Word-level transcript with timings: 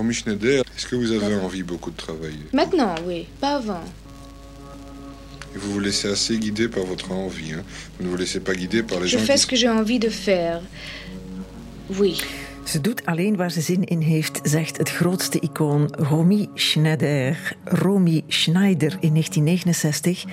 Romy 0.00 0.14
Schneider, 0.14 0.62
est-ce 0.74 0.86
que 0.86 0.96
vous 0.96 1.12
avez 1.12 1.34
envie 1.34 1.62
beaucoup 1.62 1.90
de 1.90 1.96
travailler 1.96 2.46
Maintenant, 2.54 2.94
oui, 3.06 3.26
pas 3.38 3.56
avant. 3.56 3.84
Et 5.54 5.58
vous 5.58 5.72
vous 5.72 5.80
laissez 5.80 6.08
assez 6.08 6.38
guider 6.38 6.68
par 6.68 6.84
votre 6.84 7.12
envie. 7.12 7.52
Hein 7.52 7.62
vous 7.98 8.06
ne 8.06 8.10
vous 8.10 8.16
laissez 8.16 8.40
pas 8.40 8.54
guider 8.54 8.82
par 8.82 8.98
les 8.98 9.08
Je 9.08 9.18
gens 9.18 9.24
fais 9.26 9.34
qui... 9.34 9.40
ce 9.40 9.46
que 9.46 9.56
j'ai 9.56 9.68
envie 9.68 9.98
de 9.98 10.08
faire. 10.08 10.62
Oui. 11.98 12.16
Ze 12.64 12.80
doet 12.80 13.06
alleen 13.06 13.36
waar 13.36 13.50
ze 13.50 13.60
zin 13.60 13.84
in 13.84 14.00
heeft, 14.00 14.40
zegt 14.42 14.76
het 14.76 14.90
grootste 14.90 15.40
icoon 15.40 15.94
Romy 15.98 16.48
Schneider. 16.54 17.56
Romy 17.64 18.22
Schneider 18.26 18.96
in 19.00 19.10
1969. 19.10 20.24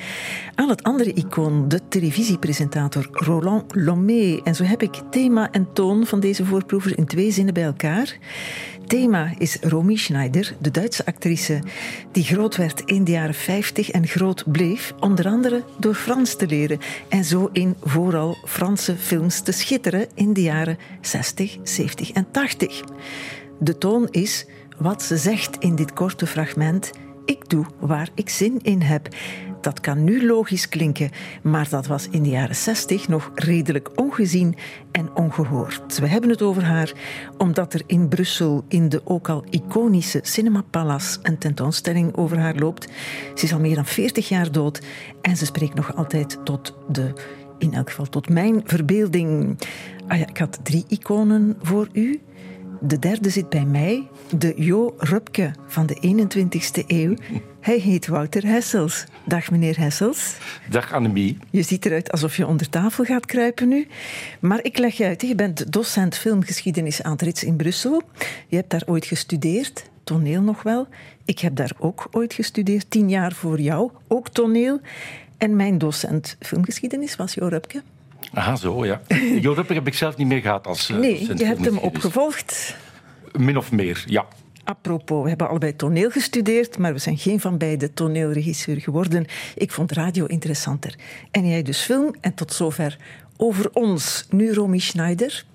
Aan 0.55 0.69
het 0.69 0.83
andere 0.83 1.13
icoon, 1.13 1.67
de 1.67 1.81
televisiepresentator 1.89 3.07
Roland 3.11 3.75
Lomé. 3.75 4.39
En 4.43 4.55
zo 4.55 4.63
heb 4.63 4.81
ik 4.81 5.01
thema 5.09 5.51
en 5.51 5.67
toon 5.73 6.05
van 6.05 6.19
deze 6.19 6.45
voorproever 6.45 6.97
in 6.97 7.05
twee 7.05 7.31
zinnen 7.31 7.53
bij 7.53 7.63
elkaar. 7.63 8.17
Thema 8.87 9.33
is 9.37 9.57
Romy 9.61 9.95
Schneider, 9.95 10.55
de 10.59 10.71
Duitse 10.71 11.05
actrice 11.05 11.59
die 12.11 12.23
groot 12.23 12.55
werd 12.55 12.81
in 12.81 13.03
de 13.03 13.11
jaren 13.11 13.33
50 13.33 13.91
en 13.91 14.07
groot 14.07 14.51
bleef, 14.51 14.93
onder 14.99 15.27
andere 15.27 15.63
door 15.79 15.93
Frans 15.93 16.35
te 16.35 16.47
leren 16.47 16.79
en 17.09 17.23
zo 17.23 17.49
in 17.51 17.75
vooral 17.83 18.37
Franse 18.45 18.95
films 18.95 19.41
te 19.41 19.51
schitteren 19.51 20.07
in 20.13 20.33
de 20.33 20.41
jaren 20.41 20.77
60, 21.01 21.57
70 21.63 22.11
en 22.11 22.27
80. 22.31 22.83
De 23.59 23.77
toon 23.77 24.07
is 24.11 24.45
wat 24.77 25.03
ze 25.03 25.17
zegt 25.17 25.57
in 25.59 25.75
dit 25.75 25.93
korte 25.93 26.27
fragment. 26.27 26.91
Ik 27.27 27.49
doe 27.49 27.65
waar 27.79 28.09
ik 28.15 28.29
zin 28.29 28.59
in 28.61 28.81
heb. 28.81 29.07
Dat 29.61 29.79
kan 29.79 30.03
nu 30.03 30.25
logisch 30.25 30.69
klinken, 30.69 31.09
maar 31.43 31.69
dat 31.69 31.87
was 31.87 32.07
in 32.09 32.23
de 32.23 32.29
jaren 32.29 32.55
60 32.55 33.07
nog 33.07 33.31
redelijk 33.35 33.99
ongezien 33.99 34.55
en 34.91 35.15
ongehoord. 35.15 35.99
We 35.99 36.07
hebben 36.07 36.29
het 36.29 36.41
over 36.41 36.63
haar 36.63 36.93
omdat 37.37 37.73
er 37.73 37.81
in 37.85 38.07
Brussel 38.07 38.65
in 38.67 38.89
de 38.89 39.01
ook 39.03 39.29
al 39.29 39.43
iconische 39.49 40.19
Cinema 40.23 40.63
Palace 40.69 41.19
een 41.21 41.37
tentoonstelling 41.37 42.15
over 42.15 42.37
haar 42.39 42.55
loopt. 42.55 42.87
Ze 43.35 43.43
is 43.43 43.53
al 43.53 43.59
meer 43.59 43.75
dan 43.75 43.85
40 43.85 44.29
jaar 44.29 44.51
dood 44.51 44.81
en 45.21 45.37
ze 45.37 45.45
spreekt 45.45 45.75
nog 45.75 45.95
altijd 45.95 46.39
tot 46.43 46.77
de, 46.89 47.13
in 47.57 47.73
elk 47.73 47.89
geval 47.89 48.09
tot 48.09 48.29
mijn 48.29 48.61
verbeelding. 48.65 49.57
Ah 50.07 50.19
ja, 50.19 50.27
ik 50.27 50.37
had 50.37 50.59
drie 50.63 50.85
iconen 50.87 51.57
voor 51.61 51.87
u. 51.93 52.21
De 52.81 52.99
derde 52.99 53.29
zit 53.29 53.49
bij 53.49 53.65
mij, 53.65 54.07
de 54.37 54.53
Jo 54.55 54.95
Rupke 54.97 55.51
van 55.67 55.85
de 55.85 55.95
21ste 55.95 56.85
eeuw. 56.87 57.15
Hij 57.59 57.77
heet 57.77 58.07
Wouter 58.07 58.45
Hessels. 58.45 59.05
Dag 59.25 59.51
meneer 59.51 59.79
Hessels. 59.79 60.37
Dag 60.69 60.93
Annemie. 60.93 61.37
Je 61.49 61.61
ziet 61.61 61.85
eruit 61.85 62.11
alsof 62.11 62.37
je 62.37 62.47
onder 62.47 62.69
tafel 62.69 63.03
gaat 63.03 63.25
kruipen 63.25 63.67
nu. 63.67 63.87
Maar 64.39 64.63
ik 64.63 64.77
leg 64.77 64.97
je 64.97 65.05
uit, 65.05 65.21
je 65.21 65.35
bent 65.35 65.71
docent 65.71 66.17
filmgeschiedenis 66.17 67.03
aan 67.03 67.11
het 67.11 67.21
Rits 67.21 67.43
in 67.43 67.55
Brussel. 67.55 68.01
Je 68.47 68.55
hebt 68.55 68.69
daar 68.69 68.83
ooit 68.85 69.05
gestudeerd, 69.05 69.89
toneel 70.03 70.41
nog 70.41 70.63
wel. 70.63 70.87
Ik 71.25 71.39
heb 71.39 71.55
daar 71.55 71.71
ook 71.79 72.07
ooit 72.11 72.33
gestudeerd, 72.33 72.89
tien 72.89 73.09
jaar 73.09 73.33
voor 73.33 73.59
jou, 73.59 73.91
ook 74.07 74.29
toneel. 74.29 74.79
En 75.37 75.55
mijn 75.55 75.77
docent 75.77 76.37
filmgeschiedenis 76.39 77.15
was 77.15 77.33
Jo 77.33 77.47
Rupke. 77.47 77.81
Aha, 78.33 78.55
zo 78.55 78.85
ja. 78.85 79.01
Jo 79.41 79.53
Rupke 79.53 79.73
heb 79.73 79.87
ik 79.87 79.93
zelf 79.93 80.17
niet 80.17 80.27
meer 80.27 80.41
gehad 80.41 80.67
als 80.67 80.89
uh, 80.89 80.97
Nee, 80.97 81.37
je 81.37 81.45
hebt 81.45 81.65
hem 81.65 81.77
opgevolgd. 81.77 82.75
Min 83.37 83.57
of 83.57 83.71
meer, 83.71 84.03
ja. 84.05 84.25
Apropos, 84.63 85.23
we 85.23 85.29
hebben 85.29 85.49
allebei 85.49 85.75
toneel 85.75 86.09
gestudeerd, 86.09 86.77
maar 86.77 86.93
we 86.93 86.99
zijn 86.99 87.17
geen 87.17 87.39
van 87.39 87.57
beide 87.57 87.93
toneelregisseur 87.93 88.81
geworden. 88.81 89.25
Ik 89.55 89.71
vond 89.71 89.91
radio 89.91 90.25
interessanter. 90.25 90.95
En 91.31 91.49
jij 91.49 91.61
dus 91.63 91.81
film. 91.81 92.15
En 92.21 92.33
tot 92.33 92.53
zover 92.53 92.97
over 93.37 93.69
ons. 93.73 94.25
Nu 94.29 94.53
Romy 94.53 94.79
Schneider. 94.79 95.45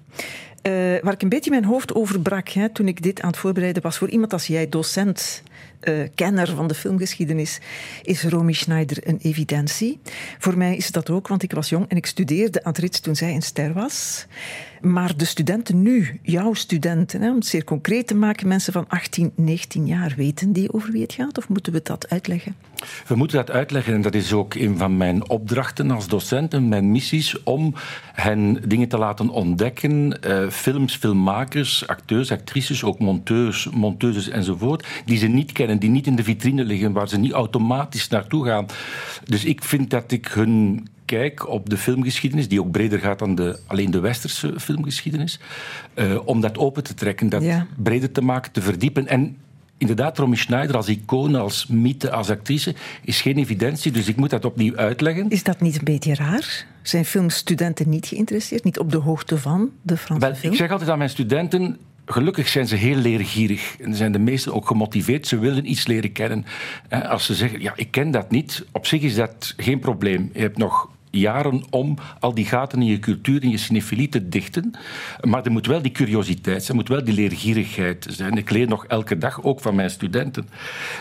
Eh, 0.63 0.73
waar 1.03 1.13
ik 1.13 1.23
een 1.23 1.29
beetje 1.29 1.51
mijn 1.51 1.65
hoofd 1.65 1.95
over 1.95 2.21
brak 2.21 2.49
hè, 2.49 2.69
toen 2.69 2.89
ik 2.89 3.03
dit 3.03 3.21
aan 3.21 3.31
het 3.31 3.39
voorbereiden 3.39 3.83
was 3.83 3.99
voor 3.99 4.11
iemand 4.11 4.33
als 4.33 4.47
jij, 4.47 4.69
docent, 4.69 5.43
eh, 5.83 6.09
kenner 6.15 6.47
van 6.47 6.69
de 6.69 6.75
filmgeschiedenis, 6.75 7.59
is 8.03 8.23
Romy 8.23 8.53
Schneider 8.53 9.09
een 9.09 9.19
evidentie. 9.23 10.01
Voor 10.39 10.59
mij 10.59 10.77
is 10.77 10.91
dat 10.91 11.11
ook, 11.11 11.29
want 11.29 11.43
ik 11.43 11.53
was 11.53 11.69
jong 11.69 11.89
en 11.89 11.97
ik 11.97 12.07
studeerde 12.07 12.65
aan 12.65 12.73
het 12.73 12.81
Rits 12.81 13.01
toen 13.01 13.17
zij 13.17 13.35
een 13.35 13.43
ster 13.43 13.73
was. 13.73 14.27
Maar 14.83 15.17
de 15.17 15.25
studenten 15.25 15.83
nu, 15.83 16.21
jouw 16.23 16.55
studenten, 16.55 17.21
hè, 17.21 17.29
om 17.29 17.35
het 17.35 17.47
zeer 17.47 17.65
concreet 17.65 18.07
te 18.07 18.15
maken, 18.15 18.49
mensen 18.49 18.73
van 18.73 18.85
18, 18.89 19.33
19 19.37 19.87
jaar, 19.87 20.15
weten 20.17 20.53
die 20.53 20.73
over 20.73 20.93
wie 20.93 21.03
het 21.03 21.13
gaat? 21.13 21.39
Of 21.39 21.49
moeten 21.49 21.73
we 21.73 21.81
dat 21.83 22.09
uitleggen? 22.09 22.57
We 23.07 23.15
moeten 23.15 23.37
dat 23.37 23.51
uitleggen 23.51 23.95
en 23.95 24.03
dat 24.03 24.15
is 24.15 24.33
ook 24.33 24.55
een 24.55 24.79
van 24.79 24.97
mijn 24.97 25.29
opdrachten 25.29 25.91
als 25.91 26.09
docent 26.09 26.55
en 26.55 26.69
mijn 26.69 26.91
missies 26.91 27.43
om 27.43 27.75
hen 28.13 28.63
dingen 28.69 28.89
te 28.89 28.99
laten 28.99 29.29
ontdekken. 29.29 30.21
eh, 30.23 30.49
films, 30.49 30.97
filmmakers, 30.97 31.87
acteurs, 31.87 32.31
actrices, 32.31 32.85
ook 32.85 32.99
monteurs, 32.99 33.69
monteuses 33.71 34.29
enzovoort, 34.29 34.87
die 35.05 35.19
ze 35.19 35.27
niet 35.27 35.53
kennen, 35.53 35.79
die 35.79 35.91
niet 35.91 36.07
in 36.07 36.17
de 36.17 36.25
vitrine 36.25 36.65
liggen, 36.65 36.93
waar 36.93 37.09
ze 37.09 37.19
niet 37.19 37.33
automatisch 37.33 38.09
naartoe 38.09 38.47
gaan. 38.47 38.67
Dus 39.25 39.45
ik 39.45 39.65
vind 39.65 39.91
dat 39.91 40.13
ik 40.13 40.27
hun 40.27 40.87
op 41.47 41.71
de 41.71 41.77
filmgeschiedenis, 41.77 42.49
die 42.49 42.61
ook 42.61 42.71
breder 42.71 42.99
gaat 42.99 43.19
dan 43.19 43.35
de, 43.35 43.59
alleen 43.67 43.91
de 43.91 44.01
westerse 44.01 44.55
filmgeschiedenis, 44.61 45.41
eh, 45.95 46.19
om 46.25 46.41
dat 46.41 46.59
open 46.59 46.83
te 46.85 46.95
trekken, 46.95 47.29
dat 47.29 47.43
Ja. 47.43 47.67
breder 47.77 48.13
te 48.13 48.21
maken, 48.23 48.53
te 48.53 48.63
verdiepen. 48.63 49.07
En 49.09 49.37
inderdaad, 49.79 50.19
Romy 50.19 50.37
Schneider 50.37 50.77
als 50.77 50.89
icoon, 50.89 51.35
als 51.35 51.67
mythe, 51.67 52.11
als 52.11 52.31
actrice, 52.31 52.75
is 53.05 53.21
geen 53.21 53.39
evidentie, 53.39 53.93
dus 53.93 54.09
ik 54.09 54.17
moet 54.17 54.31
dat 54.31 54.45
opnieuw 54.45 54.77
uitleggen. 54.77 55.31
Is 55.31 55.43
dat 55.43 55.61
niet 55.61 55.75
een 55.79 55.85
beetje 55.85 56.15
raar? 56.15 56.67
Zijn 56.83 57.05
filmstudenten 57.05 57.89
niet 57.89 58.07
geïnteresseerd, 58.07 58.65
niet 58.65 58.79
op 58.79 58.91
de 58.91 58.99
hoogte 58.99 59.39
van 59.39 59.71
de 59.83 59.97
Franse 59.97 60.27
Wel, 60.27 60.35
film? 60.37 60.53
ik 60.53 60.59
zeg 60.59 60.71
altijd 60.71 60.91
aan 60.91 60.99
mijn 60.99 61.11
studenten. 61.11 61.77
Gelukkig 62.07 62.49
zijn 62.49 62.67
ze 62.69 62.77
heel 62.77 62.97
leergierig 62.97 63.77
en 63.81 63.95
zijn 63.95 64.13
de 64.13 64.19
meesten 64.19 64.55
ook 64.55 64.67
gemotiveerd. 64.67 65.27
Ze 65.27 65.39
willen 65.39 65.71
iets 65.71 65.87
leren 65.87 66.13
kennen. 66.13 66.45
Als 67.09 67.25
ze 67.27 67.35
zeggen, 67.35 67.61
ja, 67.61 67.73
ik 67.77 67.91
ken 67.91 68.11
dat 68.11 68.31
niet, 68.31 68.65
op 68.73 68.87
zich 68.87 69.03
is 69.03 69.15
dat 69.15 69.55
geen 69.57 69.79
probleem. 69.79 70.31
Je 70.33 70.41
hebt 70.41 70.59
nog 70.59 70.91
jaren 71.13 71.63
om 71.71 71.97
al 72.21 72.35
die 72.35 72.45
gaten 72.45 72.81
in 72.81 72.87
je 72.87 72.99
cultuur, 72.99 73.43
in 73.43 73.51
je 73.51 73.57
cinefilie 73.57 74.09
te 74.09 74.29
dichten. 74.29 74.71
Maar 75.21 75.45
er 75.45 75.51
moet 75.51 75.67
wel 75.67 75.83
die 75.83 75.93
curiositeit 75.93 76.65
zijn, 76.65 76.77
moet 76.77 76.89
wel 76.89 77.05
die 77.05 77.15
leergierigheid 77.15 78.07
zijn. 78.11 78.37
Ik 78.37 78.51
leer 78.51 78.69
nog 78.69 78.87
elke 78.87 79.19
dag, 79.19 79.43
ook 79.43 79.61
van 79.61 79.75
mijn 79.75 79.91
studenten. 79.91 80.49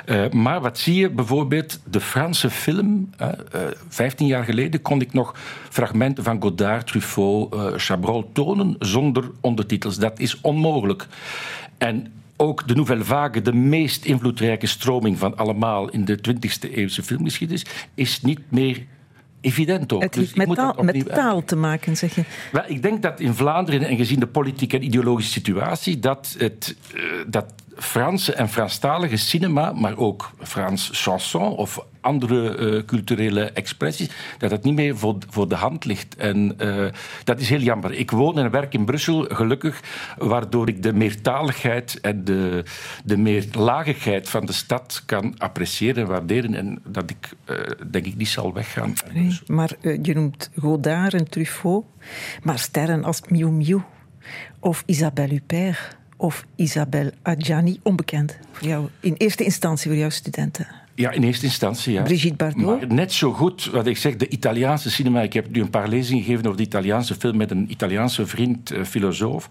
Eh, 0.06 0.30
maar 0.30 0.62
wat 0.62 0.80
zie 0.80 0.96
je 0.96 1.10
bijvoorbeeld, 1.10 1.80
de 1.90 2.02
Franse 2.02 2.50
film, 2.50 3.10
eh, 3.18 3.28
eh, 3.28 3.62
15 3.88 4.28
jaar 4.28 4.44
geleden 4.44 4.82
kon 4.82 5.02
ik 5.02 5.14
nog 5.14 5.36
fragmenten 5.70 6.24
van 6.24 6.42
Godard, 6.42 6.88
Truffaut, 6.88 7.54
eh, 7.54 7.66
Chabrol 7.76 8.30
tonen 8.34 8.76
zonder 8.80 9.32
ondertitels. 9.42 9.98
Dat 9.98 10.20
is 10.20 10.42
onmogelijk. 10.42 11.08
En 11.78 12.14
ook 12.38 12.68
de 12.68 12.76
Nouvelle 12.76 13.04
Vague, 13.04 13.42
de 13.42 13.54
meest 13.54 14.06
invloedrijke 14.06 14.68
stroming 14.68 15.18
van 15.18 15.38
allemaal 15.38 15.90
in 15.90 16.06
de 16.06 16.16
20e 16.22 16.76
eeuwse 16.76 17.04
filmgeschiedenis, 17.04 17.66
is 17.94 18.22
niet 18.22 18.40
meer 18.50 18.86
evident 19.42 19.94
ook. 19.94 20.02
Het 20.02 20.14
Dus 20.14 20.22
heeft 20.22 20.38
ik 20.38 20.48
met 20.48 20.58
taal, 20.58 20.74
met 20.74 20.96
opnieuw 20.96 21.16
taal 21.16 21.44
te 21.44 21.56
maken, 21.56 21.98
zeg 21.98 22.16
je. 22.16 22.24
wel, 22.52 22.64
ik 22.68 22.82
denk 22.82 23.02
dat 23.02 23.20
in 23.20 23.34
Vlaanderen, 23.34 23.88
en 23.88 23.98
gezien 23.98 24.20
de 24.20 24.28
politieke 24.28 24.76
en 24.78 24.84
ideologische 24.84 25.32
situatie, 25.32 26.00
dat, 26.00 26.36
het, 26.38 26.76
eh, 26.96 27.02
dat 27.28 27.54
Franse 27.82 28.34
en 28.34 28.50
Franstalige 28.50 29.18
cinema, 29.18 29.72
maar 29.72 29.98
ook 29.98 30.32
Frans 30.40 30.90
chanson 30.94 31.56
of 31.56 31.86
andere 32.02 32.56
eh, 32.56 32.86
culturele 32.86 33.44
expressies, 33.44 34.10
dat 34.38 34.50
dat 34.50 34.64
niet 34.64 34.76
meer 34.76 34.98
voor, 34.98 35.18
voor 35.30 35.48
de 35.48 35.56
hand 35.56 35.86
ligt. 35.86 36.16
En 36.16 36.54
eh, 36.58 36.86
dat 37.24 37.40
is 37.40 37.50
heel 37.50 37.60
jammer. 37.60 37.92
Ik 37.94 38.12
woon 38.12 38.38
en 38.38 38.52
werk 38.52 38.74
in 38.74 38.86
Brussel, 38.86 39.26
gelukkig, 39.30 39.82
waardoor 40.18 40.68
ik 40.68 40.84
de 40.84 40.94
meertaligheid 40.94 42.00
en 42.02 42.24
de, 42.24 42.64
de 43.04 43.18
meerlagigheid 43.18 44.30
van 44.30 44.46
de 44.46 44.54
stad 44.54 45.04
kan 45.06 45.36
appreciëren 45.38 46.04
en 46.04 46.10
waarderen. 46.10 46.56
En 46.56 46.82
dat 46.86 47.10
ik, 47.10 47.30
eh, 47.46 47.56
denk 47.92 48.06
ik, 48.06 48.16
niet 48.16 48.28
zal 48.28 48.54
weggaan. 48.54 48.94
Nee, 49.14 49.40
maar 49.48 49.72
je 50.02 50.14
noemt 50.14 50.50
Godard 50.56 51.14
en 51.14 51.30
Truffaut, 51.30 51.86
maar 52.44 52.60
sterren 52.60 53.04
als 53.04 53.22
Miu 53.28 53.50
Miu 53.52 53.82
of 54.60 54.84
Isabelle 54.86 55.34
Huppert 55.34 56.00
of 56.22 56.46
Isabelle 56.56 57.14
Adjani, 57.22 57.80
onbekend 57.84 58.38
voor 58.52 58.68
jou, 58.68 58.88
in 59.00 59.16
eerste 59.18 59.44
instantie 59.44 59.90
voor 59.90 60.00
jouw 60.00 60.10
studenten. 60.10 60.68
Ja, 60.96 61.12
in 61.12 61.24
eerste 61.24 61.46
instantie, 61.46 61.94
ja. 61.94 62.02
Brigitte 62.02 62.36
Bardot? 62.36 62.66
Maar 62.66 62.94
net 62.94 63.14
zo 63.14 63.34
goed, 63.34 63.66
wat 63.66 63.88
ik 63.88 63.98
zeg, 63.98 64.16
de 64.16 64.28
Italiaanse 64.28 64.92
cinema. 64.92 65.22
Ik 65.22 65.34
heb 65.34 65.52
nu 65.52 65.62
een 65.62 65.70
paar 65.70 65.88
lezingen 65.88 66.24
gegeven 66.24 66.46
over 66.46 66.58
de 66.58 66.64
Italiaanse 66.64 67.16
film 67.16 67.38
met 67.38 67.52
een 67.52 67.72
Italiaanse 67.72 68.26
vriend, 68.26 68.72
eh, 68.72 68.84
filosoof, 68.84 69.48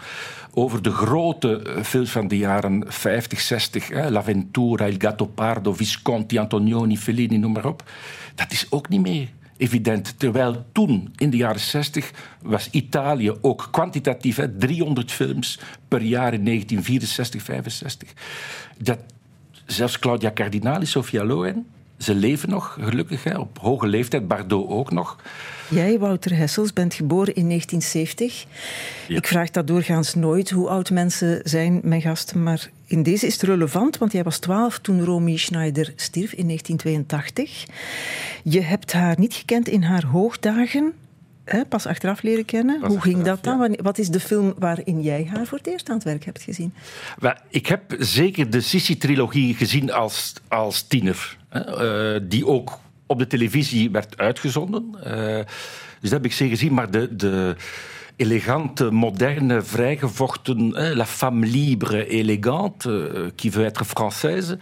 over 0.54 0.82
de 0.82 0.90
grote 0.90 1.62
eh, 1.62 1.82
films 1.82 2.10
van 2.10 2.28
de 2.28 2.36
jaren 2.36 2.84
50, 2.86 3.40
60. 3.40 3.88
Hè, 3.88 4.10
L'Avventura, 4.10 4.86
Il 4.86 4.94
Gattopardo, 4.98 5.74
Visconti, 5.74 6.38
Antonioni, 6.38 6.98
Fellini, 6.98 7.38
noem 7.38 7.52
maar 7.52 7.66
op. 7.66 7.90
Dat 8.34 8.52
is 8.52 8.66
ook 8.70 8.88
niet 8.88 9.00
meer 9.00 9.28
evident. 9.60 10.18
Terwijl 10.18 10.64
toen, 10.72 11.12
in 11.16 11.30
de 11.30 11.36
jaren 11.36 11.60
60, 11.60 12.10
was 12.42 12.68
Italië 12.70 13.32
ook 13.40 13.68
kwantitatief, 13.70 14.36
hè, 14.36 14.48
300 14.48 15.12
films 15.12 15.58
per 15.88 16.02
jaar 16.02 16.32
in 16.32 16.44
1964, 16.44 17.42
65. 17.42 18.08
Dat, 18.78 18.98
zelfs 19.66 19.98
Claudia 19.98 20.30
Cardinali, 20.34 20.86
Sofia 20.86 21.24
Loren, 21.24 21.66
ze 21.98 22.14
leven 22.14 22.48
nog, 22.48 22.78
gelukkig, 22.80 23.24
hè, 23.24 23.38
op 23.38 23.58
hoge 23.58 23.86
leeftijd. 23.86 24.28
Bardot 24.28 24.68
ook 24.68 24.90
nog. 24.90 25.16
Jij, 25.68 25.98
Wouter 25.98 26.36
Hessels, 26.36 26.72
bent 26.72 26.94
geboren 26.94 27.34
in 27.34 27.46
1970. 27.46 28.44
Ja. 29.08 29.16
Ik 29.16 29.26
vraag 29.26 29.50
dat 29.50 29.66
doorgaans 29.66 30.14
nooit 30.14 30.50
hoe 30.50 30.68
oud 30.68 30.90
mensen 30.90 31.40
zijn, 31.44 31.80
mijn 31.82 32.00
gasten, 32.00 32.42
maar 32.42 32.70
in 32.90 33.02
deze 33.02 33.26
is 33.26 33.32
het 33.32 33.42
relevant, 33.42 33.98
want 33.98 34.12
jij 34.12 34.22
was 34.22 34.38
12 34.38 34.78
toen 34.78 35.04
Romy 35.04 35.36
Schneider 35.36 35.92
stierf 35.96 36.32
in 36.32 36.46
1982. 36.46 37.66
Je 38.44 38.60
hebt 38.60 38.92
haar 38.92 39.18
niet 39.18 39.34
gekend 39.34 39.68
in 39.68 39.82
haar 39.82 40.04
hoogdagen, 40.04 40.92
hè, 41.44 41.64
pas 41.64 41.86
achteraf 41.86 42.22
leren 42.22 42.44
kennen. 42.44 42.86
Hoe 42.86 43.00
ging 43.00 43.22
dat 43.22 43.44
dan? 43.44 43.76
Wat 43.82 43.98
is 43.98 44.08
de 44.08 44.20
film 44.20 44.54
waarin 44.58 45.02
jij 45.02 45.30
haar 45.32 45.46
voor 45.46 45.58
het 45.58 45.66
eerst 45.66 45.88
aan 45.88 45.94
het 45.94 46.04
werk 46.04 46.24
hebt 46.24 46.42
gezien? 46.42 46.74
Wel, 47.18 47.34
ik 47.48 47.66
heb 47.66 47.94
zeker 47.98 48.50
de 48.50 48.60
Sissi-trilogie 48.60 49.54
gezien 49.54 49.92
als, 49.92 50.32
als 50.48 50.82
tiener. 50.82 51.36
Hè, 51.48 52.14
uh, 52.14 52.20
die 52.28 52.46
ook 52.46 52.78
op 53.06 53.18
de 53.18 53.26
televisie 53.26 53.90
werd 53.90 54.18
uitgezonden. 54.18 54.94
Uh, 54.96 55.04
dus 56.00 56.10
dat 56.10 56.10
heb 56.10 56.24
ik 56.24 56.32
zeker 56.32 56.56
gezien. 56.56 56.74
Maar 56.74 56.90
de, 56.90 57.16
de 57.16 57.56
elegante, 58.20 58.90
moderne, 58.90 59.60
vrijgevochten, 59.60 60.74
eh, 60.76 60.94
la 60.94 61.04
femme 61.04 61.44
libre, 61.44 61.94
élégante, 61.94 62.86
euh, 62.86 63.30
qui 63.36 63.48
veut 63.48 63.64
être 63.64 63.84
française. 63.84 64.58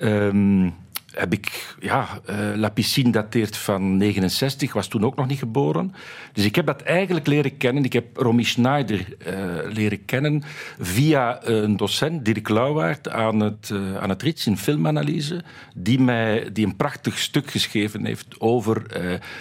Um, 0.00 0.72
heb 1.18 1.32
ik, 1.32 1.76
ja, 1.80 2.08
uh, 2.30 2.36
La 2.54 2.68
Piscine 2.68 3.10
dateert 3.10 3.56
van 3.56 3.96
69, 3.96 4.72
was 4.72 4.88
toen 4.88 5.04
ook 5.04 5.16
nog 5.16 5.26
niet 5.26 5.38
geboren. 5.38 5.94
Dus 6.32 6.44
ik 6.44 6.54
heb 6.54 6.66
dat 6.66 6.82
eigenlijk 6.82 7.26
leren 7.26 7.56
kennen. 7.56 7.84
Ik 7.84 7.92
heb 7.92 8.16
Romy 8.16 8.42
Schneider 8.42 9.06
uh, 9.26 9.34
leren 9.72 10.04
kennen 10.04 10.42
via 10.78 11.46
een 11.46 11.76
docent, 11.76 12.24
Dirk 12.24 12.48
Lauwaard, 12.48 13.08
aan 13.08 13.40
het, 13.40 13.70
uh, 13.72 13.96
aan 13.96 14.08
het 14.08 14.22
RITS 14.22 14.46
in 14.46 14.58
filmanalyse, 14.58 15.42
die, 15.74 16.00
mij, 16.00 16.48
die 16.52 16.66
een 16.66 16.76
prachtig 16.76 17.18
stuk 17.18 17.50
geschreven 17.50 18.04
heeft 18.04 18.40
over 18.40 18.82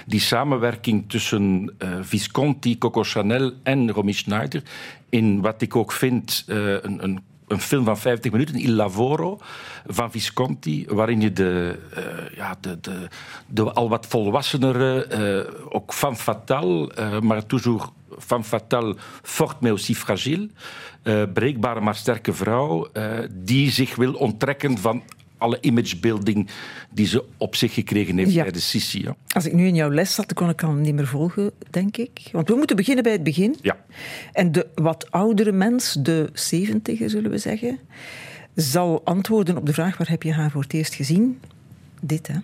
die 0.05 0.19
samenwerking 0.19 1.09
tussen 1.09 1.75
Visconti, 2.01 2.77
Coco 2.77 3.03
Chanel 3.03 3.51
en 3.63 3.91
Romy 3.91 4.11
Schneider. 4.11 4.61
In 5.09 5.41
wat 5.41 5.61
ik 5.61 5.75
ook 5.75 5.91
vind 5.91 6.43
een, 6.47 7.03
een 7.03 7.19
een 7.47 7.59
film 7.59 7.85
van 7.85 7.97
50 7.97 8.31
minuten, 8.31 8.55
Il 8.55 8.71
Lavoro, 8.71 9.39
van 9.87 10.11
Visconti, 10.11 10.85
waarin 10.87 11.21
je 11.21 11.33
de, 11.33 11.79
uh, 11.97 12.35
ja, 12.35 12.57
de, 12.59 12.79
de, 12.79 13.07
de, 13.47 13.71
al 13.71 13.89
wat 13.89 14.05
volwassenere, 14.05 15.07
uh, 15.47 15.73
ook 15.75 15.93
femme 15.93 16.15
fatale, 16.15 16.91
uh, 16.99 17.19
maar 17.19 17.45
toujours 17.45 17.89
femme 18.19 18.43
fatale, 18.43 18.95
fort 19.21 19.61
mais 19.61 19.71
aussi 19.71 19.95
fragile, 19.95 20.49
breekbare 21.33 21.81
maar 21.81 21.95
sterke 21.95 22.33
vrouw, 22.33 22.87
die 23.31 23.71
zich 23.71 23.95
wil 23.95 24.13
onttrekken 24.13 24.77
van 24.77 25.03
alle 25.37 25.57
imagebuilding 25.61 26.49
die 26.91 27.07
ze 27.07 27.23
op 27.37 27.55
zich 27.55 27.73
gekregen 27.73 28.17
heeft 28.17 28.35
bij 28.35 28.51
de 28.51 28.59
Sissi. 28.59 29.01
Ja. 29.01 29.15
Als 29.27 29.45
ik 29.45 29.53
nu 29.53 29.67
in 29.67 29.75
jouw 29.75 29.91
les 29.91 30.13
zat, 30.13 30.25
dan 30.25 30.35
kon 30.35 30.49
ik 30.49 30.59
hem 30.59 30.81
niet 30.81 30.95
meer 30.95 31.07
volgen, 31.07 31.51
denk 31.69 31.97
ik. 31.97 32.29
Want 32.31 32.47
we 32.47 32.55
moeten 32.55 32.75
beginnen 32.75 33.03
bij 33.03 33.13
het 33.13 33.23
begin. 33.23 33.55
Ja. 33.61 33.77
En 34.31 34.51
de 34.51 34.67
wat 34.75 35.11
oudere 35.11 35.51
mens, 35.51 35.97
de 35.99 36.29
zeventiger 36.33 37.09
zullen 37.09 37.31
we 37.31 37.37
zeggen, 37.37 37.79
zal 38.55 39.01
antwoorden 39.03 39.57
op 39.57 39.65
de 39.65 39.73
vraag 39.73 39.97
waar 39.97 40.09
heb 40.09 40.23
je 40.23 40.33
haar 40.33 40.51
voor 40.51 40.61
het 40.61 40.73
eerst 40.73 40.93
gezien? 40.93 41.39
Dit, 42.01 42.27
hè. 42.27 42.37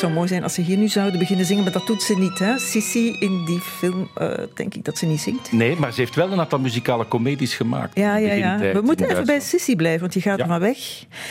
Zou 0.00 0.12
mooi 0.12 0.28
zijn 0.28 0.42
als 0.42 0.54
ze 0.54 0.60
hier 0.60 0.76
nu 0.76 0.88
zouden 0.88 1.18
beginnen 1.18 1.46
zingen, 1.46 1.62
maar 1.62 1.72
dat 1.72 1.86
doet 1.86 2.02
ze 2.02 2.18
niet. 2.18 2.38
Hè? 2.38 2.58
Sissi 2.58 3.16
in 3.18 3.44
die 3.44 3.60
film, 3.60 4.08
uh, 4.18 4.32
denk 4.54 4.74
ik 4.74 4.84
dat 4.84 4.98
ze 4.98 5.06
niet 5.06 5.20
zingt. 5.20 5.52
Nee, 5.52 5.76
maar 5.76 5.92
ze 5.92 6.00
heeft 6.00 6.14
wel 6.14 6.32
een 6.32 6.40
aantal 6.40 6.58
muzikale 6.58 7.08
comedies 7.08 7.54
gemaakt. 7.54 7.96
Ja, 7.98 8.16
ja, 8.16 8.32
ja. 8.32 8.58
We 8.72 8.80
moeten 8.80 9.10
even 9.10 9.26
bij 9.26 9.40
Sissi 9.40 9.76
blijven, 9.76 10.00
want 10.00 10.14
je 10.14 10.20
gaat 10.20 10.38
ja. 10.38 10.46
maar 10.46 10.60
weg. 10.60 10.78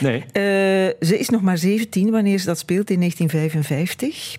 Nee. 0.00 0.18
Uh, 0.18 0.22
ze 1.00 1.18
is 1.18 1.28
nog 1.28 1.40
maar 1.40 1.58
17 1.58 2.10
wanneer 2.10 2.38
ze 2.38 2.46
dat 2.46 2.58
speelt 2.58 2.90
in 2.90 2.98
1955. 2.98 4.36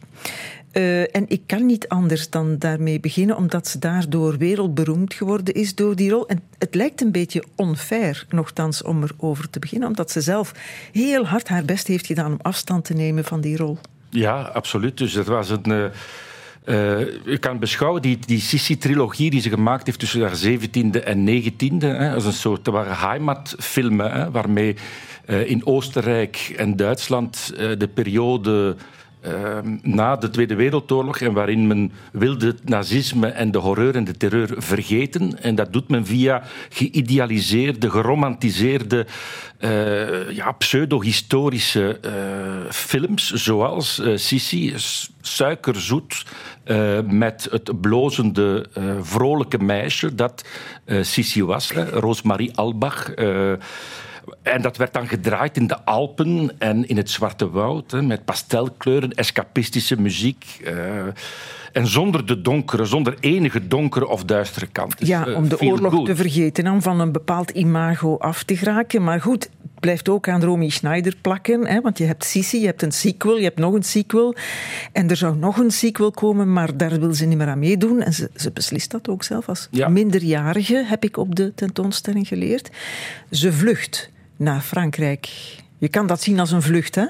Uh, 0.73 1.15
en 1.15 1.25
ik 1.27 1.41
kan 1.45 1.65
niet 1.65 1.87
anders 1.87 2.29
dan 2.29 2.57
daarmee 2.57 2.99
beginnen, 2.99 3.37
omdat 3.37 3.67
ze 3.67 3.79
daardoor 3.79 4.37
wereldberoemd 4.37 5.13
geworden 5.13 5.53
is 5.53 5.75
door 5.75 5.95
die 5.95 6.09
rol. 6.09 6.27
En 6.27 6.41
het 6.57 6.75
lijkt 6.75 7.01
een 7.01 7.11
beetje 7.11 7.43
onfair, 7.55 8.25
nogthans, 8.29 8.83
om 8.83 9.03
erover 9.03 9.49
te 9.49 9.59
beginnen, 9.59 9.87
omdat 9.87 10.11
ze 10.11 10.21
zelf 10.21 10.51
heel 10.91 11.25
hard 11.25 11.47
haar 11.47 11.65
best 11.65 11.87
heeft 11.87 12.05
gedaan 12.05 12.31
om 12.31 12.39
afstand 12.41 12.85
te 12.85 12.93
nemen 12.93 13.23
van 13.23 13.41
die 13.41 13.57
rol. 13.57 13.77
Ja, 14.11 14.41
absoluut. 14.41 14.97
Dus 14.97 15.13
dat 15.13 15.25
was 15.25 15.49
een. 15.49 15.69
Uh, 15.69 15.83
uh, 16.65 16.99
je 17.25 17.37
kan 17.39 17.59
beschouwen 17.59 18.01
die, 18.01 18.19
die 18.25 18.39
Sissi-trilogie 18.39 19.29
die 19.29 19.41
ze 19.41 19.49
gemaakt 19.49 19.85
heeft 19.85 19.99
tussen 19.99 20.21
haar 20.21 20.37
17e 20.45 21.03
en 21.03 21.43
19e 21.43 21.77
hè, 21.77 22.13
als 22.13 22.25
een 22.25 22.33
soort 22.33 22.67
waren 22.67 22.97
heimatfilmen, 22.97 24.31
waarmee 24.31 24.75
uh, 25.25 25.49
in 25.49 25.65
Oostenrijk 25.65 26.53
en 26.57 26.75
Duitsland 26.75 27.53
de 27.77 27.89
periode 27.93 28.75
uh, 29.27 29.57
na 29.81 30.15
de 30.15 30.29
Tweede 30.29 30.55
Wereldoorlog 30.55 31.19
en 31.19 31.33
waarin 31.33 31.67
men 31.67 31.91
wilde 32.11 32.45
het 32.45 32.69
nazisme 32.69 33.27
en 33.27 33.51
de 33.51 33.57
horreur 33.57 33.95
en 33.95 34.03
de 34.03 34.17
terreur 34.17 34.53
vergeten. 34.57 35.43
En 35.43 35.55
dat 35.55 35.73
doet 35.73 35.89
men 35.89 36.05
via 36.05 36.43
geïdealiseerde, 36.69 37.89
geromantiseerde, 37.89 39.05
uh, 39.59 40.31
ja, 40.31 40.51
pseudo-historische 40.51 41.99
uh, 42.05 42.11
films, 42.69 43.31
zoals 43.31 43.99
uh, 43.99 44.17
Sissi, 44.17 44.73
suikerzoet, 45.21 46.25
met 47.05 47.47
het 47.51 47.81
blozende, 47.81 48.69
vrolijke 49.01 49.57
meisje 49.57 50.15
dat 50.15 50.45
Sissi 51.01 51.43
was, 51.43 51.71
Roosmarie 51.71 52.55
Albach. 52.55 53.13
En 54.41 54.61
dat 54.61 54.77
werd 54.77 54.93
dan 54.93 55.07
gedraaid 55.07 55.57
in 55.57 55.67
de 55.67 55.85
Alpen 55.85 56.55
en 56.57 56.87
in 56.87 56.97
het 56.97 57.09
Zwarte 57.09 57.49
Woud, 57.49 57.91
hè, 57.91 58.01
met 58.01 58.25
pastelkleuren, 58.25 59.11
escapistische 59.11 60.01
muziek. 60.01 60.59
Uh, 60.63 61.07
en 61.71 61.87
zonder 61.87 62.25
de 62.25 62.41
donkere, 62.41 62.85
zonder 62.85 63.15
enige 63.19 63.67
donkere 63.67 64.07
of 64.07 64.23
duistere 64.23 64.67
kant. 64.67 64.99
Dus, 64.99 65.07
ja, 65.07 65.33
om 65.33 65.49
de 65.49 65.61
oorlog 65.61 65.93
good. 65.93 66.05
te 66.05 66.15
vergeten, 66.15 66.67
om 66.67 66.81
van 66.81 66.99
een 66.99 67.11
bepaald 67.11 67.49
imago 67.49 68.17
af 68.17 68.43
te 68.43 68.57
geraken. 68.57 69.03
Maar 69.03 69.21
goed, 69.21 69.43
het 69.43 69.79
blijft 69.79 70.09
ook 70.09 70.27
aan 70.27 70.43
Romy 70.43 70.69
Schneider 70.69 71.15
plakken. 71.21 71.67
Hè, 71.67 71.81
want 71.81 71.97
je 71.97 72.03
hebt 72.03 72.23
Sissi, 72.23 72.59
je 72.59 72.65
hebt 72.65 72.81
een 72.81 72.91
sequel, 72.91 73.37
je 73.37 73.43
hebt 73.43 73.59
nog 73.59 73.73
een 73.73 73.83
sequel. 73.83 74.35
En 74.91 75.09
er 75.09 75.15
zou 75.15 75.35
nog 75.35 75.57
een 75.57 75.71
sequel 75.71 76.11
komen, 76.11 76.53
maar 76.53 76.77
daar 76.77 76.99
wil 76.99 77.13
ze 77.13 77.25
niet 77.25 77.37
meer 77.37 77.47
aan 77.47 77.59
meedoen. 77.59 78.01
En 78.01 78.13
ze, 78.13 78.29
ze 78.35 78.51
beslist 78.51 78.91
dat 78.91 79.09
ook 79.09 79.23
zelf 79.23 79.49
als 79.49 79.67
ja. 79.71 79.87
minderjarige, 79.87 80.83
heb 80.87 81.03
ik 81.03 81.17
op 81.17 81.35
de 81.35 81.53
tentoonstelling 81.53 82.27
geleerd. 82.27 82.69
Ze 83.31 83.53
vlucht 83.53 84.09
naar 84.35 84.61
Frankrijk. 84.61 85.29
Je 85.77 85.89
kan 85.89 86.07
dat 86.07 86.21
zien 86.21 86.39
als 86.39 86.51
een 86.51 86.61
vlucht, 86.61 86.95
hè? 86.95 87.05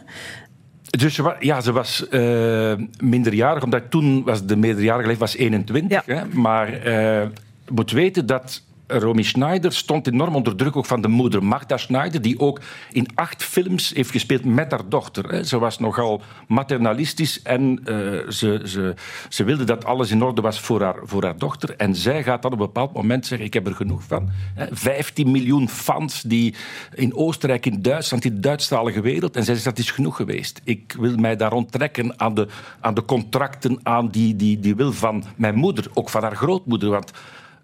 Dus 0.97 1.19
ja, 1.39 1.61
ze 1.61 1.71
was 1.71 2.05
uh, 2.09 2.73
minderjarig, 2.99 3.63
omdat 3.63 3.81
toen 3.89 4.23
was 4.23 4.45
de 4.45 4.55
meerderjarige 4.55 5.07
leeftijd 5.07 5.31
was 5.31 5.39
21. 5.39 6.05
Ja. 6.05 6.15
Hè, 6.15 6.25
maar 6.25 6.87
uh, 6.87 7.27
moet 7.69 7.91
weten 7.91 8.25
dat 8.25 8.61
Romy 8.99 9.23
Schneider 9.23 9.73
stond 9.73 10.07
enorm 10.07 10.35
onder 10.35 10.55
druk 10.55 10.75
ook 10.75 10.85
van 10.85 11.01
de 11.01 11.07
moeder 11.07 11.43
Magda 11.43 11.77
Schneider, 11.77 12.21
die 12.21 12.39
ook 12.39 12.61
in 12.91 13.07
acht 13.15 13.43
films 13.43 13.91
heeft 13.93 14.11
gespeeld 14.11 14.45
met 14.45 14.71
haar 14.71 14.89
dochter. 14.89 15.45
Ze 15.45 15.59
was 15.59 15.79
nogal 15.79 16.21
maternalistisch 16.47 17.41
en 17.41 17.79
uh, 17.85 18.29
ze, 18.29 18.61
ze, 18.65 18.93
ze 19.29 19.43
wilde 19.43 19.63
dat 19.63 19.85
alles 19.85 20.11
in 20.11 20.23
orde 20.23 20.41
was 20.41 20.59
voor 20.59 20.81
haar, 20.81 20.95
voor 21.03 21.23
haar 21.23 21.37
dochter. 21.37 21.75
En 21.75 21.95
zij 21.95 22.23
gaat 22.23 22.41
dan 22.41 22.51
op 22.51 22.59
een 22.59 22.65
bepaald 22.65 22.93
moment 22.93 23.25
zeggen, 23.25 23.47
ik 23.47 23.53
heb 23.53 23.67
er 23.67 23.75
genoeg 23.75 24.03
van. 24.03 24.29
15 24.71 25.31
miljoen 25.31 25.69
fans 25.69 26.21
die 26.21 26.55
in 26.93 27.15
Oostenrijk, 27.15 27.65
in 27.65 27.81
Duitsland, 27.81 28.25
in 28.25 28.33
de 28.33 28.39
Duitsstalige 28.39 29.01
wereld. 29.01 29.35
En 29.35 29.43
zij 29.43 29.53
zegt, 29.53 29.65
dat 29.65 29.77
is 29.77 29.91
genoeg 29.91 30.15
geweest. 30.15 30.61
Ik 30.63 30.95
wil 30.99 31.15
mij 31.15 31.35
daar 31.35 31.53
onttrekken 31.53 32.19
aan 32.19 32.33
de, 32.33 32.47
aan 32.79 32.93
de 32.93 33.05
contracten, 33.05 33.79
aan 33.83 34.09
die, 34.09 34.35
die, 34.35 34.59
die 34.59 34.75
wil 34.75 34.91
van 34.91 35.23
mijn 35.35 35.55
moeder, 35.55 35.87
ook 35.93 36.09
van 36.09 36.21
haar 36.21 36.35
grootmoeder. 36.35 36.89
Want 36.89 37.11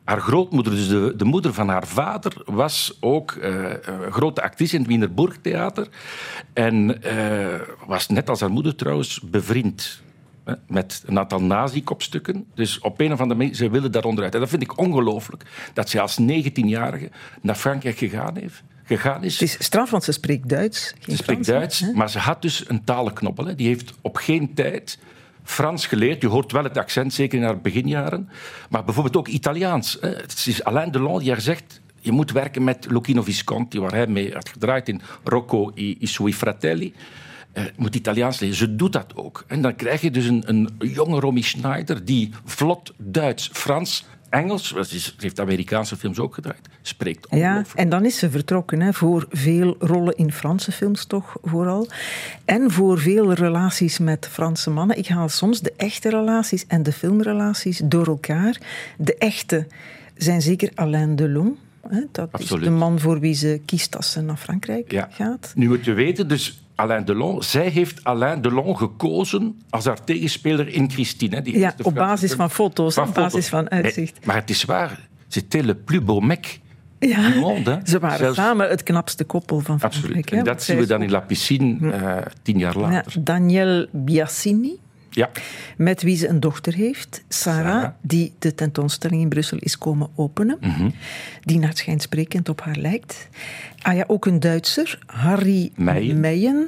haar 0.07 0.21
grootmoeder, 0.21 0.73
dus 0.73 0.87
de, 0.87 1.13
de, 1.17 1.25
moeder 1.25 1.53
van 1.53 1.69
haar 1.69 1.87
vader, 1.87 2.33
was 2.45 2.97
ook 2.99 3.31
uh, 3.31 3.65
grote 4.09 4.41
actrice 4.41 4.73
in 4.73 4.79
het 4.79 4.89
Wiener 4.89 5.13
Burgtheater. 5.13 5.87
En 6.53 6.97
uh, 7.05 7.59
was 7.85 8.07
net 8.07 8.29
als 8.29 8.39
haar 8.39 8.49
moeder 8.49 8.75
trouwens 8.75 9.21
bevriend 9.21 10.01
met 10.67 11.03
een 11.05 11.19
aantal 11.19 11.41
nazi-kopstukken. 11.41 12.45
Dus 12.55 12.79
op 12.79 12.99
een 12.99 13.11
of 13.11 13.21
andere 13.21 13.39
manier, 13.39 13.55
ze 13.55 13.69
willen 13.69 13.91
daaronder 13.91 14.23
uit. 14.23 14.33
En 14.33 14.39
dat 14.39 14.49
vind 14.49 14.61
ik 14.61 14.77
ongelooflijk, 14.77 15.45
dat 15.73 15.89
ze 15.89 16.01
als 16.01 16.17
19-jarige 16.21 17.09
naar 17.41 17.55
Frankrijk 17.55 17.97
gegaan 17.97 18.37
heeft. 18.37 18.63
Gegaan 18.83 19.23
is. 19.23 19.39
Het 19.39 19.49
is 19.49 19.63
straf, 19.65 19.89
want 19.89 20.03
ze 20.03 20.11
spreekt 20.11 20.49
Duits. 20.49 20.93
Ze 20.99 21.15
spreekt 21.15 21.45
Duits, 21.45 21.79
hè? 21.79 21.91
maar 21.91 22.09
ze 22.09 22.19
had 22.19 22.41
dus 22.41 22.69
een 22.69 22.83
talenknoppel. 22.83 23.45
Hè. 23.45 23.55
Die 23.55 23.67
heeft 23.67 23.93
op 24.01 24.15
geen 24.15 24.53
tijd 24.53 24.99
Frans 25.47 25.85
geleerd. 25.85 26.21
Je 26.21 26.27
hoort 26.27 26.51
wel 26.51 26.63
het 26.63 26.77
accent, 26.77 27.13
zeker 27.13 27.37
in 27.37 27.43
haar 27.43 27.61
beginjaren. 27.61 28.29
Maar 28.69 28.83
bijvoorbeeld 28.83 29.17
ook 29.17 29.27
Italiaans. 29.27 29.97
Het 30.01 30.45
is 30.47 30.63
Alain 30.63 30.91
Delon 30.91 31.19
die 31.19 31.29
haar 31.29 31.41
zegt... 31.41 31.81
Je 31.99 32.11
moet 32.11 32.31
werken 32.31 32.63
met 32.63 32.85
Lucchino 32.89 33.21
Visconti, 33.21 33.79
waar 33.79 33.91
hij 33.91 34.07
mee 34.07 34.33
had 34.33 34.49
gedraaid 34.49 34.89
in 34.89 35.01
Rocco 35.23 35.71
i, 35.75 35.97
i 36.01 36.07
Sui 36.07 36.33
Fratelli. 36.33 36.93
Uh, 37.53 37.63
moet 37.75 37.95
Italiaans 37.95 38.39
leren. 38.39 38.55
Ze 38.55 38.75
doet 38.75 38.93
dat 38.93 39.15
ook. 39.15 39.43
En 39.47 39.61
dan 39.61 39.75
krijg 39.75 40.01
je 40.01 40.11
dus 40.11 40.25
een, 40.25 40.43
een 40.47 40.69
jonge 40.77 41.19
Romy 41.19 41.41
Schneider 41.41 42.05
die 42.05 42.31
vlot 42.45 42.93
Duits, 42.97 43.49
Frans 43.53 44.05
Engels, 44.29 44.67
ze 44.74 45.12
heeft 45.17 45.39
Amerikaanse 45.39 45.96
films 45.98 46.19
ook 46.19 46.34
gedraaid, 46.34 46.67
spreekt 46.81 47.27
Ja, 47.29 47.38
ongelooflijk. 47.50 47.79
en 47.79 47.89
dan 47.89 48.05
is 48.05 48.17
ze 48.17 48.29
vertrokken 48.29 48.81
hè, 48.81 48.93
voor 48.93 49.25
veel 49.29 49.75
rollen 49.79 50.15
in 50.15 50.31
Franse 50.31 50.72
films 50.72 51.05
toch 51.05 51.38
vooral. 51.43 51.88
En 52.46 52.72
voor 52.72 53.00
veel 53.00 53.34
relaties 53.34 53.98
met 54.00 54.27
Franse 54.31 54.69
mannen. 54.69 54.98
Ik 54.98 55.07
haal 55.07 55.29
soms 55.29 55.62
de 55.62 55.74
echte 55.77 56.10
relaties 56.10 56.65
en 56.67 56.84
de 56.84 56.91
filmrelaties 56.91 57.81
door 57.84 58.07
elkaar. 58.07 58.57
De 58.98 59.15
echte 59.17 59.67
zijn 60.15 60.41
zeker 60.41 60.72
Alain 60.75 61.15
Delon. 61.15 61.57
Hè, 61.88 62.01
dat 62.12 62.31
Absoluut. 62.31 62.63
is 62.63 62.69
de 62.69 62.74
man 62.75 63.00
voor 63.00 63.19
wie 63.19 63.34
ze 63.34 63.62
kiest 63.65 63.96
als 63.96 64.12
ze 64.12 64.22
naar 64.22 64.38
Frankrijk 64.38 64.91
Ja. 64.91 65.07
gaat. 65.12 65.51
Nu 65.55 65.67
moet 65.67 65.86
je 65.86 65.93
weten, 65.93 66.27
dus 66.27 66.62
Alain 66.77 67.05
Delon, 67.05 67.43
zij 67.43 67.67
heeft 67.69 68.03
Alain 68.03 68.41
Delon 68.41 68.77
gekozen 68.77 69.62
als 69.69 69.86
haar 69.86 70.03
tegenspeler 70.03 70.67
in 70.67 70.91
Christine. 70.91 71.41
die 71.41 71.57
Ja, 71.57 71.74
op 71.81 71.93
basis 71.96 72.34
van 72.34 72.50
foto's, 72.51 72.93
Van 72.93 73.07
op 73.07 73.13
basis 73.13 73.48
van 73.50 73.69
uitzicht. 73.69 74.13
Nee, 74.13 74.25
maar 74.25 74.36
het 74.36 74.50
is 74.50 74.63
waar, 74.63 75.07
c'était 75.27 75.65
le 75.65 75.75
plus 75.75 76.03
beau 76.03 76.25
mec 76.25 76.60
Ja, 77.00 77.29
du 77.29 77.39
monde. 77.39 77.72
hè. 77.72 77.77
ze 77.91 78.00
waren 78.00 78.17
Zelfs- 78.17 78.36
samen 78.38 78.69
het 78.69 78.84
knapste 78.84 79.24
koppel 79.24 79.60
van 79.60 79.79
Frankrijk. 79.79 80.03
Absoluut. 80.05 80.31
En 80.31 80.43
dat 80.43 80.63
zien 80.63 80.77
we 80.77 80.86
dan 80.86 81.01
in 81.01 81.10
La 81.12 81.19
Piscine 81.19 81.91
eh, 81.91 82.17
tien 82.41 82.57
jaar 82.57 82.79
Ja, 82.79 82.89
later. 82.89 83.24
Daniel 83.24 83.86
Biassini. 83.91 84.75
Ja, 85.17 85.29
met 85.77 86.01
wie 86.01 86.17
ze 86.17 86.27
een 86.27 86.39
dochter 86.39 86.74
heeft, 86.74 87.24
Sarah, 87.27 87.65
Sarah. 87.65 87.89
die 88.01 88.33
de 88.39 88.55
tentoonstelling 88.55 89.21
in 89.21 89.29
Brussel 89.29 89.57
is 89.57 89.77
komen 89.77 90.09
openen, 90.15 90.57
Mhm. 90.62 90.89
die 91.41 91.59
naar 91.59 91.74
het 91.86 92.01
sprekend 92.01 92.50
op 92.50 92.62
haar 92.62 92.75
lijkt. 92.75 93.27
Ah 93.81 93.95
ja, 93.95 94.03
ook 94.07 94.25
een 94.25 94.39
Duitser, 94.39 95.00
Harry 95.05 95.71
Meijen. 95.75 96.19
Meijen, 96.19 96.67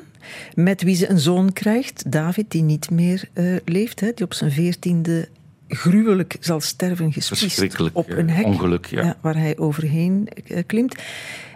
met 0.53 0.81
wie 0.81 0.95
ze 0.95 1.09
een 1.09 1.19
zoon 1.19 1.53
krijgt, 1.53 2.11
David, 2.11 2.51
die 2.51 2.61
niet 2.61 2.89
meer 2.89 3.23
eh, 3.33 3.55
leeft, 3.65 3.99
hè, 3.99 4.11
die 4.15 4.25
op 4.25 4.33
zijn 4.33 4.51
veertiende 4.51 5.27
gruwelijk 5.67 6.37
zal 6.39 6.59
sterven 6.59 7.13
gespiesd 7.13 7.91
op 7.93 8.09
eh, 8.09 8.17
een 8.17 8.29
hek 8.29 8.45
ongeluk, 8.45 8.85
ja. 8.85 9.15
waar 9.21 9.35
hij 9.35 9.57
overheen 9.57 10.27
eh, 10.47 10.63
klimt. 10.65 10.95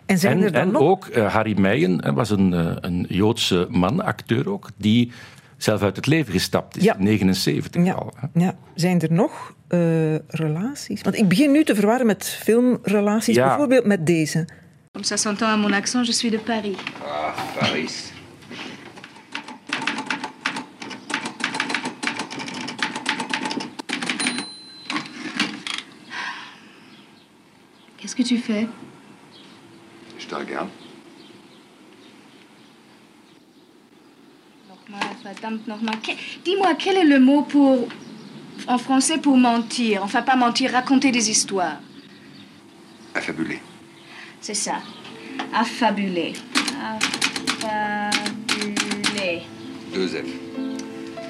En 0.05 0.17
zijn 0.17 0.41
er 0.41 0.51
dan 0.51 0.61
en 0.61 0.71
nog... 0.71 0.81
ook 0.81 1.07
eh, 1.07 1.33
Harry 1.33 1.59
Meijen 1.59 2.13
was 2.13 2.29
een, 2.29 2.51
een 2.85 3.05
Joodse 3.09 3.67
man, 3.69 4.03
acteur 4.03 4.49
ook, 4.49 4.69
die 4.77 5.11
zelf 5.63 5.81
uit 5.81 5.95
het 5.95 6.05
leven 6.05 6.33
gestapt 6.33 6.77
is 6.77 6.83
Ja. 6.83 6.95
in 6.97 7.03
79 7.03 7.85
Ja, 7.85 7.93
al. 7.93 8.13
hè. 8.15 8.27
ja. 8.43 8.55
Zijn 8.75 9.01
er 9.01 9.11
nog 9.13 9.53
eh, 9.67 10.15
relaties? 10.27 11.01
Want 11.01 11.17
ik 11.17 11.27
begin 11.27 11.51
nu 11.51 11.63
te 11.63 11.75
verwarren 11.75 12.05
met 12.05 12.25
filmrelaties, 12.25 13.35
Ja. 13.35 13.47
bijvoorbeeld 13.47 13.85
met 13.85 14.05
deze. 14.05 14.47
Comme 14.91 15.05
ça 15.07 15.17
s'entend 15.17 15.41
à 15.51 15.55
mon 15.55 15.73
accent, 15.73 16.05
je 16.05 16.11
suis 16.13 16.31
de 16.31 16.39
Paris. 16.39 16.75
Ah, 17.03 17.37
Paris. 17.59 18.11
Qu'est-ce 27.97 28.15
que 28.15 28.23
tu 28.23 28.37
fais 28.37 28.67
Je 30.19 30.25
te 30.27 30.35
regarde. 30.35 30.69
Nochmal, 34.73 35.15
verdammt 35.23 35.67
nochmal. 35.67 35.95
Dis-moi, 36.43 36.73
quel 36.77 36.97
est 36.97 37.05
le 37.05 37.19
mot 37.19 37.43
pour. 37.43 37.87
en 38.67 38.77
français 38.77 39.17
pour 39.17 39.37
mentir? 39.37 40.01
Enfin, 40.03 40.21
pas 40.21 40.35
mentir, 40.35 40.71
raconter 40.71 41.11
des 41.11 41.29
histoires. 41.29 41.79
Affabulé. 43.15 43.59
C'est 44.41 44.53
ça. 44.55 44.75
Affabuler. 45.53 46.33
Affabuler. 47.63 49.41
Deux 49.93 50.07
F. 50.07 50.25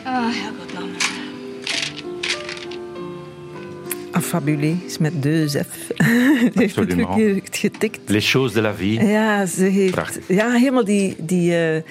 Ah, 0.05 0.29
Herrgott, 0.29 0.73
nochmal. 0.73 0.97
Affabulé 4.13 4.75
is 4.85 5.00
met 5.00 5.12
deux 5.21 5.47
F. 5.57 5.91
Ze 6.55 6.69
verkeerd 6.69 7.57
getikt. 7.57 8.00
Les 8.09 8.21
choses 8.31 8.53
de 8.53 8.62
la 8.62 8.73
vie. 8.73 9.00
Ja, 9.05 9.45
ze 9.45 9.63
heeft 9.63 9.91
Prachtig. 9.91 10.23
ja, 10.27 10.51
helemaal 10.51 10.83
die, 10.85 11.15
die 11.17 11.55
eh, 11.57 11.81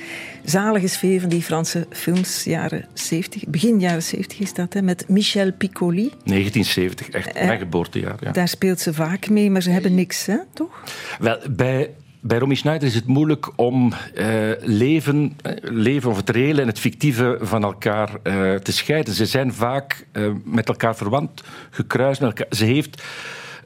zalige 0.45 0.89
sfeer 0.89 1.21
van 1.21 1.29
die 1.29 1.43
Franse 1.43 1.87
films, 1.91 2.45
jaren 2.45 2.87
70, 2.95 3.47
begin 3.47 3.81
jaren 3.81 4.03
70 4.03 4.39
is 4.39 4.55
dat, 4.55 4.73
hè, 4.73 4.83
met 4.83 5.09
Michel 5.09 5.53
Piccoli. 5.53 6.11
1970, 6.25 7.09
echt 7.09 7.35
mijn 7.35 7.59
geboortejaar. 7.59 8.17
Ja. 8.21 8.33
Daar 8.33 8.49
speelt 8.49 8.81
ze 8.81 8.95
vaak 8.95 9.29
mee, 9.29 9.51
maar 9.51 9.63
ze 9.63 9.71
hebben 9.71 9.95
niks, 9.95 10.27
hè, 10.27 10.37
toch? 10.53 10.83
Wel, 11.19 11.39
bij, 11.51 11.91
bij 12.21 12.39
Romy 12.39 12.55
Schneider 12.55 12.89
is 12.89 12.95
het 12.95 13.07
moeilijk 13.07 13.51
om 13.57 13.93
eh, 14.15 14.27
leven, 14.61 15.37
eh, 15.43 15.53
leven 15.61 16.11
of 16.11 16.17
het 16.17 16.31
reële 16.31 16.61
en 16.61 16.67
het 16.67 16.79
fictieve 16.79 17.39
van 17.41 17.63
elkaar 17.63 18.11
eh, 18.23 18.55
te 18.55 18.73
scheiden. 18.73 19.15
Ze 19.15 19.27
zijn 19.27 19.53
vaak 19.53 20.07
eh, 20.13 20.33
met 20.45 20.69
elkaar 20.69 20.97
verwant, 20.97 21.43
gekruist 21.71 22.21
met 22.21 22.29
elkaar. 22.29 22.57
Ze 22.57 22.65
heeft 22.65 23.03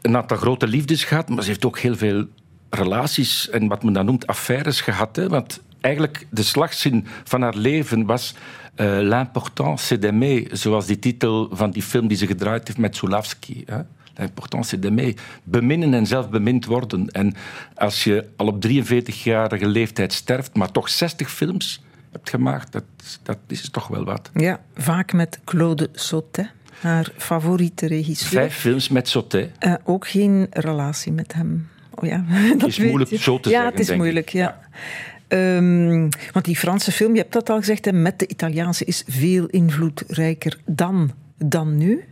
een 0.03 0.17
aantal 0.17 0.37
grote 0.37 0.67
liefdes 0.67 1.05
gehad, 1.05 1.29
maar 1.29 1.43
ze 1.43 1.49
heeft 1.49 1.65
ook 1.65 1.79
heel 1.79 1.97
veel 1.97 2.27
relaties 2.71 3.51
en 3.51 3.69
wat 3.69 3.83
men 3.83 3.93
dan 3.93 4.05
noemt 4.05 4.27
affaires 4.27 4.81
gehad. 4.81 5.17
Hè? 5.17 5.29
Want 5.29 5.61
eigenlijk 5.87 6.27
de 6.31 6.43
slagzin 6.43 7.07
van 7.25 7.43
haar 7.43 7.57
leven 7.57 8.07
was 8.07 8.35
eh, 8.77 8.99
L'important 9.01 9.81
c'est 9.81 10.03
d'aimer, 10.03 10.49
zoals 10.53 10.87
die 10.87 10.99
titel 10.99 11.49
van 11.53 11.71
die 11.71 11.83
film 11.83 12.09
die 12.09 12.17
ze 12.17 12.27
gedraaid 12.27 12.67
heeft 12.67 12.79
met 12.79 12.97
Zulawski. 12.97 13.63
Hè? 13.67 13.81
L'important 14.17 14.67
c'est 14.67 14.83
d'aimer. 14.83 15.15
Beminnen 15.45 15.95
en 15.95 16.07
zelf 16.07 16.29
bemind 16.29 16.65
worden. 16.67 17.11
En 17.11 17.35
als 17.75 18.05
je 18.05 18.25
al 18.37 18.47
op 18.47 18.67
43-jarige 18.67 19.67
leeftijd 19.67 20.13
sterft, 20.13 20.57
maar 20.57 20.73
toch 20.73 20.89
60 20.89 21.31
films 21.31 21.83
hebt 22.13 22.31
gemaakt, 22.31 22.73
dat, 22.73 22.85
dat 23.23 23.39
is 23.47 23.71
toch 23.71 23.89
wel 23.89 24.05
wat. 24.05 24.31
Ja, 24.35 24.61
vaak 24.75 25.13
met 25.13 25.41
Claude 25.45 25.89
Sautet, 25.93 26.51
haar 26.81 27.13
favoriete 27.17 27.87
regisseur. 27.87 28.29
Vijf 28.41 28.55
films 28.55 28.89
met 28.89 29.09
Sautet. 29.09 29.51
Eh, 29.59 29.75
ook 29.85 30.09
geen 30.09 30.47
relatie 30.51 31.13
met 31.13 31.33
hem. 31.33 31.69
Oh 31.95 32.09
ja, 32.09 32.25
dat 32.59 32.69
is 32.69 32.79
moeilijk 32.79 33.11
je. 33.11 33.19
zo 33.19 33.41
te 33.41 33.49
ja, 33.49 33.55
zeggen, 33.55 33.79
het 33.79 33.89
is 33.89 33.97
moeilijk, 33.97 34.29
ja. 34.29 34.61
Ehm, 35.29 36.09
want 36.33 36.45
die 36.45 36.57
Franse 36.57 36.93
film, 36.93 37.15
je 37.15 37.21
hebt 37.21 37.33
dat 37.33 37.51
al 37.51 37.59
gezegd, 37.59 37.85
hè, 37.85 37.93
met 37.93 38.19
de 38.19 38.29
Italiaanse 38.29 38.85
is 38.85 39.05
veel 39.07 39.47
invloedrijker 39.47 40.59
dan, 40.65 41.11
dan 41.37 41.77
nu. 41.77 42.05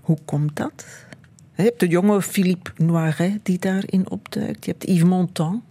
Hoe 0.00 0.18
komt 0.24 0.56
dat? 0.56 0.84
Je 1.54 1.62
hebt 1.62 1.80
de 1.80 1.86
jonge 1.86 2.22
Philippe 2.22 2.70
Noiret 2.76 3.38
die 3.42 3.58
daarin 3.58 4.10
opduikt. 4.10 4.64
Je 4.64 4.70
hebt 4.70 4.88
Yves 4.88 5.08
Montand, 5.08 5.62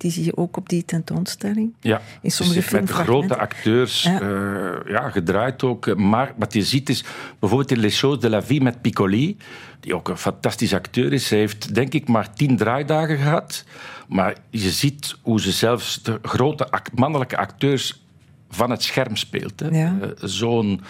die 0.00 0.10
zie 0.10 0.24
je 0.24 0.36
ook 0.36 0.56
op 0.56 0.68
die 0.68 0.84
tentoonstelling. 0.84 1.74
Ja, 1.80 2.00
In 2.22 2.30
sommige 2.30 2.60
dus 2.60 2.70
met 2.70 2.90
grote 2.90 3.36
acteurs 3.36 4.02
Ja. 4.02 4.18
ja. 4.20 4.80
ja, 4.86 5.10
gedraaid 5.10 5.62
ook. 5.62 5.86
eh, 5.86 5.94
Maar 5.94 6.32
wat 6.36 6.52
je 6.54 6.62
ziet 6.62 6.88
is 6.88 7.04
bijvoorbeeld 7.38 7.70
in 7.70 7.78
Les 7.78 7.98
Choses 7.98 8.20
de 8.20 8.28
la 8.30 8.42
Vie 8.42 8.60
met 8.62 8.80
Piccoli, 8.80 9.36
die 9.80 9.94
ook 9.94 10.08
een 10.08 10.16
fantastisch 10.16 10.74
acteur 10.74 11.12
is. 11.12 11.30
Hij 11.30 11.38
heeft 11.38 11.74
denk 11.74 11.92
ik 11.94 12.08
maar 12.08 12.32
tien 12.34 12.56
draaidagen 12.56 13.16
gehad. 13.18 13.64
Maar 14.08 14.36
je 14.50 14.70
ziet 14.70 15.16
hoe 15.22 15.40
ze 15.40 15.50
zelfs 15.52 16.02
de 16.02 16.18
grote 16.22 16.70
act- 16.70 16.98
mannelijke 16.98 17.36
acteurs 17.36 18.02
van 18.50 18.70
het 18.70 18.82
scherm 18.82 19.16
speelt. 19.16 19.62
Ja. 19.70 19.96
Eh, 20.00 20.08
Zo'n 20.22 20.80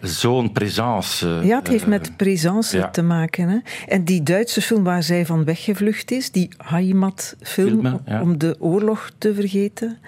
zo'n 0.00 0.52
présence. 0.52 1.28
eh, 1.28 1.46
Ja, 1.46 1.58
het 1.58 1.68
heeft 1.68 1.82
eh, 1.82 1.88
met 1.88 2.16
présence 2.16 2.76
ja. 2.76 2.90
te 2.90 3.02
maken. 3.02 3.48
Hè. 3.48 3.58
En 3.88 4.04
die 4.04 4.22
Duitse 4.22 4.60
film 4.60 4.84
waar 4.84 5.02
zij 5.02 5.26
van 5.26 5.44
weggevlucht 5.44 6.10
is, 6.10 6.30
die 6.30 6.48
Heimat-film, 6.64 8.00
ja. 8.06 8.22
om 8.22 8.38
de 8.38 8.56
oorlog 8.58 9.10
te 9.18 9.34
vergeten. 9.34 9.98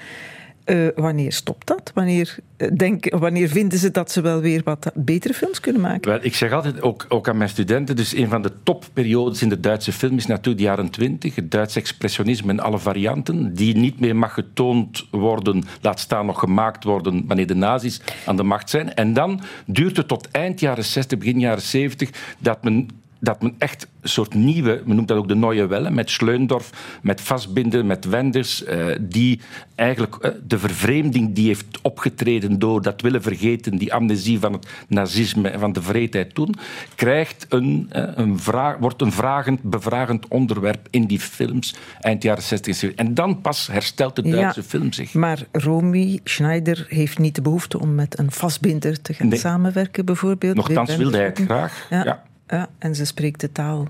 Eh, 0.73 0.87
wanneer 0.95 1.33
stopt 1.33 1.67
dat? 1.67 1.91
Wanneer, 1.95 2.37
eh, 2.57 2.69
denk, 2.77 3.15
wanneer 3.19 3.49
vinden 3.49 3.79
ze 3.79 3.91
dat 3.91 4.11
ze 4.11 4.21
wel 4.21 4.41
weer 4.41 4.61
wat 4.65 4.91
betere 4.95 5.35
films 5.35 5.61
kunnen 5.61 5.83
maken? 5.83 6.11
Wel, 6.11 6.19
ik 6.23 6.35
zeg 6.35 6.53
altijd, 6.53 6.83
ook, 6.83 7.07
ook 7.09 7.29
aan 7.29 7.37
mijn 7.37 7.51
studenten, 7.51 7.97
dus 7.97 8.15
een 8.15 8.29
van 8.29 8.43
de 8.43 8.53
topperiodes 8.63 9.43
in 9.43 9.49
de 9.49 9.61
Duitse 9.61 9.93
film 9.93 10.17
is 10.17 10.27
natuurlijk 10.27 10.59
de 10.59 10.63
jaren 10.63 10.91
twintig, 10.91 11.35
het 11.35 11.51
Duits 11.51 11.77
expressionisme 11.77 12.53
in 12.53 12.61
alle 12.61 12.79
varianten, 12.79 13.55
die 13.55 13.77
niet 13.77 14.01
meer 14.01 14.17
mag 14.17 14.35
getoond 14.35 15.07
worden, 15.11 15.63
laat 15.81 16.01
staan 16.01 16.27
nog 16.27 16.39
gemaakt 16.39 16.85
worden, 16.85 17.25
wanneer 17.27 17.47
de 17.47 17.55
nazi's 17.55 18.01
aan 18.27 18.37
de 18.37 18.43
macht 18.43 18.71
zijn. 18.71 18.95
En 18.95 19.13
dan 19.13 19.41
duurt 19.67 19.97
het 19.97 20.09
tot 20.09 20.31
eind 20.31 20.61
jaren 20.61 20.85
60, 20.85 21.19
begin 21.19 21.41
jaren 21.41 21.63
70, 21.63 22.11
dat 22.39 22.65
men 22.65 22.89
dat 23.23 23.43
men 23.43 23.55
echt 23.59 23.87
een 24.01 24.09
soort 24.09 24.35
nieuwe, 24.35 24.83
men 24.87 24.97
noemt 24.97 25.09
dat 25.09 25.17
ook 25.17 25.29
de 25.29 25.35
Neue 25.35 25.67
Welle, 25.67 25.91
met 25.91 26.11
Schleundorf, 26.11 26.71
met 27.03 27.21
Vastbinden, 27.21 27.87
met 27.87 28.05
Wenders, 28.05 28.65
eh, 28.65 28.87
die 29.01 29.41
eigenlijk 29.75 30.15
eh, 30.17 30.31
de 30.47 30.59
vervreemding 30.59 31.35
die 31.35 31.47
heeft 31.47 31.79
opgetreden 31.83 32.59
door 32.59 32.83
dat 32.83 33.01
willen 33.01 33.23
vergeten, 33.23 33.77
die 33.77 33.93
amnesie 33.95 34.39
van 34.39 34.53
het 34.53 34.67
nazisme 34.89 35.49
en 35.49 35.61
van 35.61 35.73
de 35.73 35.83
vreedheid 35.83 36.35
toen, 36.35 36.55
krijgt 36.95 37.47
een, 37.49 37.87
eh, 37.91 38.05
een 38.15 38.39
vraag, 38.39 38.77
wordt 38.79 39.03
een 39.03 39.13
vragend, 39.13 39.63
bevragend 39.63 40.29
onderwerp 40.29 40.87
in 40.91 41.05
die 41.07 41.21
films 41.21 41.75
eind 42.01 42.23
jaren 42.23 42.43
60 42.43 42.73
en 42.73 42.79
70. 42.79 43.07
En 43.07 43.15
dan 43.15 43.41
pas 43.41 43.67
herstelt 43.67 44.17
de 44.17 44.23
Duitse 44.23 44.61
Ja, 44.61 44.67
film 44.67 44.93
zich. 44.93 45.15
Maar 45.15 45.43
Romy 45.53 46.21
Schneider 46.25 46.87
heeft 46.89 47.19
niet 47.19 47.35
de 47.35 47.43
behoefte 47.43 47.81
om 47.81 47.95
met 47.95 48.19
een 48.19 48.31
vastbinder 48.31 49.03
te 49.03 49.15
gaan 49.15 49.29
Nee. 49.29 49.39
samenwerken, 49.39 50.05
bijvoorbeeld. 50.05 50.57
Nochtans 50.57 50.97
wilde 50.97 51.17
hij 51.17 51.27
het 51.27 51.41
graag. 51.45 51.87
Ja, 51.91 52.05
Ja. 52.05 52.31
Ja, 52.53 52.69
en 52.79 52.95
ze 52.95 53.05
spreekt 53.05 53.41
de 53.41 53.53
taal 53.53 53.89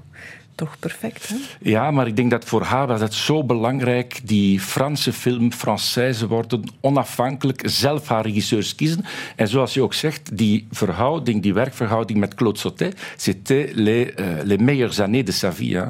toch 0.54 0.78
perfect, 0.78 1.28
hè? 1.28 1.36
Ja, 1.60 1.90
maar 1.90 2.06
ik 2.06 2.16
denk 2.16 2.30
dat 2.30 2.44
voor 2.44 2.62
haar 2.62 2.86
was 2.86 3.00
het 3.00 3.14
zo 3.14 3.44
belangrijk, 3.44 4.20
die 4.24 4.60
Franse 4.60 5.12
film, 5.12 5.50
Française 5.52 6.26
worden, 6.28 6.64
onafhankelijk, 6.80 7.62
zelf 7.64 8.08
haar 8.08 8.22
regisseurs 8.22 8.74
kiezen. 8.74 9.04
En 9.36 9.48
zoals 9.48 9.74
je 9.74 9.82
ook 9.82 9.94
zegt, 9.94 10.36
die 10.36 10.66
verhouding, 10.70 11.42
die 11.42 11.54
werkverhouding 11.54 12.18
met 12.18 12.34
Claude 12.34 12.58
Sautet, 12.58 13.00
c'était 13.16 13.70
les, 13.74 14.06
uh, 14.06 14.26
les 14.44 14.58
meilleures 14.58 15.00
années 15.00 15.26
de 15.26 15.32
sa 15.32 15.52
vie. 15.52 15.80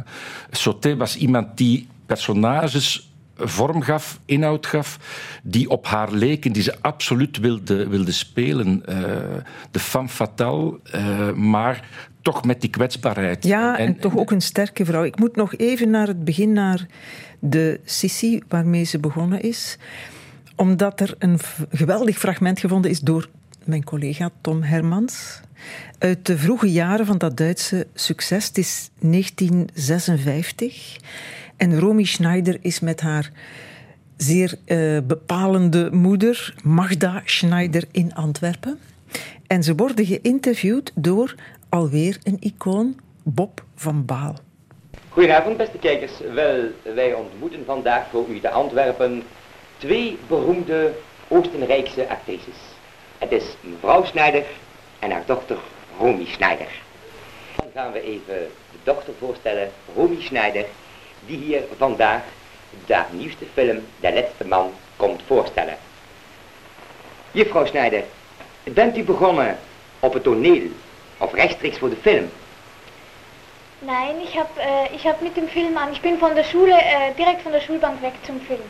Sautet 0.50 0.96
was 0.96 1.16
iemand 1.16 1.56
die 1.56 1.86
personages 2.06 3.12
vorm 3.36 3.82
gaf, 3.82 4.18
inhoud 4.24 4.66
gaf, 4.66 4.98
die 5.42 5.70
op 5.70 5.86
haar 5.86 6.12
leken, 6.12 6.52
die 6.52 6.62
ze 6.62 6.74
absoluut 6.80 7.38
wilde, 7.38 7.88
wilde 7.88 8.12
spelen. 8.12 8.82
Uh, 8.88 8.96
de 9.70 9.78
femme 9.78 10.08
fatale, 10.08 10.80
uh, 10.94 11.32
maar 11.32 11.88
toch 12.22 12.44
met 12.44 12.60
die 12.60 12.70
kwetsbaarheid. 12.70 13.44
Ja, 13.44 13.78
en, 13.78 13.86
en, 13.86 13.96
toch 13.96 14.16
ook 14.16 14.30
een 14.30 14.40
sterke 14.40 14.84
vrouw. 14.84 15.04
Ik 15.04 15.18
moet 15.18 15.36
nog 15.36 15.54
even 15.54 15.90
naar 15.90 16.06
het 16.06 16.24
begin, 16.24 16.52
naar 16.52 16.86
de 17.38 17.80
Sissi 17.84 18.42
waarmee 18.48 18.84
ze 18.84 18.98
begonnen 18.98 19.42
is. 19.42 19.78
Omdat 20.56 21.00
er 21.00 21.14
een 21.18 21.38
geweldig 21.70 22.18
fragment 22.18 22.60
gevonden 22.60 22.90
is 22.90 23.00
door 23.00 23.28
mijn 23.64 23.84
collega 23.84 24.30
Tom 24.40 24.62
Hermans. 24.62 25.40
Uit 25.98 26.26
de 26.26 26.38
vroege 26.38 26.72
jaren 26.72 27.06
van 27.06 27.18
dat 27.18 27.36
Duitse 27.36 27.86
succes. 27.94 28.46
Het 28.46 28.58
is 28.58 28.90
1956. 29.00 30.96
En 31.56 31.78
Romy 31.78 32.04
Schneider 32.04 32.58
is 32.60 32.80
met 32.80 33.00
haar 33.00 33.30
zeer 34.16 34.54
uh, 34.66 34.98
bepalende 35.06 35.88
moeder, 35.92 36.54
Magda 36.62 37.22
Schneider, 37.24 37.84
in 37.90 38.14
Antwerpen. 38.14 38.78
En 39.46 39.62
ze 39.62 39.74
worden 39.74 40.06
geïnterviewd 40.06 40.92
door 40.94 41.34
alweer 41.72 42.18
een 42.22 42.36
icoon, 42.40 43.00
Bob 43.22 43.62
van 43.74 44.04
Baal. 44.04 44.34
Goedenavond, 45.08 45.56
beste 45.56 45.78
kijkers. 45.78 46.12
Wel, 46.34 46.70
wij 46.82 47.14
ontmoeten 47.14 47.64
vandaag 47.64 48.06
voor 48.10 48.28
u 48.28 48.40
te 48.40 48.50
Antwerpen 48.50 49.22
twee 49.76 50.18
beroemde 50.28 50.94
Oostenrijkse 51.28 52.08
actrices. 52.08 52.56
Het 53.18 53.32
is 53.32 53.44
mevrouw 53.60 54.04
Schneider 54.04 54.44
en 54.98 55.10
haar 55.10 55.22
dochter 55.26 55.58
Romy 55.98 56.24
Schneider. 56.26 56.66
Dan 57.56 57.66
gaan 57.74 57.92
we 57.92 58.02
even 58.02 58.34
de 58.70 58.78
dochter 58.82 59.12
voorstellen, 59.18 59.70
Romy 59.94 60.20
Schneider, 60.20 60.64
die 61.26 61.38
hier 61.38 61.62
vandaag 61.76 62.22
de 62.86 63.02
nieuwste 63.10 63.44
film 63.52 63.80
De 64.00 64.12
Laatste 64.12 64.46
Man 64.46 64.70
komt 64.96 65.22
voorstellen. 65.26 65.76
Juffrouw 67.30 67.66
Schneider, 67.66 68.04
bent 68.62 68.96
u 68.96 69.02
begonnen 69.02 69.58
op 70.00 70.12
het 70.12 70.22
toneel 70.22 70.62
of 71.22 71.32
rechtstreeks 71.32 71.78
voor 71.78 71.90
de 71.90 71.96
film? 72.00 72.30
Nein, 73.84 74.20
ich 74.22 74.36
habe 74.38 74.60
äh, 74.60 74.94
ich 74.94 75.04
hab 75.06 75.20
mit 75.22 75.36
dem 75.36 75.48
Film 75.48 75.76
an. 75.76 75.90
Ich 75.92 76.00
bin 76.00 76.18
von 76.18 76.34
der 76.34 76.44
Schule, 76.44 76.72
äh, 76.74 77.14
direkt 77.18 77.42
von 77.42 77.52
der 77.52 77.60
Schulbank 77.60 78.00
weg 78.00 78.12
zum 78.22 78.40
Film. 78.40 78.60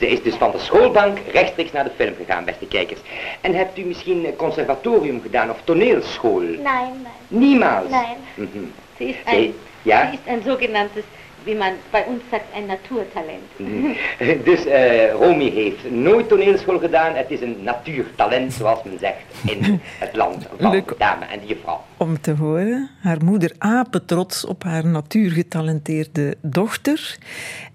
Ze 0.00 0.06
is 0.06 0.22
dus 0.22 0.34
van 0.34 0.50
de 0.50 0.58
schoolbank 0.58 1.18
rechtstreeks 1.32 1.72
naar 1.72 1.84
de 1.84 1.90
film 1.96 2.14
gegaan, 2.16 2.44
beste 2.44 2.66
kijkers. 2.66 3.00
En 3.40 3.54
hebt 3.54 3.78
u 3.78 3.82
misschien 3.84 4.24
een 4.24 4.36
conservatorium 4.36 5.20
gedaan 5.22 5.50
of 5.50 5.56
toneelschool? 5.64 6.40
Nein, 6.40 6.62
nein. 6.62 7.12
Niemals? 7.28 7.90
Nein. 7.90 8.16
Mhm. 8.34 8.72
Sie 8.96 9.08
ist 9.08 9.18
ein, 9.24 9.34
Sie, 9.36 9.54
ja? 9.82 10.08
sie 10.10 10.14
ist 10.16 10.28
ein 10.28 10.42
sogenanntes, 10.42 11.04
wie 11.48 11.56
man 11.56 11.72
bei 11.90 12.02
uns 12.10 12.22
sagt, 12.30 12.44
ein 12.54 12.66
Naturtalent. 12.66 13.48
Dus 14.48 14.66
uh, 14.66 15.12
Romy 15.12 15.50
heeft 15.50 15.90
nooit 15.90 16.28
toneelschool 16.28 16.78
gedaan. 16.78 17.14
Het 17.14 17.30
is 17.30 17.40
een 17.40 17.56
natuurtalent, 17.62 18.52
zoals 18.52 18.82
men 18.84 18.98
zegt, 18.98 19.16
in 19.44 19.80
het 20.04 20.16
land 20.16 20.46
van 20.58 20.70
Leuk. 20.70 20.88
de 20.88 20.94
dame 20.98 21.24
en 21.24 21.40
de 21.40 21.46
juffrouw. 21.46 21.84
Om 21.96 22.20
te 22.20 22.32
horen, 22.32 22.90
haar 23.00 23.24
moeder 23.24 23.52
apetrots 23.58 24.44
op 24.44 24.62
haar 24.62 24.86
natuurgetalenteerde 24.86 26.36
dochter. 26.42 27.16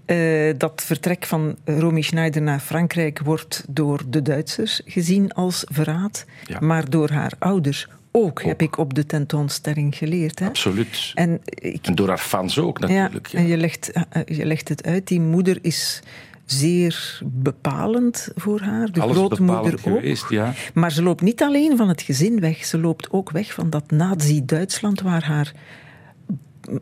Uh, 0.06 0.54
dat 0.58 0.84
vertrek 0.86 1.26
van 1.26 1.56
Romy 1.66 2.02
Schneider 2.02 2.42
naar 2.42 2.60
Frankrijk 2.60 3.20
wordt 3.20 3.66
door 3.70 4.02
de 4.08 4.22
Duitsers 4.22 4.82
gezien 4.86 5.32
als 5.34 5.66
verraad, 5.72 6.26
Ja. 6.46 6.58
maar 6.60 6.90
door 6.90 7.10
haar 7.10 7.32
ouders 7.40 7.88
ook, 8.16 8.44
heb 8.44 8.62
ik 8.62 8.78
op 8.78 8.94
de 8.94 9.06
tentoonstelling 9.06 9.96
geleerd. 9.96 10.40
Hè? 10.40 10.46
Absoluut. 10.46 11.12
En, 11.14 11.42
ik, 11.46 11.88
En 11.88 11.96
door 11.96 12.08
haar 12.08 12.18
fans 12.18 12.60
ook 12.60 12.80
natuurlijk. 12.80 13.28
Ja, 13.28 13.40
en 13.40 13.48
je 13.48 13.58
legt, 13.58 13.92
eh, 13.92 14.38
je 14.38 14.46
legt 14.46 14.70
het 14.70 14.86
uit, 14.86 15.08
die 15.08 15.22
moeder 15.22 15.58
is 15.62 16.02
zeer 16.46 17.20
bepalend 17.24 18.30
voor 18.36 18.62
haar, 18.62 18.92
de 18.92 19.02
Alles 19.02 19.18
grootmoeder 19.18 19.74
ook. 19.74 19.80
geweest, 19.80 20.30
ja. 20.30 20.54
Maar 20.74 20.92
ze 20.92 21.04
loopt 21.04 21.22
niet 21.22 21.42
alleen 21.42 21.78
van 21.78 21.88
het 21.88 22.02
gezin 22.02 22.40
weg, 22.40 22.66
ze 22.66 22.78
loopt 22.80 23.12
ook 23.12 23.32
weg 23.32 23.54
van 23.54 23.70
dat 23.70 23.92
nazi-Duitsland 23.92 25.02
waar 25.02 25.26
haar 25.26 25.54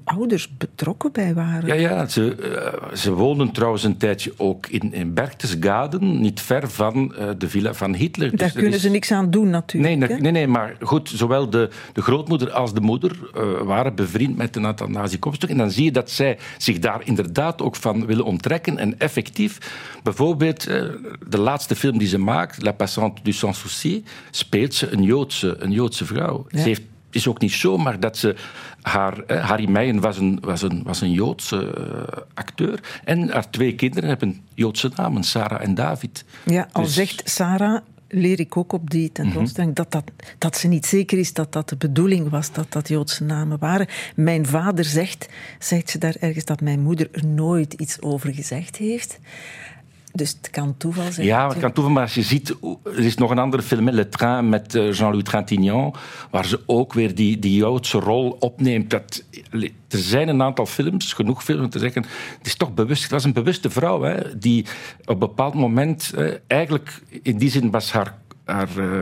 ouders 0.03 0.57
betrokken 0.57 1.11
bij 1.11 1.33
waren. 1.33 1.67
Ja, 1.67 1.73
ja 1.73 2.07
ze, 2.07 2.35
eh, 2.35 2.95
ze 2.95 3.13
woonden 3.13 3.51
trouwens 3.51 3.83
een 3.83 3.97
tijdje 3.97 4.33
ook 4.37 4.67
in, 4.67 4.93
in 4.93 5.13
Berchtesgaden, 5.13 6.21
niet 6.21 6.41
ver 6.41 6.69
van 6.69 7.15
eh, 7.15 7.29
de 7.37 7.49
villa 7.49 7.73
van 7.73 7.93
Hitler. 7.93 8.29
Daar 8.29 8.37
Dus 8.37 8.47
dat 8.47 8.55
kunnen 8.55 8.73
is- 8.73 8.81
ze 8.81 8.89
niks 8.89 9.11
aan 9.11 9.31
doen 9.31 9.49
natuurlijk. 9.49 9.99
Nee, 10.09 10.19
nee, 10.19 10.31
nee, 10.31 10.47
maar 10.47 10.75
goed, 10.81 11.09
zowel 11.09 11.49
de, 11.49 11.69
de 11.93 12.01
grootmoeder 12.01 12.51
als 12.51 12.73
de 12.73 12.81
moeder 12.81 13.19
eh, 13.33 13.61
waren 13.61 13.95
bevriend 13.95 14.37
met 14.37 14.55
een 14.55 14.65
aantal 14.65 14.87
nazi-kopstukken. 14.87 15.57
En 15.57 15.63
dan 15.63 15.73
zie 15.73 15.83
je 15.83 15.91
dat 15.91 16.09
zij 16.09 16.37
zich 16.57 16.79
daar 16.79 17.01
inderdaad 17.03 17.61
ook 17.61 17.75
van 17.75 18.05
willen 18.05 18.25
onttrekken. 18.25 18.77
En 18.77 18.99
effectief, 18.99 19.57
bijvoorbeeld 20.03 20.63
de 21.27 21.37
laatste 21.39 21.75
film 21.75 21.97
die 21.97 22.07
ze 22.07 22.17
maakt, 22.17 22.63
La 22.63 22.71
Passante 22.71 23.21
du 23.23 23.31
Sans 23.31 23.59
Souci, 23.59 24.03
speelt 24.31 24.73
ze 24.73 24.91
een 24.91 25.03
Joodse, 25.03 25.55
een 25.59 25.71
Joodse 25.71 26.05
vrouw. 26.05 26.45
Ja. 26.49 26.59
Ze 26.61 26.67
heeft 26.67 26.81
het 27.11 27.19
is 27.19 27.27
ook 27.27 27.39
niet 27.41 27.51
zomaar 27.51 27.99
dat 27.99 28.17
ze 28.17 28.35
haar... 28.81 29.19
eh, 29.19 29.47
Harry 29.49 29.69
Meijen 29.69 29.99
was 29.99 30.17
een, 30.17 30.37
was 30.41 30.61
een, 30.61 30.81
was 30.83 31.01
een 31.01 31.11
Joodse 31.11 31.73
eh, 31.73 32.17
acteur. 32.33 32.79
En 33.03 33.29
haar 33.29 33.49
twee 33.49 33.75
kinderen 33.75 34.09
hebben 34.09 34.41
Joodse 34.53 34.91
namen, 34.95 35.23
Sarah 35.23 35.61
en 35.63 35.75
David. 35.75 36.25
Ja, 36.45 36.67
al 36.71 36.83
Dus- 36.83 36.93
zegt 36.93 37.21
Sarah, 37.29 37.81
leer 38.07 38.39
ik 38.39 38.57
ook 38.57 38.73
op 38.73 38.89
die 38.89 39.11
tentoonstelling, 39.11 39.71
Mhm. 39.77 39.83
dat, 39.89 39.91
dat, 39.91 40.11
dat 40.37 40.57
ze 40.57 40.67
niet 40.67 40.85
zeker 40.85 41.17
is 41.17 41.33
dat 41.33 41.53
dat 41.53 41.69
de 41.69 41.75
bedoeling 41.75 42.29
was, 42.29 42.51
dat 42.51 42.71
dat 42.71 42.87
Joodse 42.87 43.23
namen 43.23 43.59
waren. 43.59 43.87
Mijn 44.15 44.45
vader 44.45 44.85
zegt, 44.85 45.29
zegt 45.59 45.89
ze 45.89 45.97
daar 45.97 46.15
ergens, 46.19 46.45
dat 46.45 46.61
mijn 46.61 46.79
moeder 46.81 47.07
er 47.11 47.25
nooit 47.25 47.73
iets 47.73 48.01
over 48.01 48.33
gezegd 48.33 48.75
heeft. 48.75 49.19
Dus 50.13 50.29
het 50.29 50.49
kan 50.49 50.77
toeval 50.77 51.11
zijn. 51.11 51.27
Ja, 51.27 51.47
het 51.49 51.59
kan 51.59 51.71
toevallig, 51.71 51.97
maar 51.97 52.03
als 52.03 52.13
je 52.13 52.21
ziet, 52.21 52.55
er 52.83 52.99
is 52.99 53.15
nog 53.15 53.29
een 53.29 53.39
andere 53.39 53.63
film, 53.63 53.89
Le 53.89 54.09
Train, 54.09 54.49
met 54.49 54.75
eh, 54.75 54.93
Jean-Louis 54.93 55.23
Trintignant, 55.23 55.97
waar 56.31 56.45
ze 56.45 56.59
ook 56.65 56.93
weer 56.93 57.15
die, 57.15 57.39
die 57.39 57.55
Joodse 57.55 57.99
rol 57.99 58.37
opneemt. 58.39 58.89
Dat, 58.89 59.23
er 59.51 59.69
zijn 59.87 60.27
een 60.27 60.41
aantal 60.41 60.65
films, 60.65 61.13
genoeg 61.13 61.43
films 61.43 61.63
om 61.63 61.69
te 61.69 61.79
zeggen, 61.79 62.05
het 62.37 62.47
is 62.47 62.55
toch 62.55 62.73
bewust, 62.73 63.01
het 63.01 63.11
was 63.11 63.23
een 63.23 63.33
bewuste 63.33 63.69
vrouw, 63.69 64.01
hè, 64.01 64.37
die 64.37 64.65
op 65.01 65.09
een 65.09 65.19
bepaald 65.19 65.53
moment, 65.53 66.13
eh, 66.15 66.33
eigenlijk 66.47 67.01
in 67.21 67.37
die 67.37 67.49
zin 67.49 67.71
was 67.71 67.91
haar 67.91 68.20
haar 68.45 68.77
eh, 68.77 69.01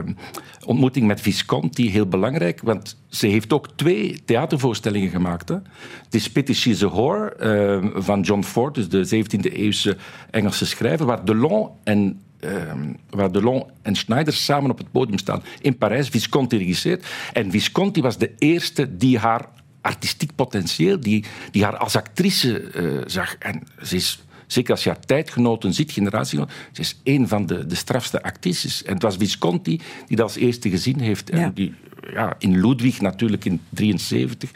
ontmoeting 0.65 1.07
met 1.07 1.21
Visconti 1.21 1.91
heel 1.91 2.07
belangrijk, 2.07 2.61
want 2.63 2.97
ze 3.07 3.27
heeft 3.27 3.53
ook 3.53 3.67
twee 3.75 4.21
theatervoorstellingen 4.25 5.09
gemaakt. 5.09 5.49
Hè. 5.49 5.55
Het 6.03 6.15
is 6.15 6.31
Pity 6.31 6.53
She's 6.53 6.83
a 6.83 6.87
Whore 6.87 7.35
eh, 7.35 8.01
van 8.01 8.21
John 8.21 8.43
Ford, 8.43 8.75
dus 8.75 8.89
de 8.89 9.25
17e-eeuwse 9.25 9.97
Engelse 10.31 10.65
schrijver, 10.65 11.05
waar 11.05 11.25
Delon 11.25 11.69
en 11.83 12.21
eh, 12.39 12.73
waar 13.09 13.31
Delon 13.31 13.63
en 13.81 13.95
Schneider 13.95 14.33
samen 14.33 14.71
op 14.71 14.77
het 14.77 14.91
podium 14.91 15.17
staan 15.17 15.43
in 15.61 15.77
Parijs. 15.77 16.09
Visconti 16.09 16.57
regisseert. 16.57 17.05
En 17.33 17.51
Visconti 17.51 18.01
was 18.01 18.17
de 18.17 18.31
eerste 18.37 18.97
die 18.97 19.17
haar 19.17 19.49
artistiek 19.81 20.35
potentieel, 20.35 20.99
die, 20.99 21.25
die 21.51 21.63
haar 21.63 21.77
als 21.77 21.95
actrice 21.95 22.61
eh, 22.61 22.83
zag. 23.05 23.35
En 23.35 23.63
ze 23.83 23.95
is 23.95 24.23
Zeker 24.51 24.71
als 24.71 24.83
je 24.83 24.89
haar 24.89 25.05
tijdgenoten 25.05 25.73
ziet, 25.73 25.91
generatiegenoten. 25.91 26.55
Ze 26.71 26.81
is 26.81 26.99
een 27.03 27.27
van 27.27 27.45
de, 27.45 27.65
de 27.65 27.75
strafste 27.75 28.23
actrices. 28.23 28.83
En 28.83 28.93
het 28.93 29.01
was 29.01 29.15
Visconti 29.15 29.81
die 30.07 30.17
dat 30.17 30.25
als 30.25 30.35
eerste 30.35 30.69
gezien 30.69 30.99
heeft. 30.99 31.29
Ja. 31.33 31.37
En 31.37 31.53
die, 31.53 31.73
ja, 32.13 32.35
in 32.39 32.61
Ludwig 32.61 33.01
natuurlijk 33.01 33.45
in 33.45 33.61
73 33.69 34.51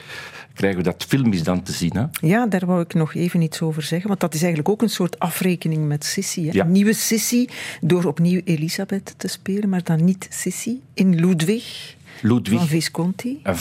krijgen 0.54 0.78
we 0.78 0.84
dat 0.84 1.06
filmisch 1.08 1.44
dan 1.44 1.64
te 1.64 1.72
zien. 1.72 1.98
Hè? 1.98 2.28
Ja, 2.28 2.46
daar 2.48 2.66
wou 2.66 2.82
ik 2.82 2.94
nog 2.94 3.14
even 3.14 3.42
iets 3.42 3.62
over 3.62 3.82
zeggen. 3.82 4.08
Want 4.08 4.20
dat 4.20 4.34
is 4.34 4.40
eigenlijk 4.40 4.70
ook 4.70 4.82
een 4.82 4.90
soort 4.90 5.20
afrekening 5.20 5.88
met 5.88 6.06
Sissi. 6.06 6.46
Hè? 6.46 6.52
Ja. 6.52 6.64
Nieuwe 6.64 6.94
Sissi, 6.94 7.50
door 7.82 8.04
opnieuw 8.04 8.42
Elisabeth 8.44 9.14
te 9.18 9.28
spelen, 9.28 9.70
maar 9.70 9.84
dan 9.84 10.06
niet 10.06 10.28
Sissi. 10.30 10.82
In 10.94 11.16
Ludwig, 11.16 11.96
Ludwig. 12.22 12.58
van 12.60 12.68
Visconti. 12.68 13.40
Een 13.44 13.56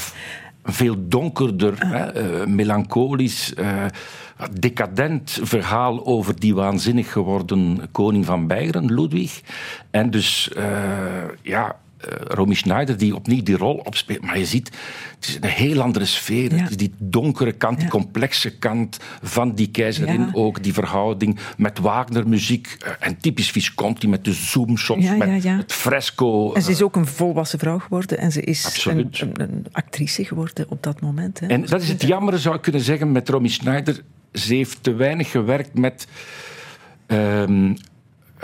veel 0.63 1.09
donkerder, 1.09 1.75
hè, 1.79 2.13
eh, 2.13 2.47
melancholisch, 2.47 3.55
eh, 3.55 3.85
decadent 4.51 5.39
verhaal 5.43 6.07
over 6.07 6.41
die 6.41 6.55
waanzinnig 6.55 7.13
geworden 7.13 7.89
koning 7.93 8.25
van 8.25 8.47
Beieren, 8.47 8.95
Ludwig. 8.95 9.41
En 9.91 10.11
dus, 10.11 10.53
eh, 10.53 10.65
ja, 11.43 11.77
Romy 12.25 12.55
Schneider 12.55 12.97
die 12.97 13.15
opnieuw 13.15 13.43
die 13.43 13.57
rol 13.57 13.75
opspeelt. 13.75 14.23
Maar 14.23 14.39
je 14.39 14.47
ziet, 14.47 14.71
het 15.15 15.29
is 15.29 15.37
een 15.41 15.49
heel 15.49 15.81
andere 15.83 16.05
sfeer. 16.05 16.55
Ja. 16.55 16.63
Het 16.63 16.71
is 16.71 16.77
die 16.77 16.95
donkere 16.99 17.53
kant, 17.53 17.81
die 17.81 17.89
complexe 17.89 18.59
kant 18.59 18.99
van 19.23 19.55
die 19.55 19.71
keizerin 19.71 20.35
ook. 20.35 20.63
Die 20.63 20.73
verhouding 20.73 21.39
met 21.57 21.79
Wagner-muziek. 21.79 22.77
eh, 22.85 22.93
en 23.01 23.17
typisch 23.17 23.51
Visconti 23.51 24.09
met 24.09 24.25
de 24.25 24.33
zoomshots, 24.33 25.17
met 25.17 25.43
ja. 25.43 25.57
het 25.57 25.73
fresco. 25.73 26.53
En 26.53 26.63
ze 26.63 26.71
is 26.71 26.83
ook 26.83 26.97
een 26.97 27.07
volwassen 27.07 27.59
vrouw 27.59 27.79
geworden 27.79 28.19
en 28.19 28.33
ze 28.33 28.41
is 28.41 28.65
een, 28.65 28.71
Absoluut. 28.71 29.21
een, 29.21 29.41
een 29.41 29.67
actrice 29.73 30.25
geworden 30.25 30.67
op 30.69 30.83
dat 30.83 31.01
moment. 31.01 31.41
Hè. 31.41 31.47
En 31.47 31.65
dat 31.67 31.83
is 31.83 31.89
het 31.89 32.03
jammer, 32.03 32.39
zou 32.39 32.55
ik 32.55 32.63
kunnen 32.63 32.81
zeggen, 32.81 33.13
met 33.13 33.29
Romy 33.29 33.49
Schneider. 33.49 34.03
Ze 34.33 34.55
heeft 34.55 34.83
te 34.83 34.95
weinig 34.95 35.31
gewerkt 35.31 35.79
met 35.79 36.07
ehm, 37.07 37.75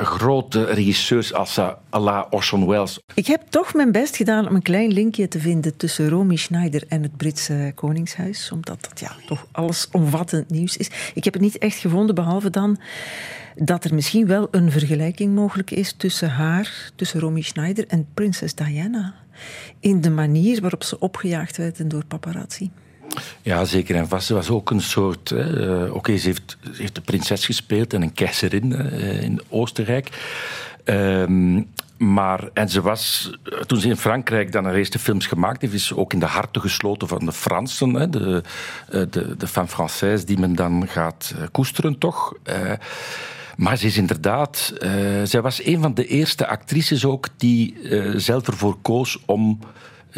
grote 0.05 0.65
regisseurs 0.65 1.33
als 1.33 1.59
à 1.59 1.79
la 1.91 2.27
Orson 2.31 2.67
Welles. 2.67 3.01
Ik 3.15 3.27
heb 3.27 3.43
toch 3.49 3.75
mijn 3.75 3.93
best 3.93 4.17
gedaan 4.17 4.49
om 4.49 4.55
een 4.55 4.63
klein 4.63 4.93
linkje 4.93 5.29
te 5.29 5.41
vinden 5.41 5.77
tussen 5.77 6.09
Romy 6.09 6.37
Schneider 6.37 6.85
en 6.89 7.03
het 7.03 7.17
Britse 7.17 7.73
Koningshuis. 7.75 8.51
Omdat 8.53 8.83
dat 8.89 9.01
ja, 9.01 9.17
toch 9.27 9.47
alles 9.53 9.89
omvattend 9.93 10.51
nieuws 10.51 10.77
is. 10.77 10.91
Ik 11.15 11.25
heb 11.25 11.33
het 11.33 11.43
niet 11.43 11.59
echt 11.59 11.79
gevonden, 11.79 12.15
behalve 12.15 12.51
dan 12.51 12.79
dat 13.55 13.85
er 13.85 13.95
misschien 13.95 14.27
wel 14.27 14.49
een 14.51 14.71
vergelijking 14.71 15.35
mogelijk 15.35 15.71
is 15.71 15.93
tussen 15.93 16.31
haar, 16.31 16.91
tussen 16.95 17.21
Romy 17.21 17.41
Schneider 17.41 17.87
en 17.87 18.07
prinses 18.15 18.55
Diana. 18.55 19.15
In 19.81 20.01
de 20.01 20.11
manier 20.11 20.61
waarop 20.61 20.85
ze 20.85 20.99
opgejaagd 20.99 21.57
werden 21.57 21.89
door 21.89 22.05
paparazzi. 22.05 22.71
Ja, 23.43 23.65
zeker 23.65 23.97
en 23.97 24.09
vast. 24.09 24.27
Ze 24.27 24.35
was 24.35 24.51
ook 24.51 24.71
een 24.71 24.81
soort... 24.81 25.31
eh, 25.31 25.95
Oké, 25.95 26.17
ze, 26.17 26.27
heeft, 26.27 26.57
heeft 26.73 26.95
de 26.95 27.01
prinses 27.01 27.45
gespeeld 27.47 27.93
en 27.93 28.03
een 28.03 28.13
keizerin 28.13 28.73
eh, 28.75 29.23
in 29.23 29.41
Oostenrijk. 29.49 30.09
Ehm, 30.85 31.63
maar, 31.97 32.49
en 32.53 32.69
ze 32.69 32.81
was, 32.81 33.31
eh, 33.45 33.59
toen 33.59 33.81
ze 33.81 33.89
in 33.89 33.97
Frankrijk 33.97 34.53
dan 34.53 34.65
haar 34.65 34.75
eerste 34.75 34.99
films 34.99 35.27
gemaakt 35.27 35.61
heeft, 35.61 35.73
is 35.75 35.87
ze 35.87 35.97
ook 35.97 36.13
in 36.13 36.19
de 36.19 36.27
harten 36.27 36.61
gesloten 36.61 37.09
van 37.09 37.25
de 37.25 37.33
Fransen. 37.33 37.95
Hè, 37.95 38.09
de, 38.11 38.43
de, 38.91 39.37
de 39.37 39.47
femme 39.47 39.69
française 39.69 40.25
die 40.25 40.39
men 40.39 40.55
dan 40.55 40.89
gaat 40.89 41.35
koesteren, 41.53 41.99
toch? 41.99 42.35
Maar 43.57 43.77
ze 43.77 43.87
is 43.87 43.97
inderdaad... 43.97 44.73
eh, 44.81 44.91
zij 45.25 45.43
was 45.43 45.65
een 45.65 45.81
van 45.81 45.95
de 45.95 46.07
eerste 46.07 46.47
actrices 46.47 47.05
ook 47.05 47.29
die 47.37 47.77
zelf 48.17 48.47
ervoor 48.47 48.77
koos 48.83 49.19
om 49.27 49.59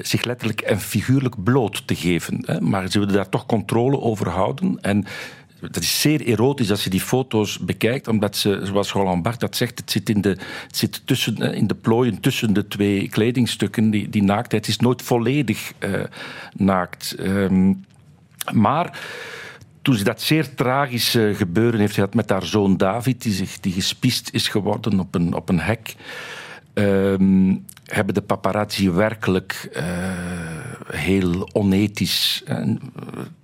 zich 0.03 0.25
letterlijk 0.25 0.61
en 0.61 0.81
figuurlijk 0.81 1.43
bloot 1.43 1.87
te 1.87 1.95
geven. 1.95 2.43
Hè. 2.47 2.61
Maar 2.61 2.91
ze 2.91 2.99
wilde 2.99 3.15
daar 3.15 3.29
toch 3.29 3.47
controle 3.47 4.01
over 4.01 4.29
houden. 4.29 4.79
En 4.81 5.05
dat 5.61 5.83
is 5.83 6.01
zeer 6.01 6.21
erotisch 6.21 6.71
als 6.71 6.85
je 6.85 6.91
die 6.91 7.01
foto's 7.01 7.59
bekijkt, 7.59 8.09
omdat 8.09 8.37
ze, 8.37 8.61
zoals 8.63 8.93
Roland 8.93 9.23
Barthes 9.23 9.41
dat 9.41 9.57
zegt, 9.57 9.79
het 9.79 9.91
zit, 9.91 10.09
in 10.09 10.21
de, 10.21 10.39
zit 10.71 11.03
tussen, 11.05 11.37
in 11.55 11.67
de 11.67 11.75
plooien 11.75 12.21
tussen 12.21 12.53
de 12.53 12.69
twee 12.69 13.09
kledingstukken. 13.09 13.91
Die, 13.91 14.09
die 14.09 14.23
naaktheid 14.23 14.69
is 14.69 14.77
nooit 14.77 15.03
volledig 15.03 15.73
eh, 15.79 15.93
naakt. 16.53 17.15
Ehm, 17.19 17.73
maar 18.53 18.99
toen 19.83 19.95
ze 19.95 20.05
dat 20.05 20.23
zeer 20.23 20.55
tragische 20.55 21.33
gebeuren 21.37 21.81
heeft 21.81 21.95
gehad 21.95 22.15
met 22.15 22.31
haar 22.31 22.45
zoon 22.45 22.77
David, 22.77 23.23
die, 23.23 23.33
zich, 23.33 23.61
die 23.61 23.73
gespiest 23.73 24.31
is 24.33 24.49
geworden 24.49 25.01
op 25.01 25.15
een, 25.15 25.35
op 25.35 25.49
een 25.49 25.61
hek, 25.61 25.95
ehm, 26.75 27.57
hebben 27.91 28.15
de 28.15 28.23
paparazzi 28.23 28.91
werkelijk 28.91 29.69
eh, 29.73 29.85
heel 30.87 31.49
onethisch 31.53 32.43
eh, 32.47 32.57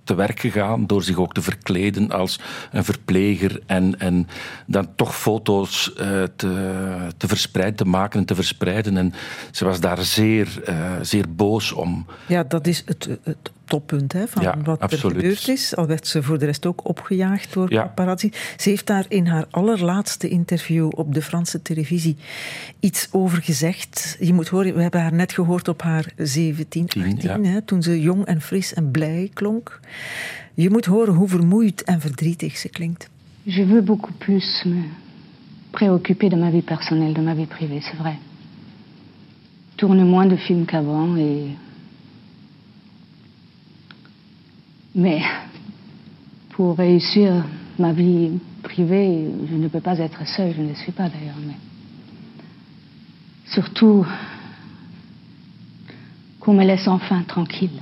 te 0.03 0.15
werk 0.15 0.39
gegaan 0.39 0.87
door 0.87 1.03
zich 1.03 1.17
ook 1.17 1.33
te 1.33 1.41
verkleden 1.41 2.11
als 2.11 2.39
een 2.71 2.83
verpleger 2.83 3.61
en, 3.65 3.99
en 3.99 4.27
dan 4.65 4.95
toch 4.95 5.15
foto's 5.15 5.93
eh, 5.93 6.23
te, 6.35 7.07
te 7.17 7.27
verspreiden, 7.27 7.75
te 7.77 7.85
maken 7.85 8.19
en 8.19 8.25
te 8.25 8.35
verspreiden. 8.35 8.97
En 8.97 9.13
ze 9.51 9.65
was 9.65 9.79
daar 9.79 10.03
zeer, 10.03 10.61
zeer 11.01 11.25
boos 11.29 11.71
om. 11.71 12.05
Ja, 12.27 12.43
dat 12.43 12.67
is 12.67 12.83
het, 12.85 13.07
het 13.23 13.51
toppunt 13.67 14.13
hè, 14.13 14.27
van 14.27 14.41
Ja, 14.43 14.57
wat 14.63 14.79
absoluut. 14.79 15.15
er 15.15 15.21
gebeurd 15.21 15.47
is. 15.47 15.75
Al 15.75 15.87
werd 15.87 16.07
ze 16.07 16.23
voor 16.23 16.37
de 16.39 16.45
rest 16.45 16.65
ook 16.65 16.87
opgejaagd 16.87 17.53
door 17.53 17.71
Ja. 17.73 17.81
paparazzi. 17.81 18.31
Ze 18.57 18.69
heeft 18.69 18.85
daar 18.85 19.05
in 19.07 19.27
haar 19.27 19.45
allerlaatste 19.51 20.29
interview 20.29 20.89
op 20.95 21.13
de 21.13 21.21
Franse 21.21 21.61
televisie 21.61 22.17
iets 22.79 23.07
over 23.11 23.41
gezegd. 23.41 24.17
Je 24.19 24.33
moet 24.37 24.47
horen, 24.47 24.75
we 24.75 24.81
hebben 24.81 25.01
haar 25.01 25.13
net 25.13 25.33
gehoord 25.33 25.67
op 25.67 25.81
haar 25.81 26.11
17, 26.17 26.83
18, 26.87 27.17
ja. 27.21 27.41
hè, 27.41 27.61
toen 27.61 27.81
ze 27.81 28.01
jong 28.01 28.25
en 28.25 28.41
fris 28.41 28.73
en 28.73 28.91
blij 28.91 29.29
klonk. 29.33 29.79
Je 30.53 30.69
moet 30.69 30.85
horen 30.85 31.13
hoe 31.13 31.27
vermoeid 31.27 31.83
en 31.83 31.99
verdrietig 31.99 32.57
ze 32.57 32.69
klinkt. 32.69 33.09
Je 33.43 33.65
veux 33.65 33.83
beaucoup 33.83 34.17
plus 34.17 34.63
me 34.65 34.83
préoccuper 35.71 36.29
de 36.29 36.35
ma 36.35 36.49
vie 36.49 36.61
personnelle, 36.61 37.13
de 37.13 37.21
ma 37.21 37.35
vie 37.35 37.47
privée, 37.47 37.81
c'est 37.81 37.97
vrai. 37.97 38.17
Tourne 39.75 40.05
moins 40.05 40.29
de 40.29 40.37
films 40.37 40.65
qu'avant 40.65 41.17
et. 41.17 41.55
Mais 44.91 45.21
pour 46.49 46.77
réussir 46.77 47.45
ma 47.77 47.93
vie 47.93 48.39
privée, 48.61 49.25
je 49.49 49.55
ne 49.55 49.67
peux 49.67 49.81
pas 49.81 49.97
être 49.99 50.27
seule, 50.27 50.53
je 50.55 50.61
ne 50.61 50.69
le 50.69 50.75
suis 50.75 50.91
pas 50.91 51.09
d'ailleurs, 51.09 51.39
mais. 51.45 51.66
Surtout 53.51 54.05
qu'on 56.39 56.53
me 56.53 56.65
laisse 56.65 56.87
enfin 56.87 57.23
tranquille. 57.23 57.81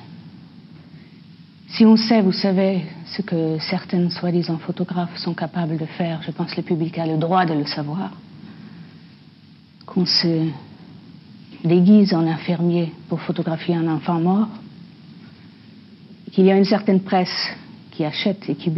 Si 1.67 1.85
on 1.85 1.97
sait, 1.97 2.21
vous 2.21 2.31
savez, 2.31 2.85
ce 3.05 3.21
que 3.21 3.57
certaines 3.59 4.09
soi-disant 4.09 4.57
photographes 4.59 5.17
sont 5.17 5.33
capables 5.33 5.77
de 5.77 5.85
faire, 5.85 6.21
je 6.21 6.31
pense 6.31 6.51
que 6.51 6.57
le 6.57 6.63
public 6.63 6.97
a 6.97 7.05
le 7.05 7.17
droit 7.17 7.45
de 7.45 7.53
le 7.53 7.65
savoir, 7.65 8.11
qu'on 9.85 10.05
se 10.05 10.47
déguise 11.63 12.13
en 12.13 12.25
infirmier 12.27 12.93
pour 13.09 13.19
photographier 13.21 13.75
un 13.75 13.87
enfant 13.87 14.19
mort, 14.19 14.47
qu'il 16.31 16.45
y 16.45 16.51
a 16.51 16.57
une 16.57 16.65
certaine 16.65 17.01
presse 17.01 17.49
qui 17.91 18.05
achète 18.05 18.49
et 18.49 18.55
qui, 18.55 18.69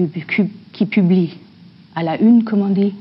publie 0.86 1.38
à 1.96 2.04
la 2.04 2.20
une, 2.22 2.44
comme 2.44 2.62
on 2.62 2.70
dit, 2.70 2.94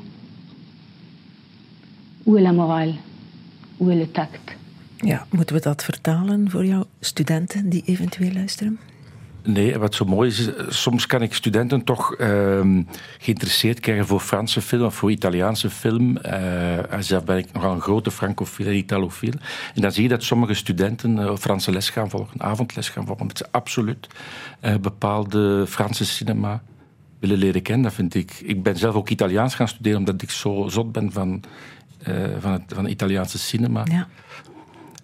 où 2.25 2.37
est 2.37 2.43
la 2.43 2.53
morale? 2.53 2.95
Le 3.79 4.11
tact 4.11 4.57
Ja, 4.97 5.27
moeten 5.31 5.57
we 5.57 5.63
dat 5.63 5.85
vertalen 5.85 6.51
voor 6.51 6.65
jouw 6.65 6.85
studenten 7.01 7.69
die 7.69 7.83
eventueel 7.87 8.33
luisteren? 8.33 8.79
Nee, 9.43 9.79
wat 9.79 9.95
zo 9.95 10.05
mooi 10.05 10.29
is, 10.29 10.55
eh, 10.55 10.65
soms 10.69 11.07
kan 11.07 11.23
ik 11.23 11.35
studenten 11.35 11.85
toch 11.85 12.15
ehm, 12.15 12.83
geïnteresseerd 13.19 13.81
krijgen 13.81 14.07
voor 14.07 14.21
Franse 14.21 14.61
film 14.61 14.85
of 14.85 14.95
voor 14.95 15.11
Italiaanse 15.11 15.71
film. 15.71 16.17
Eh 16.17 16.57
zelf 17.01 17.25
ben 17.25 17.37
ik 17.37 17.53
nogal 17.53 17.73
een 17.73 17.81
grote 17.81 18.11
francofiel 18.11 18.67
en 18.67 18.77
italofiel. 18.77 19.33
En 19.75 19.83
dan 19.83 19.93
zie 19.93 20.03
je 20.03 20.09
dat 20.09 20.23
sommige 20.23 20.55
studenten 20.55 21.19
eh, 21.19 21.37
Franse 21.37 21.73
les 21.73 21.91
gaan 21.91 22.11
volgen, 22.11 22.43
avondles 22.43 22.89
gaan 22.89 23.07
volgen, 23.07 23.23
omdat 23.23 23.39
ze 23.39 23.47
absoluut 23.51 24.07
eh, 24.61 24.75
bepaalde 24.77 25.65
Franse 25.69 26.05
cinema 26.05 26.63
willen 27.19 27.39
leren 27.39 27.63
kennen. 27.63 27.85
Dat 27.85 27.95
vind 27.95 28.15
ik. 28.15 28.41
Ik 28.45 28.63
ben 28.63 28.77
zelf 28.77 28.95
ook 28.95 29.09
Italiaans 29.09 29.55
gaan 29.55 29.69
studeren, 29.69 29.99
omdat 29.99 30.23
ik 30.23 30.31
zo 30.31 30.69
zot 30.69 30.93
ben 30.93 31.13
van, 31.13 31.43
van, 32.39 32.53
het, 32.53 32.63
van 32.67 32.85
het 32.85 32.93
Italiaanse 32.93 33.39
cinema. 33.39 33.83
Ja. 33.91 34.09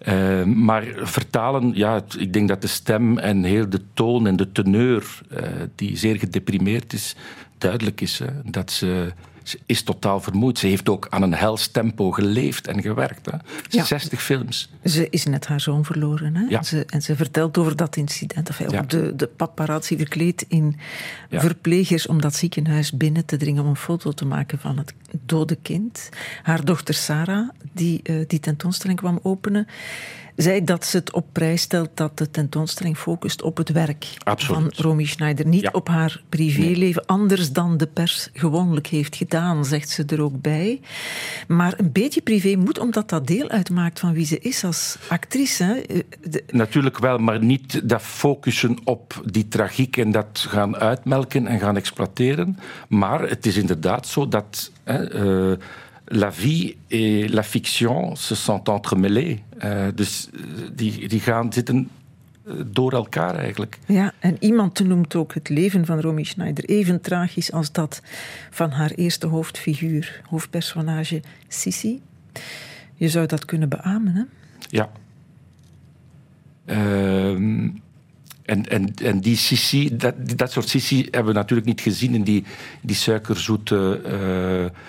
Eh, 0.03 0.43
maar 0.43 0.83
vertalen, 0.95 1.71
ja, 1.75 2.03
ik 2.17 2.33
denk 2.33 2.47
dat 2.47 2.61
de 2.61 2.67
stem 2.67 3.17
en 3.17 3.43
heel 3.43 3.69
de 3.69 3.81
toon 3.93 4.27
en 4.27 4.35
de 4.35 4.51
teneur, 4.51 5.21
eh, 5.29 5.43
die 5.75 5.97
zeer 5.97 6.19
gedeprimeerd 6.19 6.93
is, 6.93 7.15
duidelijk 7.57 8.01
is. 8.01 8.19
Hè, 8.19 8.27
dat 8.43 8.71
ze, 8.71 9.13
ze 9.43 9.59
is 9.65 9.81
totaal 9.83 10.19
vermoeid. 10.21 10.59
Ze 10.59 10.67
heeft 10.67 10.89
ook 10.89 11.07
aan 11.09 11.21
een 11.21 11.33
hels 11.33 11.67
tempo 11.67 12.11
geleefd 12.11 12.67
en 12.67 12.81
gewerkt. 12.81 13.31
Hè. 13.31 13.37
Ja. 13.69 13.83
60 13.83 14.21
films. 14.21 14.69
Ze 14.83 15.09
is 15.09 15.25
net 15.25 15.47
haar 15.47 15.61
zoon 15.61 15.85
verloren. 15.85 16.35
Hè? 16.35 16.45
Ja. 16.49 16.57
En, 16.57 16.65
ze, 16.65 16.85
en 16.89 17.01
ze 17.01 17.15
vertelt 17.15 17.57
over 17.57 17.75
dat 17.75 17.95
incident. 17.95 18.49
Of 18.49 18.71
Ja. 18.71 18.81
de, 18.81 19.15
de 19.15 19.27
paparazzi 19.27 19.97
verkleed 19.97 20.45
in 20.47 20.77
verplegers 21.29 22.07
om 22.07 22.21
dat 22.21 22.35
ziekenhuis 22.35 22.91
binnen 22.91 23.25
te 23.25 23.37
dringen 23.37 23.63
om 23.63 23.69
een 23.69 23.75
foto 23.75 24.11
te 24.11 24.25
maken 24.25 24.59
van 24.59 24.77
het 24.77 24.93
dode 25.25 25.55
kind. 25.55 26.09
Haar 26.43 26.65
dochter 26.65 26.93
Sarah, 26.93 27.49
die 27.71 27.99
eh, 28.03 28.15
die 28.27 28.39
tentoonstelling 28.39 28.99
kwam 28.99 29.19
openen, 29.23 29.67
zei 30.35 30.63
dat 30.63 30.85
ze 30.85 30.97
het 30.97 31.11
op 31.13 31.25
prijs 31.31 31.61
stelt 31.61 31.89
dat 31.93 32.17
de 32.17 32.31
tentoonstelling 32.31 32.97
focust 32.97 33.41
op 33.41 33.57
het 33.57 33.71
werk 33.71 34.07
Absoluut. 34.23 34.75
van 34.75 34.85
Romy 34.85 35.05
Schneider. 35.05 35.47
Niet 35.47 35.61
Ja. 35.61 35.69
op 35.73 35.87
haar 35.87 36.21
privéleven, 36.29 37.05
anders 37.05 37.51
dan 37.51 37.77
de 37.77 37.87
pers 37.87 38.29
gewoonlijk 38.33 38.87
heeft 38.87 39.15
gedaan, 39.15 39.65
zegt 39.65 39.89
ze 39.89 40.03
er 40.07 40.21
ook 40.21 40.41
bij. 40.41 40.79
Maar 41.47 41.73
een 41.77 41.91
beetje 41.91 42.21
privé 42.21 42.55
moet, 42.55 42.79
omdat 42.79 43.09
dat 43.09 43.27
deel 43.27 43.49
uitmaakt 43.49 43.99
van 43.99 44.13
wie 44.13 44.25
ze 44.25 44.39
is 44.39 44.63
als 44.63 44.97
actrice. 45.09 45.63
Hè. 45.63 45.73
Eh, 45.73 45.99
de- 46.29 46.43
Natuurlijk 46.51 46.99
wel, 46.99 47.17
maar 47.17 47.43
niet 47.43 47.89
dat 47.89 48.01
focussen 48.01 48.77
op 48.83 49.21
die 49.25 49.47
tragiek 49.47 49.97
en 49.97 50.11
dat 50.11 50.45
gaan 50.49 50.75
uitmelken 50.77 51.47
en 51.47 51.59
gaan 51.59 51.77
exploiteren. 51.77 52.57
Maar 52.89 53.21
het 53.29 53.45
is 53.45 53.57
inderdaad 53.57 54.07
zo 54.07 54.27
dat 54.27 54.71
hè, 54.83 55.09
eh, 55.51 55.57
la 56.07 56.29
vie 56.31 56.75
et 56.89 57.27
la 57.27 57.43
fiction 57.43 58.15
se 58.15 58.35
sont 58.35 58.69
entremêlés. 58.69 59.43
Eh, 59.59 59.87
dus 59.95 60.29
eh, 60.33 60.39
die, 60.75 61.07
die 61.07 61.19
gaan 61.19 61.53
zitten 61.53 61.89
eh, 62.45 62.53
door 62.65 62.91
elkaar 62.91 63.35
eigenlijk. 63.35 63.79
Ja, 63.85 64.13
en 64.19 64.37
iemand 64.39 64.79
noemt 64.79 65.15
ook 65.15 65.33
het 65.33 65.49
leven 65.49 65.85
van 65.85 66.01
Romy 66.01 66.23
Schneider 66.23 66.65
even 66.65 67.01
tragisch 67.01 67.51
als 67.51 67.71
dat 67.71 68.01
van 68.49 68.71
haar 68.71 68.91
eerste 68.91 69.27
hoofdfiguur, 69.27 70.21
hoofdpersonage 70.29 71.21
Sissi. 71.47 72.01
Je 72.95 73.09
zou 73.09 73.25
dat 73.25 73.45
kunnen 73.45 73.69
beamen, 73.69 74.13
hè? 74.13 74.23
Ja, 74.69 74.89
Ehm, 76.65 77.69
en, 78.45 78.69
en, 78.69 78.93
en 78.95 79.19
die 79.19 79.37
Sissi, 79.37 79.95
dat, 79.95 80.37
dat 80.37 80.51
soort 80.51 80.69
Sissi 80.69 81.07
hebben 81.11 81.33
we 81.33 81.39
natuurlijk 81.39 81.67
niet 81.67 81.81
gezien 81.81 82.13
in 82.13 82.23
die, 82.23 82.43
die 82.81 82.95
suikerzoete 82.95 84.01
uh, 84.05 84.79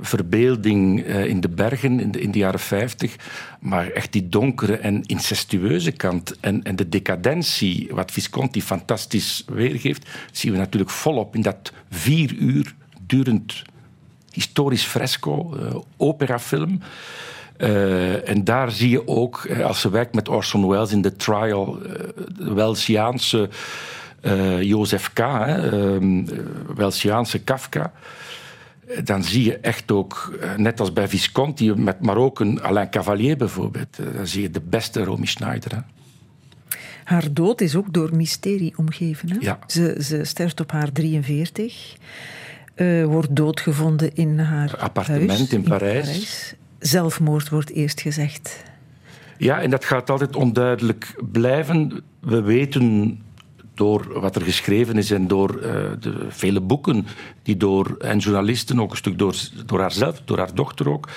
verbeelding 0.00 1.06
uh, 1.06 1.24
in 1.24 1.40
de 1.40 1.48
bergen 1.48 2.00
in 2.00 2.10
de, 2.10 2.20
in 2.20 2.30
de 2.30 2.38
jaren 2.38 2.60
50. 2.60 3.16
Maar 3.60 3.90
echt 3.90 4.12
die 4.12 4.28
donkere 4.28 4.76
en 4.76 5.02
incestueuze 5.02 5.92
kant 5.92 6.40
en, 6.40 6.62
en 6.62 6.76
de 6.76 6.88
decadentie, 6.88 7.88
wat 7.90 8.10
Visconti 8.10 8.62
fantastisch 8.62 9.44
weergeeft, 9.46 10.08
zien 10.32 10.52
we 10.52 10.58
natuurlijk 10.58 10.90
volop 10.90 11.34
in 11.34 11.42
dat 11.42 11.72
vier 11.90 12.32
uur 12.32 12.74
durend 13.06 13.62
historisch 14.30 14.84
fresco, 14.84 15.56
uh, 15.56 15.74
operafilm. 15.96 16.80
En 18.24 18.44
daar 18.44 18.70
zie 18.70 18.90
je 18.90 19.08
ook, 19.08 19.48
als 19.62 19.80
ze 19.80 19.90
werkt 19.90 20.14
met 20.14 20.28
Orson 20.28 20.68
Welles 20.68 20.92
in 20.92 21.02
The 21.02 21.16
Trial, 21.16 21.78
uh, 21.82 21.92
de 22.36 22.54
Jozef 24.60 25.12
K., 25.12 25.18
hè, 25.18 25.70
Welsiaanse 26.74 27.38
Kafka, 27.38 27.92
dan 29.04 29.24
zie 29.24 29.44
je 29.44 29.58
echt 29.58 29.92
ook, 29.92 30.38
net 30.56 30.80
als 30.80 30.92
bij 30.92 31.08
Visconti, 31.08 31.74
met, 31.74 32.00
maar 32.00 32.16
ook 32.16 32.40
een 32.40 32.62
Alain 32.62 32.90
Cavalier 32.90 33.36
bijvoorbeeld, 33.36 33.98
dan 34.16 34.26
zie 34.26 34.42
je 34.42 34.50
de 34.50 34.60
beste 34.60 35.04
Romy 35.04 35.26
Schneider. 35.26 35.74
Hè. 35.74 35.80
Haar 37.04 37.32
dood 37.32 37.60
is 37.60 37.76
ook 37.76 37.92
door 37.92 38.16
mysterie 38.16 38.72
omgeven. 38.76 39.30
Hè? 39.30 39.36
Ja. 39.40 39.58
Ze, 39.66 39.96
ze 40.00 40.24
sterft 40.24 40.60
op 40.60 40.70
haar 40.70 40.92
43. 40.92 41.96
Uh, 42.76 43.04
wordt 43.04 43.36
doodgevonden 43.36 44.14
in 44.14 44.38
haar 44.38 44.76
appartement 44.78 45.28
huis, 45.28 45.52
in, 45.52 45.62
Parijs. 45.62 45.94
in 45.94 46.04
Parijs. 46.12 46.54
Zelfmoord 46.78 47.48
wordt 47.48 47.70
eerst 47.70 48.00
gezegd. 48.00 48.62
Ja, 49.38 49.60
en 49.60 49.70
dat 49.70 49.84
gaat 49.84 50.10
altijd 50.10 50.36
onduidelijk 50.36 51.14
blijven. 51.32 52.02
We 52.20 52.42
weten 52.42 53.18
door 53.74 54.20
wat 54.20 54.36
er 54.36 54.42
geschreven 54.42 54.96
is 54.96 55.10
en 55.10 55.26
door 55.26 55.54
uh, 55.54 55.64
de 56.00 56.26
vele 56.28 56.60
boeken 56.60 57.06
die 57.42 57.56
door 57.56 57.96
en 57.98 58.18
journalisten, 58.18 58.80
ook 58.80 58.90
een 58.90 58.96
stuk 58.96 59.18
door, 59.18 59.34
door 59.66 59.80
haarzelf, 59.80 60.22
door 60.24 60.38
haar 60.38 60.54
dochter 60.54 60.88
ook, 60.88 61.08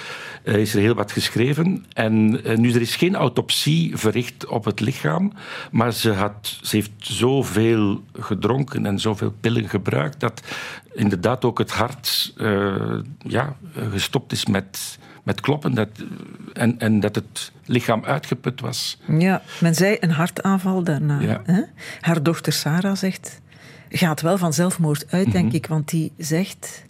uh, 0.44 0.56
is 0.56 0.74
er 0.74 0.80
heel 0.80 0.94
wat 0.94 1.12
geschreven. 1.12 1.86
En 1.94 2.40
uh, 2.50 2.58
nu, 2.58 2.72
er 2.72 2.82
is 2.82 2.96
geen 2.96 3.16
autopsie 3.16 3.98
verricht 3.98 4.46
op 4.46 4.66
het 4.66 4.80
lichaam, 4.80 5.34
maar 5.72 5.94
ze, 5.94 6.12
had, 6.12 6.58
ze 6.62 6.76
heeft 6.76 6.92
zoveel 6.98 8.04
gedronken 8.14 8.86
en 8.86 9.00
zoveel 9.00 9.34
pillen 9.40 9.70
gebruikt 9.70 10.20
dat 10.20 10.42
inderdaad 10.94 11.46
ook 11.46 11.58
het 11.58 11.72
hart 11.72 12.34
ja, 13.18 13.56
gestopt 13.92 14.32
is 14.32 14.46
met, 14.46 15.00
met 15.26 15.42
kloppen 15.42 15.74
dat, 15.74 15.90
en, 16.54 16.80
en 16.80 17.00
dat 17.00 17.16
het 17.16 17.52
lichaam 17.66 18.04
uitgeput 18.06 18.62
was. 18.62 19.00
Ja, 19.18 19.42
men 19.62 19.76
zei 19.76 19.98
een 20.00 20.12
hartaanval 20.12 20.84
daarna. 20.84 21.20
Ja. 21.20 21.42
Hè? 21.46 21.62
Haar 22.00 22.24
dochter 22.24 22.54
Sarah 22.54 22.96
zegt, 22.96 23.42
gaat 23.90 24.22
wel 24.22 24.38
van 24.38 24.54
zelfmoord 24.54 25.06
uit, 25.10 25.32
denk 25.32 25.46
Mhm. 25.46 25.56
ik, 25.56 25.68
want 25.68 25.90
die 25.90 26.12
zegt 26.18 26.84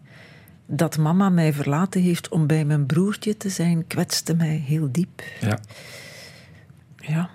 dat 0.66 0.98
mama 0.98 1.30
mij 1.30 1.54
verlaten 1.54 2.02
heeft 2.02 2.30
om 2.30 2.48
bij 2.48 2.66
mijn 2.66 2.86
broertje 2.86 3.38
te 3.38 3.50
zijn, 3.50 3.88
kwetste 3.88 4.36
mij 4.36 4.64
heel 4.66 4.92
diep. 4.92 5.22
Ja. 5.42 5.60
Ja. 6.96 7.30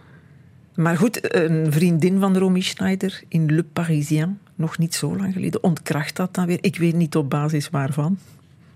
Maar 0.75 0.97
goed, 0.97 1.35
een 1.37 1.73
vriendin 1.73 2.19
van 2.21 2.37
Romy 2.39 2.61
Schneider 2.61 3.23
in 3.29 3.55
Le 3.55 3.63
Parisien, 3.63 4.39
nog 4.55 4.79
niet 4.79 4.95
zo 4.95 5.17
lang 5.17 5.33
geleden, 5.33 5.63
ontkracht 5.63 6.17
dat 6.17 6.35
dan 6.35 6.47
weer. 6.47 6.59
Ik 6.61 6.79
weet 6.79 6.95
niet 6.95 7.17
op 7.17 7.31
basis 7.31 7.71
waarvan. 7.71 8.19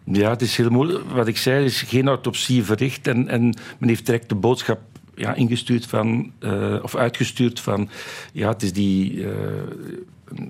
Ja, 0.04 0.30
het 0.30 0.42
is 0.42 0.56
heel 0.56 0.70
moeilijk. 0.70 1.10
Wat 1.10 1.26
ik 1.26 1.36
zei, 1.36 1.64
is 1.64 1.82
geen 1.82 2.08
autopsie 2.08 2.64
verricht. 2.64 3.06
En, 3.06 3.28
en 3.28 3.42
men 3.78 3.88
heeft 3.88 4.06
direct 4.06 4.28
de 4.28 4.34
boodschap 4.34 4.80
ja, 5.14 5.34
ingestuurd 5.34 5.86
van, 5.86 6.32
uh, 6.40 6.78
of 6.82 6.94
uitgestuurd 6.94 7.60
van... 7.60 7.88
Ja, 8.32 8.48
het 8.48 8.62
is 8.62 8.72
die 8.72 9.12
uh, 9.12 9.30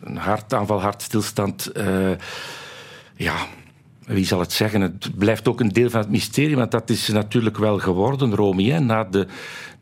een 0.01 0.17
hartaanval, 0.17 0.81
hartstilstand. 0.81 1.71
Uh, 1.77 2.11
ja, 3.17 3.47
wie 4.07 4.27
zal 4.27 4.41
het 4.41 4.53
zeggen? 4.53 4.81
Het 4.81 5.19
blijft 5.19 5.49
ook 5.49 5.61
een 5.61 5.73
deel 5.73 5.91
van 5.91 6.01
het 6.01 6.11
mysterie, 6.11 6.57
want 6.57 6.71
dat 6.71 6.91
is 6.91 7.09
natuurlijk 7.09 7.59
wel 7.59 7.79
geworden, 7.79 8.35
Romy. 8.35 8.71
Na 8.73 9.05
de, 9.05 9.27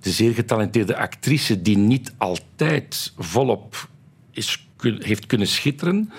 de 0.00 0.10
zeer 0.10 0.34
getalenteerde 0.34 0.96
actrice 0.96 1.62
die 1.62 1.78
niet 1.78 2.14
altijd 2.16 3.12
volop 3.16 3.88
is, 4.30 4.66
heeft 4.98 5.26
kunnen 5.26 5.46
schitteren... 5.48 6.12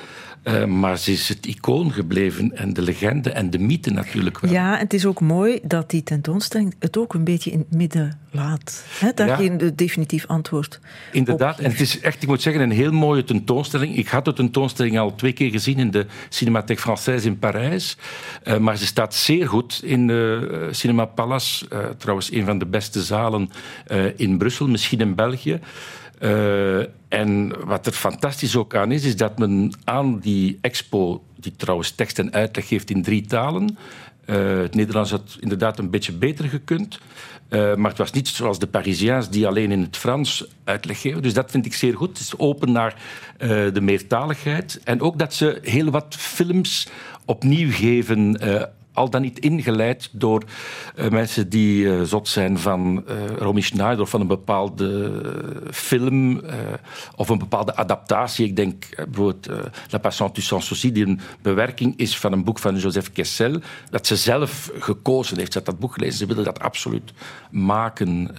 Uh, 0.43 0.65
maar 0.65 0.97
ze 0.97 1.12
is 1.12 1.29
het 1.29 1.45
icoon 1.45 1.91
gebleven 1.91 2.58
en 2.58 2.73
de 2.73 2.82
legende 2.82 3.29
en 3.29 3.49
de 3.49 3.60
mythe 3.60 3.91
natuurlijk 3.91 4.39
wel. 4.39 4.51
Ja, 4.51 4.73
en 4.73 4.79
het 4.79 4.93
is 4.93 5.06
ook 5.06 5.21
mooi 5.21 5.60
dat 5.63 5.89
die 5.89 6.03
tentoonstelling 6.03 6.75
het 6.79 6.97
ook 6.97 7.13
een 7.13 7.23
beetje 7.23 7.51
in 7.51 7.60
het 7.60 7.73
midden 7.73 8.19
laat. 8.32 8.86
Hè, 8.99 9.12
daar 9.15 9.27
Ja. 9.27 9.36
geen 9.36 9.71
definitief 9.75 10.27
antwoord 10.27 10.79
Inderdaad, 11.12 11.60
op 11.60 11.65
en 11.65 11.71
het 11.71 11.79
is 11.79 11.99
echt, 11.99 12.21
ik 12.21 12.27
moet 12.27 12.41
zeggen, 12.41 12.62
een 12.62 12.71
heel 12.71 12.91
mooie 12.91 13.23
tentoonstelling. 13.23 13.97
Ik 13.97 14.08
had 14.08 14.25
de 14.25 14.34
tentoonstelling 14.34 14.99
al 14.99 15.15
twee 15.15 15.34
keer 15.34 15.51
gezien 15.51 15.79
in 15.79 15.91
de 15.91 16.06
Cinémathèque 16.29 16.82
Française 16.82 17.25
in 17.25 17.39
Parijs. 17.39 17.97
Uh, 18.43 18.58
maar 18.58 18.77
ze 18.77 18.86
staat 18.86 19.15
zeer 19.15 19.47
goed 19.47 19.82
in 19.84 20.08
de 20.08 20.49
uh, 20.51 20.73
Cinema 20.73 21.06
Palace. 21.06 21.65
Uh, 21.73 21.79
trouwens, 21.97 22.32
een 22.32 22.45
van 22.45 22.58
de 22.58 22.65
beste 22.65 23.01
zalen 23.01 23.49
in 24.15 24.38
Brussel, 24.38 24.67
misschien 24.67 24.99
in 24.99 25.15
België. 25.15 25.60
Uh, 26.19 26.86
en 27.08 27.65
wat 27.65 27.86
er 27.86 27.91
fantastisch 27.91 28.56
ook 28.56 28.76
aan 28.76 28.91
is, 28.91 29.04
is 29.04 29.15
dat 29.15 29.38
men 29.38 29.73
aan 29.84 30.19
die 30.19 30.58
expo, 30.62 31.23
die 31.36 31.54
trouwens 31.56 31.91
tekst 31.91 32.19
en 32.19 32.34
uitleg 32.34 32.67
geeft 32.67 32.89
in 32.89 33.02
drie 33.02 33.26
talen. 33.26 33.78
Uh, 34.26 34.62
het 34.62 34.76
Nederlands 34.76 35.12
had 35.12 35.38
inderdaad 35.39 35.80
een 35.80 35.89
beetje 35.89 36.13
beter 36.13 36.45
gekund. 36.45 36.99
Uh, 37.49 37.76
maar 37.76 37.89
het 37.89 37.99
was 37.99 38.12
niet 38.12 38.28
zoals 38.28 38.60
de 38.60 38.67
Parisiens 38.67 39.30
die 39.30 39.47
alleen 39.47 39.71
in 39.71 39.82
het 39.82 39.97
Frans 39.97 40.45
uitleg 40.63 41.02
geven. 41.02 41.21
Dus 41.21 41.34
dat 41.34 41.52
vind 41.52 41.65
ik 41.65 41.73
zeer 41.73 41.95
goed. 41.95 42.10
Het 42.10 42.19
is 42.19 42.38
open 42.38 42.71
naar 42.71 42.95
de 43.73 43.82
meertaligheid. 43.82 44.82
En 44.84 45.02
ook 45.02 45.19
dat 45.19 45.34
ze 45.34 45.60
heel 45.62 45.89
wat 45.89 46.15
films 46.15 46.88
opnieuw 47.26 47.71
geven 47.71 48.38
al 48.93 49.10
dan 49.10 49.21
niet 49.21 49.39
ingeleid 49.39 50.10
door 50.12 50.43
uh, 50.95 51.10
mensen 51.10 51.49
die 51.49 51.84
uh, 51.84 52.01
zot 52.01 52.27
zijn 52.27 52.60
van 52.60 53.03
uh, 53.08 53.38
Romy 53.38 53.62
Schneider 53.62 54.01
of 54.01 54.10
van 54.10 54.21
een 54.21 54.27
bepaalde 54.27 55.21
film 55.71 56.41
of 57.15 57.29
een 57.29 57.38
bepaalde 57.38 57.75
adaptatie. 57.75 58.45
Ik 58.45 58.56
denk 58.56 58.86
bijvoorbeeld 58.95 59.49
La 59.89 59.97
Patiente 59.97 60.34
du 60.34 60.41
Sans 60.41 60.65
Souci, 60.65 60.91
die 60.91 61.06
een 61.06 61.19
bewerking 61.41 61.97
is 61.97 62.17
van 62.17 62.32
een 62.32 62.43
boek 62.43 62.60
van 62.60 62.77
Joseph 62.77 63.12
Kessel, 63.12 63.60
dat 63.89 64.08
ze 64.08 64.15
zelf 64.15 64.71
gekozen 64.79 65.38
heeft. 65.38 65.51
Ze 65.51 65.58
had 65.58 65.67
dat 65.67 65.79
boek 65.79 65.93
gelezen, 65.93 66.17
ze 66.17 66.25
wilde 66.25 66.43
dat 66.43 66.60
absoluut 66.60 67.13
maken. 67.51 68.36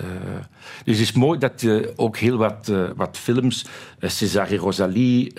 Dus 0.85 0.99
het 0.99 1.09
is 1.09 1.13
mooi 1.13 1.39
dat 1.39 1.61
je 1.61 1.93
ook 1.97 2.17
heel 2.17 2.37
wat, 2.37 2.73
wat 2.97 3.19
films, 3.19 3.67
César 4.01 4.51
et 4.51 4.59
Rosalie, 4.59 5.33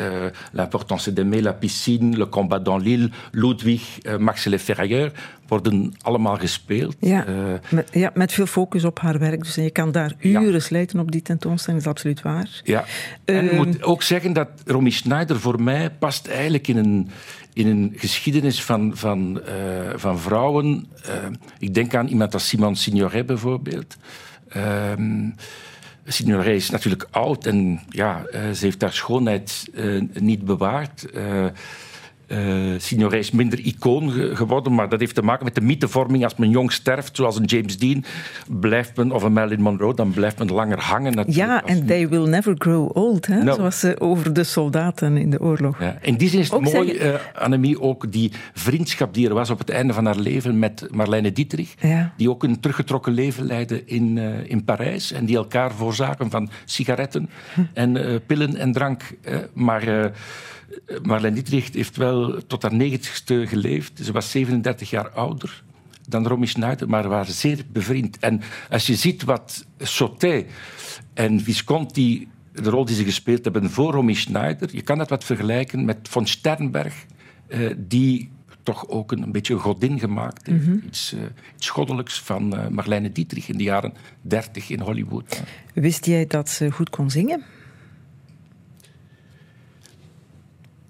L'importance 0.51 1.13
d'aimer, 1.13 1.41
La 1.41 1.53
piscine, 1.53 2.17
Le 2.17 2.29
combat 2.29 2.59
dans 2.59 2.83
l'île, 2.83 3.09
Ludwig, 3.31 3.81
Max 4.19 4.45
et 4.45 4.49
les 4.49 4.61
Ferrailleurs, 4.61 5.11
worden 5.47 5.93
allemaal 6.01 6.37
gespeeld. 6.37 6.95
Ja, 6.99 7.27
uh, 7.27 7.35
met, 7.69 7.89
ja, 7.91 8.11
met 8.13 8.31
veel 8.31 8.45
focus 8.45 8.83
op 8.83 8.99
haar 8.99 9.19
werk. 9.19 9.43
Dus 9.43 9.55
je 9.55 9.69
kan 9.69 9.91
daar 9.91 10.13
uren 10.19 10.51
ja. 10.51 10.59
slijten 10.59 10.99
op 10.99 11.11
die 11.11 11.21
tentoonstelling, 11.21 11.83
dat 11.83 11.93
is 11.93 11.97
absoluut 11.97 12.21
waar. 12.21 12.61
Ja. 12.63 12.85
En 13.25 13.45
ik 13.45 13.51
uh, 13.51 13.57
moet 13.57 13.83
ook 13.83 14.03
zeggen 14.03 14.33
dat 14.33 14.49
Romy 14.65 14.89
Schneider 14.89 15.39
voor 15.39 15.61
mij 15.61 15.89
past 15.89 16.27
eigenlijk 16.27 16.67
in 16.67 16.77
een, 16.77 17.09
in 17.53 17.67
een 17.67 17.93
geschiedenis 17.95 18.63
van, 18.63 18.91
van, 18.95 19.41
uh, 19.47 19.89
van 19.95 20.19
vrouwen. 20.19 20.87
ik 21.59 21.73
denk 21.73 21.95
aan 21.95 22.07
iemand 22.07 22.33
als 22.33 22.47
Simone 22.47 22.75
Signoret 22.75 23.25
bijvoorbeeld. 23.25 23.97
Signoret 26.07 26.55
is 26.55 26.69
natuurlijk 26.69 27.07
oud 27.11 27.45
en 27.45 27.79
ja, 27.89 28.25
ze 28.31 28.57
heeft 28.59 28.81
haar 28.81 28.93
schoonheid 28.93 29.69
niet 30.13 30.45
bewaard. 30.45 31.05
Uh, 32.27 32.37
Signoret 32.77 33.19
is 33.19 33.31
minder 33.31 33.59
icoon 33.59 34.11
ge 34.11 34.35
geworden, 34.35 34.75
maar 34.75 34.89
dat 34.89 34.99
heeft 34.99 35.15
te 35.15 35.21
maken 35.21 35.45
met 35.45 35.55
de 35.55 35.61
mythevorming. 35.61 36.23
Als 36.23 36.35
men 36.35 36.49
jong 36.49 36.71
sterft, 36.71 37.15
zoals 37.15 37.37
een 37.39 37.45
James 37.45 37.77
Dean, 37.77 38.03
blijft 38.47 38.95
men, 38.95 39.11
of 39.11 39.23
een 39.23 39.33
Marilyn 39.33 39.61
Monroe, 39.61 39.93
dan 39.95 40.11
blijft 40.11 40.37
men 40.37 40.51
langer 40.51 40.79
hangen. 40.79 41.23
Ja, 41.27 41.63
en 41.65 41.85
they 41.85 42.09
will 42.09 42.27
never 42.27 42.55
grow 42.57 42.97
old, 42.97 43.27
hè? 43.27 43.43
No. 43.43 43.53
zoals 43.53 43.83
uh, 43.83 43.91
over 43.97 44.33
de 44.33 44.43
soldaten 44.43 45.17
in 45.17 45.29
de 45.29 45.41
oorlog. 45.41 45.79
Ja. 45.79 45.97
In 46.01 46.15
die 46.15 46.29
zin 46.29 46.39
is 46.39 46.45
het 46.45 46.55
ook 46.55 46.73
mooi, 46.73 46.87
zeggen... 46.87 47.13
uh, 47.35 47.41
Annemie, 47.41 47.81
ook 47.81 48.11
die 48.11 48.31
vriendschap 48.53 49.13
die 49.13 49.27
er 49.27 49.33
was 49.33 49.49
op 49.49 49.59
het 49.59 49.69
einde 49.69 49.93
van 49.93 50.05
haar 50.05 50.17
leven 50.19 50.59
met 50.59 50.87
Marlene 50.91 51.31
Dietrich, 51.31 51.73
ja. 51.79 52.13
die 52.17 52.29
ook 52.29 52.43
een 52.43 52.59
teruggetrokken 52.59 53.13
leven 53.13 53.45
leidde 53.45 53.85
in, 53.85 54.17
in 54.47 54.63
Parijs 54.63 55.11
en 55.11 55.25
die 55.25 55.35
elkaar 55.35 55.71
voorzaken 55.71 56.29
van 56.29 56.49
sigaretten 56.65 57.29
Hm. 57.53 57.61
en 57.73 58.21
pillen 58.25 58.55
en 58.55 58.71
drank. 58.71 59.01
maar 59.53 60.11
Marlene 61.03 61.35
Dietrich 61.35 61.73
heeft 61.73 61.97
wel 61.97 62.45
tot 62.47 62.61
haar 62.61 62.73
negentigste 62.73 63.47
geleefd. 63.47 63.99
Ze 64.03 64.11
was 64.11 64.31
37 64.31 64.89
jaar 64.89 65.09
ouder 65.09 65.63
dan 66.07 66.27
Romy 66.27 66.45
Schneider, 66.45 66.89
maar 66.89 67.07
waren 67.07 67.33
zeer 67.33 67.65
bevriend. 67.71 68.19
En 68.19 68.41
als 68.69 68.87
je 68.87 68.95
ziet 68.95 69.23
wat 69.23 69.65
Sauté 69.77 70.45
en 71.13 71.39
Visconti, 71.39 72.27
de 72.51 72.69
rol 72.69 72.85
die 72.85 72.95
ze 72.95 73.03
gespeeld 73.03 73.43
hebben 73.43 73.69
voor 73.69 73.91
Romy 73.91 74.13
Schneider, 74.13 74.69
je 74.71 74.81
kan 74.81 74.97
dat 74.97 75.09
wat 75.09 75.23
vergelijken 75.23 75.85
met 75.85 75.97
von 76.01 76.27
Sternberg, 76.27 77.05
die 77.77 78.29
toch 78.65 78.87
ook 78.87 79.11
een, 79.11 79.21
een 79.21 79.31
beetje 79.31 79.53
een 79.53 79.59
godin 79.59 79.99
gemaakt 79.99 80.45
heeft. 80.47 80.67
Mhm. 80.67 80.77
Iets, 80.85 81.13
uh, 81.13 81.21
iets 81.55 81.69
goddelijks 81.69 82.21
van 82.21 82.53
uh, 82.53 82.67
Marlene 82.67 83.11
Dietrich 83.11 83.49
in 83.49 83.57
de 83.57 83.63
jaren 83.63 83.93
30 84.21 84.69
in 84.69 84.79
Hollywood. 84.79 85.41
Wist 85.73 86.05
jij 86.05 86.25
dat 86.27 86.49
ze 86.49 86.71
goed 86.71 86.89
kon 86.89 87.09
zingen? 87.09 87.43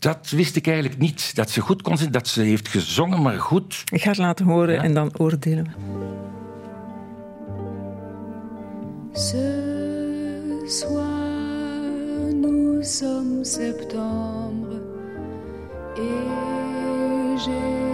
Dat 0.06 0.30
wist 0.30 0.56
ik 0.56 0.68
eigenlijk 0.68 0.98
niet. 0.98 1.36
Dat 1.36 1.50
ze 1.50 1.62
goed 1.62 1.82
kon 1.82 1.98
zingen, 1.98 2.14
dat 2.14 2.28
ze 2.28 2.42
heeft 2.42 2.68
gezongen, 2.68 3.22
maar 3.22 3.40
goed. 3.40 3.84
Ik 3.92 4.02
ga 4.02 4.10
het 4.10 4.18
laten 4.18 4.46
horen 4.46 4.74
ja. 4.74 4.84
en 4.84 4.94
dan 4.94 5.18
oordelen 5.18 5.64
we. 5.64 5.72
Ce 9.20 10.64
soir, 10.68 12.34
nous 12.34 12.98
sommes 12.98 13.54
septembre 13.54 14.82
et 15.96 17.40
j'ai 17.44 17.85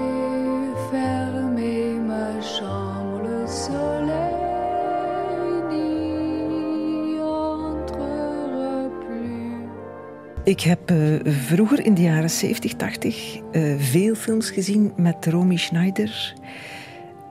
Ik 10.44 10.62
heb 10.62 10.92
uh, 10.92 11.20
vroeger 11.26 11.86
in 11.86 11.94
de 11.94 12.02
jaren 12.02 12.30
70, 12.30 12.74
80 12.74 13.40
uh, 13.52 13.76
veel 13.80 14.16
films 14.16 14.50
gezien 14.50 14.94
met 14.96 15.26
Romy 15.26 15.58
Schneider. 15.58 16.34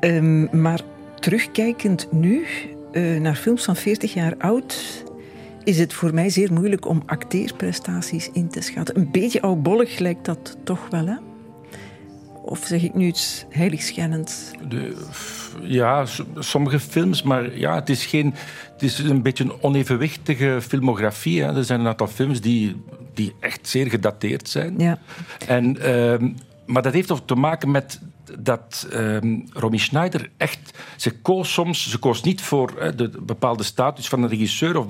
Um, 0.00 0.60
maar 0.60 0.80
terugkijkend 1.18 2.12
nu 2.12 2.46
uh, 2.92 3.20
naar 3.20 3.34
films 3.34 3.64
van 3.64 3.76
40 3.76 4.14
jaar 4.14 4.34
oud, 4.38 5.04
is 5.64 5.78
het 5.78 5.92
voor 5.92 6.14
mij 6.14 6.28
zeer 6.28 6.52
moeilijk 6.52 6.86
om 6.86 7.02
acteerprestaties 7.06 8.30
in 8.32 8.48
te 8.48 8.60
schatten. 8.60 8.96
Een 8.98 9.10
beetje 9.10 9.42
oudbollig 9.42 9.98
lijkt 9.98 10.24
dat 10.24 10.56
toch 10.64 10.88
wel, 10.90 11.06
hè? 11.06 11.16
Of 12.42 12.64
zeg 12.64 12.82
ik 12.82 12.94
nu 12.94 13.06
iets 13.06 13.44
heiligschennends? 13.48 14.50
Ja, 15.62 16.06
sommige 16.38 16.80
films, 16.80 17.22
maar 17.22 17.58
ja, 17.58 17.74
het 17.74 17.88
is, 17.88 18.06
geen, 18.06 18.34
het 18.72 18.82
is 18.82 18.98
een 18.98 19.22
beetje 19.22 19.44
een 19.44 19.62
onevenwichtige 19.62 20.58
filmografie. 20.62 21.42
Hè. 21.42 21.56
Er 21.56 21.64
zijn 21.64 21.80
een 21.80 21.86
aantal 21.86 22.06
films 22.06 22.40
die, 22.40 22.76
die 23.14 23.34
echt 23.40 23.68
zeer 23.68 23.86
gedateerd 23.86 24.48
zijn. 24.48 24.74
Ja. 24.78 24.98
En, 25.46 25.76
uh, 25.76 26.28
maar 26.66 26.82
dat 26.82 26.92
heeft 26.92 27.10
ook 27.10 27.26
te 27.26 27.34
maken 27.34 27.70
met 27.70 28.00
dat 28.38 28.88
um, 28.92 29.44
Romy 29.52 29.78
Schneider 29.78 30.30
echt... 30.36 30.78
Ze 30.96 31.10
koos 31.10 31.52
soms... 31.52 31.90
Ze 31.90 31.98
koos 31.98 32.22
niet 32.22 32.40
voor 32.40 32.92
de 32.96 33.10
bepaalde 33.22 33.62
status 33.62 34.08
van 34.08 34.22
een 34.22 34.28
regisseur, 34.28 34.78
of 34.78 34.86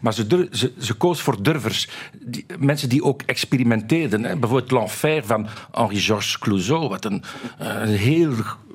maar 0.00 0.14
ze, 0.14 0.48
ze, 0.50 0.72
ze, 0.78 0.94
koos 0.94 1.20
voor 1.20 1.42
durvers. 1.42 1.88
Die, 2.22 2.46
mensen 2.58 2.88
die 2.88 3.04
ook 3.04 3.22
experimenteerden. 3.22 4.24
Hè. 4.24 4.36
Bijvoorbeeld 4.36 4.70
L'Enfer 4.70 5.24
van 5.24 5.46
Henri-Georges 5.72 6.38
Clouzot, 6.38 6.88
wat 6.88 7.04
een, 7.04 7.22
heel 7.88 8.32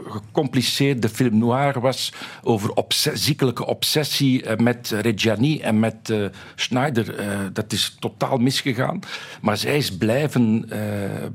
gecompliceerde 0.07 1.09
film 1.09 1.37
noir 1.37 1.79
was 1.79 2.13
over 2.43 2.71
ziekelijke 3.13 3.65
obsessie 3.65 4.43
uh, 4.43 4.55
met 4.55 4.89
Reggiani 5.01 5.59
en 5.59 5.79
met 5.79 6.09
uh, 6.09 6.25
Schneider. 6.55 7.19
Uh, 7.19 7.25
dat 7.53 7.73
is 7.73 7.95
totaal 7.99 8.37
misgegaan. 8.37 8.99
Maar 9.41 9.57
zij 9.57 9.77
is 9.77 9.97
blijven, 9.97 10.69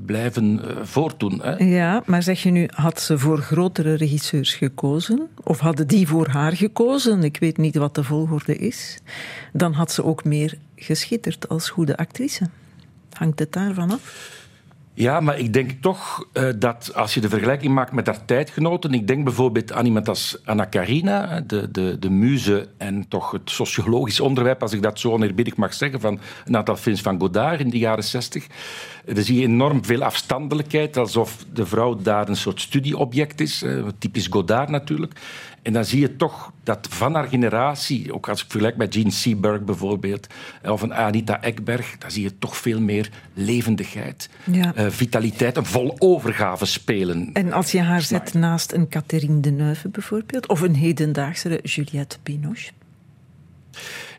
blijven 0.05 0.61
voortdoen. 0.83 1.41
Hè. 1.41 1.55
Ja, 1.55 2.03
maar 2.05 2.23
zeg 2.23 2.43
je 2.43 2.51
nu, 2.51 2.67
had 2.75 3.01
ze 3.01 3.17
voor 3.17 3.37
grotere 3.37 3.93
regisseurs 3.93 4.53
gekozen? 4.53 5.29
Of 5.43 5.59
hadden 5.59 5.87
die 5.87 6.07
voor 6.07 6.27
haar 6.27 6.51
gekozen? 6.51 7.23
Ik 7.23 7.37
weet 7.37 7.57
niet 7.57 7.75
wat 7.75 7.95
de 7.95 8.03
volgorde 8.03 8.57
is. 8.57 8.97
Dan 9.53 9.73
had 9.73 9.91
ze 9.91 10.03
ook 10.03 10.23
meer 10.23 10.57
geschitterd 10.75 11.49
als 11.49 11.69
goede 11.69 11.97
actrice. 11.97 12.49
Hangt 13.11 13.39
het 13.39 13.53
daarvan 13.53 13.91
af? 13.91 14.43
Ja, 14.97 15.19
maar 15.19 15.39
ik 15.39 15.53
denk 15.53 15.71
toch 15.81 16.27
uh, 16.33 16.49
dat 16.57 16.91
als 16.93 17.13
je 17.13 17.21
de 17.21 17.29
vergelijking 17.29 17.73
maakt 17.73 17.91
met 17.91 18.05
haar 18.05 18.25
tijdgenoten, 18.25 18.93
ik 18.93 19.07
denk 19.07 19.23
bijvoorbeeld 19.23 19.71
aan 19.71 19.85
iemand 19.85 20.07
als 20.07 20.37
Anna 20.45 20.65
Karina, 20.65 21.41
de, 21.41 21.71
de, 21.71 21.99
de 21.99 22.09
muze 22.09 22.67
en 22.77 23.07
toch 23.07 23.31
het 23.31 23.49
sociologisch 23.49 24.19
onderwerp, 24.19 24.61
als 24.61 24.73
ik 24.73 24.81
dat 24.81 24.99
zo 24.99 25.11
oneerbiedig 25.11 25.55
mag 25.55 25.73
zeggen, 25.73 25.99
van 25.99 26.19
een 26.45 26.57
aantal 26.57 26.75
films 26.75 27.01
van 27.01 27.19
Godard 27.19 27.59
in 27.59 27.69
de 27.69 27.77
jaren 27.77 28.03
zestig. 28.03 28.47
Dan 29.05 29.23
zie 29.23 29.39
je 29.39 29.47
enorm 29.47 29.85
veel 29.85 30.03
afstandelijkheid, 30.03 30.97
alsof 30.97 31.45
de 31.53 31.65
vrouw 31.65 31.95
daar 31.95 32.29
een 32.29 32.35
soort 32.35 32.61
studieobject 32.61 33.41
is, 33.41 33.63
typisch 33.99 34.27
Godard 34.27 34.69
natuurlijk. 34.69 35.13
En 35.65 35.73
dan 35.73 35.85
zie 35.85 35.99
je 35.99 36.15
toch 36.15 36.51
dat 36.63 36.87
van 36.89 37.13
haar 37.13 37.27
generatie, 37.27 38.13
ook 38.13 38.29
als 38.29 38.43
ik 38.43 38.49
vergelijk 38.49 38.77
met 38.77 38.95
Gene 38.95 39.11
Seberg 39.11 39.61
bijvoorbeeld, 39.61 40.27
of 40.63 40.81
een 40.81 40.93
Anita 40.93 41.41
Ekberg, 41.41 41.97
dan 41.97 42.11
zie 42.11 42.23
je 42.23 42.37
toch 42.37 42.57
veel 42.57 42.81
meer 42.81 43.09
levendigheid, 43.33 44.29
ja. 44.43 44.73
uh, 44.77 44.85
vitaliteit, 44.89 45.57
een 45.57 45.65
vol 45.65 45.95
overgave 45.97 46.65
spelen. 46.65 47.29
En 47.33 47.53
als 47.53 47.71
je 47.71 47.81
haar 47.81 48.01
zet 48.01 48.33
naast 48.33 48.71
een 48.71 48.87
Catherine 48.89 49.39
Deneuve 49.39 49.89
bijvoorbeeld, 49.89 50.47
of 50.47 50.61
een 50.61 50.75
hedendaagse 50.75 51.59
Juliette 51.63 52.17
Binoche? 52.23 52.71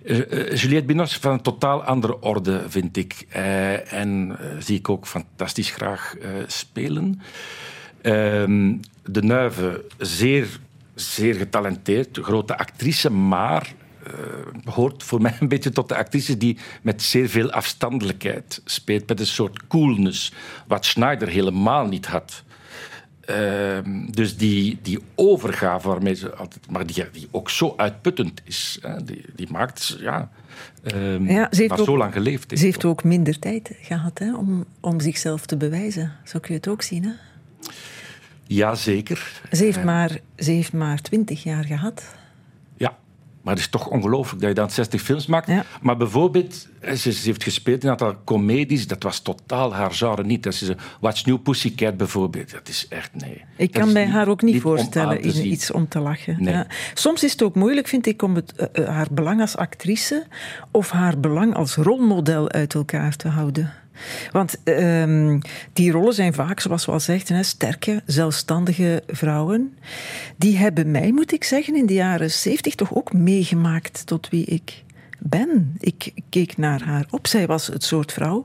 Uh, 0.05 0.19
uh, 0.19 0.55
Juliette 0.55 0.87
Binoche 0.87 1.21
van 1.21 1.33
een 1.33 1.43
totaal 1.43 1.85
andere 1.85 2.21
orde, 2.21 2.63
vind 2.69 2.97
ik. 2.97 3.27
En 3.91 4.39
zie 4.59 4.79
ik 4.79 4.89
ook 4.89 5.07
fantastisch 5.07 5.71
graag 5.71 6.15
spelen. 6.47 7.21
Ehm, 8.03 8.75
de 9.05 9.23
Neuve, 9.23 9.85
zeer 9.99 10.61
zeer 10.97 11.35
getalenteerd, 11.35 12.19
grote 12.23 12.59
actrice, 12.59 13.11
maar 13.11 13.75
uh, 14.07 14.13
behoort 14.65 15.03
voor 15.03 15.21
mij 15.21 15.37
een 15.41 15.49
beetje 15.49 15.71
tot 15.71 15.89
de 15.89 15.97
actrice 15.97 16.37
die 16.37 16.59
met 16.83 17.03
zeer 17.03 17.29
veel 17.29 17.51
afstandelijkheid 17.51 18.61
speelt, 18.65 19.09
met 19.09 19.21
een 19.21 19.27
soort 19.27 19.67
coolness, 19.67 20.33
wat 20.67 20.85
Schneider 20.85 21.29
helemaal 21.29 21.87
niet 21.87 22.07
had. 22.07 22.45
Uh, 23.31 23.79
dus 24.11 24.37
die, 24.37 24.79
die 24.83 24.99
overgave 25.15 25.89
waarmee 25.89 26.15
ze 26.15 26.35
altijd, 26.35 26.71
maar 26.71 26.87
die, 26.87 27.05
die 27.13 27.29
ook 27.31 27.51
zo 27.51 27.75
uitputtend 27.77 28.41
is, 28.45 28.79
hè, 28.83 29.05
die, 29.05 29.25
die 29.35 29.49
maakt, 29.51 29.97
ja, 30.01 30.31
uh, 30.95 31.29
ja 31.29 31.49
ze 31.51 31.61
heeft 31.61 31.79
ook, 31.81 31.87
zo 31.87 31.97
lang 31.97 32.13
geleefd. 32.13 32.59
Ze 32.59 32.65
heeft 32.65 32.85
ook 32.85 33.05
minder 33.05 33.39
tijd 33.39 33.71
gehad 33.81 34.19
hè, 34.19 34.37
om, 34.37 34.65
om 34.81 35.01
zichzelf 35.01 35.47
te 35.47 35.57
bewijzen. 35.57 36.13
Zo 36.25 36.39
kun 36.39 36.55
je 36.55 36.61
het 36.61 36.69
ook 36.69 36.83
zien. 36.83 37.05
Hè? 37.05 37.11
Ja, 38.47 38.75
zeker. 38.75 39.41
Ze 39.53 39.65
heeft, 39.65 39.85
maar, 39.85 40.19
ze 40.39 40.51
heeft 40.51 40.73
maar 40.73 41.01
20 41.01 41.43
jaar 41.43 41.65
gehad. 41.65 42.15
Ja, 42.77 42.97
maar 43.43 43.55
het 43.55 43.63
is 43.63 43.71
toch 43.71 43.89
ongelooflijk 43.89 44.41
dat 44.41 44.49
je 44.49 44.55
dan 44.55 44.71
60 44.71 45.03
films 45.03 45.27
maakt. 45.27 45.47
Ja. 45.47 45.65
Maar 45.81 45.97
bijvoorbeeld, 45.97 46.69
ze, 46.83 47.13
ze, 47.13 47.21
heeft 47.25 47.43
gespeeld 47.43 47.83
in 47.83 47.89
een 47.89 47.91
aantal 47.91 48.17
comedies. 48.25 48.87
Dat 48.87 49.03
was 49.03 49.21
totaal 49.21 49.75
haar 49.75 49.93
genre 49.93 50.25
niet. 50.25 50.43
Dat 50.43 50.53
is 50.53 50.71
What's 51.01 51.25
New 51.25 51.43
Pussycat 51.43 51.97
bijvoorbeeld. 51.97 52.51
Dat 52.51 52.69
is 52.69 52.87
echt, 52.89 53.15
nee. 53.15 53.45
Ik 53.57 53.71
kan 53.71 53.93
niet, 53.93 54.09
haar 54.09 54.29
ook 54.29 54.43
niet, 54.43 54.61
voorstellen 54.61 55.21
in 55.21 55.35
in 55.35 55.47
iets 55.47 55.71
om 55.71 55.89
te 55.89 55.99
lachen. 55.99 56.37
Nee. 56.39 56.55
Ja. 56.55 56.67
Soms 56.95 57.25
is 57.25 57.33
het 57.33 57.43
ook 57.43 57.55
moeilijk, 57.55 57.89
vind 57.89 58.07
ik, 58.07 58.23
om 58.23 58.35
het, 58.35 58.69
uh, 58.73 58.89
haar 58.89 59.09
belang 59.11 59.41
als 59.41 59.57
actrice 59.57 60.27
of 60.71 60.91
haar 60.91 61.21
belang 61.21 61.55
als 61.55 61.75
rolmodel 61.75 62.51
uit 62.51 62.75
elkaar 62.75 63.17
te 63.17 63.29
houden. 63.29 63.73
Want 64.33 64.57
um, 64.65 65.41
die 65.73 65.91
rollen 65.91 66.15
zijn 66.15 66.35
vaak, 66.35 66.61
zoals 66.61 66.87
we 66.87 66.93
al 66.93 67.01
zeggen, 67.01 67.45
sterke, 67.45 68.03
zelfstandige 68.07 69.03
vrouwen. 69.07 69.79
Die 70.37 70.57
hebben 70.57 70.91
mij, 70.91 71.13
moet 71.13 71.33
ik 71.33 71.45
zeggen, 71.45 71.77
in 71.77 71.87
de 71.87 71.95
jaren 71.95 72.31
zeventig 72.31 72.75
toch 72.75 72.95
ook 72.95 73.13
meegemaakt 73.13 74.07
tot 74.07 74.29
wie 74.29 74.45
ik 74.45 74.85
ben. 75.19 75.77
Ik 75.79 76.13
keek 76.29 76.57
naar 76.57 76.83
haar 76.83 77.07
op. 77.11 77.27
Zij 77.27 77.47
was 77.47 77.67
het 77.67 77.85
soort 77.85 78.13
vrouw 78.13 78.45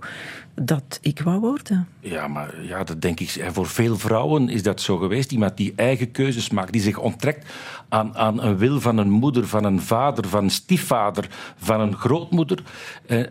dat 0.56 1.00
ik 1.02 1.22
wou 1.22 1.40
worden. 1.40 1.88
Ja, 2.00 2.28
maar 2.28 2.66
ja, 2.66 2.84
dat 2.84 3.02
denk 3.02 3.20
ik. 3.20 3.46
Voor 3.52 3.68
veel 3.68 3.98
vrouwen 3.98 4.50
is 4.50 4.64
dat 4.64 4.82
zo 4.82 4.98
geweest. 4.98 5.32
Iemand 5.32 5.58
die 5.58 5.74
eigen 5.76 6.12
keuzes 6.12 6.50
maakt, 6.50 6.72
die 6.72 6.82
zich 6.82 6.98
onttrekt 6.98 7.50
aan, 7.90 8.16
aan 8.18 8.42
een 8.42 8.58
wil 8.58 8.80
van 8.80 8.98
een 8.98 9.10
moeder, 9.10 9.48
van 9.48 9.64
een 9.64 9.82
vader, 9.82 10.28
van 10.28 10.44
een 10.44 10.50
stiefvader, 10.50 11.28
van 11.58 11.80
een 11.80 11.96
grootmoeder. 11.96 12.64
Eh, 13.08 13.24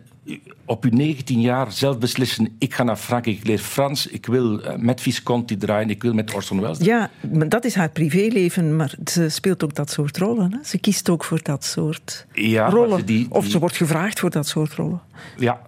op 0.65 0.85
uw 0.85 0.91
19 0.91 1.41
jaar 1.41 1.73
zelf 1.73 1.99
beslissen: 1.99 2.57
ik 2.59 2.75
ga 2.75 2.83
naar 2.83 2.97
Frankrijk, 2.97 3.37
ik 3.39 3.47
leer 3.47 3.59
Frans, 3.59 4.07
ik 4.07 4.27
wil 4.27 4.61
met 4.77 5.01
Visconti 5.01 5.57
draaien, 5.57 5.91
ik 5.91 6.03
wil 6.03 6.15
met 6.15 6.35
Orson 6.35 6.61
Welles. 6.61 6.79
Ja, 6.79 7.11
dat 7.49 7.65
is 7.65 7.75
haar 7.75 7.89
privéleven, 7.89 8.77
maar 8.77 8.95
ze 9.05 9.29
speelt 9.29 9.65
ook 9.65 9.75
dat 9.75 9.91
soort 9.91 10.17
rollen. 10.17 10.53
Hè? 10.53 10.59
Ze 10.65 10.79
kiest 10.79 11.09
ook 11.09 11.25
voor 11.25 11.41
dat 11.43 11.65
soort 11.65 12.27
ja, 12.33 12.69
rollen. 12.69 13.07
Die, 13.07 13.17
die, 13.17 13.27
of 13.31 13.47
ze 13.47 13.59
wordt 13.59 13.77
gevraagd 13.77 14.21
voor 14.21 14.31
dat 14.31 14.47
soort 14.47 14.73
rollen. 14.73 15.01
Ja. 15.39 15.61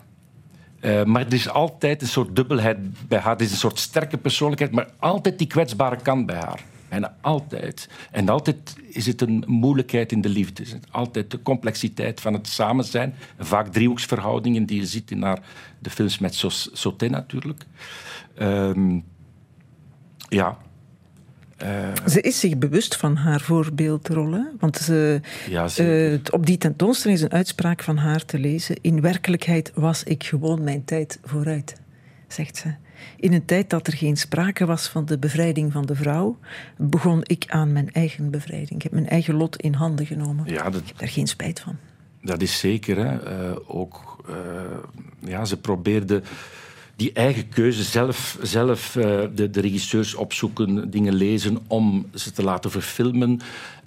Uh, 0.81 1.05
maar 1.05 1.27
er 1.27 1.33
is 1.33 1.49
altijd 1.49 2.03
een 2.03 2.09
soort 2.09 2.37
dubbelheid 2.37 2.79
bij 3.09 3.19
haar. 3.19 3.35
Er 3.35 3.43
is 3.43 3.51
een 3.51 3.57
soort 3.57 3.79
sterke 3.79 4.17
persoonlijkheid, 4.17 4.73
maar 4.73 4.89
altijd 4.99 5.39
die 5.39 5.47
kwetsbare 5.47 5.97
kant 5.97 6.27
bij 6.27 6.37
haar. 6.37 6.61
Bijna 6.93 7.17
altijd. 7.21 7.89
En 8.11 8.29
altijd 8.29 8.77
is 8.89 9.07
het 9.07 9.21
een 9.21 9.45
moeilijkheid 9.47 10.13
in 10.13 10.21
de 10.21 10.29
liefde. 10.29 10.65
Altijd 10.91 11.31
de 11.31 11.43
complexiteit 11.43 12.21
van 12.21 12.33
het 12.33 12.49
samen 12.49 12.85
zijn. 12.85 13.15
Vaak 13.39 13.73
driehoeksverhoudingen 13.73 14.67
die 14.67 14.81
je 14.81 14.87
ziet 14.87 15.11
in 15.11 15.23
haar, 15.23 15.41
de 15.79 15.91
films 15.91 16.19
met 16.19 16.35
Sauté 16.73 17.09
natuurlijk. 17.09 17.65
Um, 18.41 19.05
ja. 20.29 20.59
Uh, 21.63 22.07
ze 22.07 22.21
is 22.21 22.41
zich 22.41 22.59
bewust 22.59 22.97
van 22.97 23.17
haar 23.17 23.41
voorbeeldrol. 23.41 24.33
Hè? 24.33 24.45
Want 24.59 24.77
ze, 24.77 25.21
ja, 25.49 25.69
uh, 25.81 26.19
op 26.31 26.47
die 26.47 26.59
tentoonstelling 26.59 27.19
is 27.19 27.25
een 27.25 27.33
uitspraak 27.33 27.83
van 27.83 27.97
haar 27.97 28.25
te 28.25 28.39
lezen. 28.39 28.77
In 28.81 29.01
werkelijkheid 29.01 29.73
was 29.75 30.03
ik 30.03 30.25
gewoon 30.25 30.65
mijn 30.65 30.85
tijd 30.85 31.19
vooruit, 31.23 31.81
zegt 32.29 32.57
ze. 32.57 32.75
In 33.17 33.33
een 33.33 33.45
tijd 33.45 33.71
dat 33.71 33.87
er 33.87 33.93
geen 33.93 34.17
sprake 34.17 34.67
was 34.67 34.89
van 34.89 35.05
de 35.05 35.19
bevrijding 35.19 35.73
van 35.73 35.87
de 35.87 35.95
vrouw, 35.95 36.39
begon 36.77 37.21
ik 37.23 37.45
aan 37.49 37.73
mijn 37.73 37.93
eigen 37.93 38.31
bevrijding. 38.31 38.71
Ik 38.71 38.83
heb 38.83 38.93
mijn 38.93 39.09
eigen 39.09 39.35
lot 39.35 39.57
in 39.57 39.75
handen 39.75 40.07
genomen. 40.07 40.45
Ja, 40.47 40.71
dat, 40.71 40.81
Ik 40.81 40.87
heb 40.87 40.99
daar 40.99 41.09
geen 41.09 41.27
spijt 41.27 41.61
van. 41.61 41.77
Dat 42.23 42.43
is 42.43 42.59
zeker. 42.59 42.97
Hè. 42.97 43.17
Eh, 43.17 43.57
ook, 43.67 44.25
eh, 44.29 44.35
ja, 45.31 45.45
ze 45.45 45.57
probeerde 45.57 46.23
die 46.97 47.13
eigen 47.13 47.49
keuze 47.49 47.83
zelf, 47.83 48.39
zelf 48.43 48.97
eh, 48.97 49.21
de, 49.35 49.51
de 49.51 49.61
regisseurs 49.61 50.15
opzoeken, 50.15 50.91
dingen 50.91 51.15
lezen 51.15 51.59
om 51.67 52.07
ze 52.15 52.33
te 52.33 52.43
laten 52.43 52.71
verfilmen. 52.71 53.41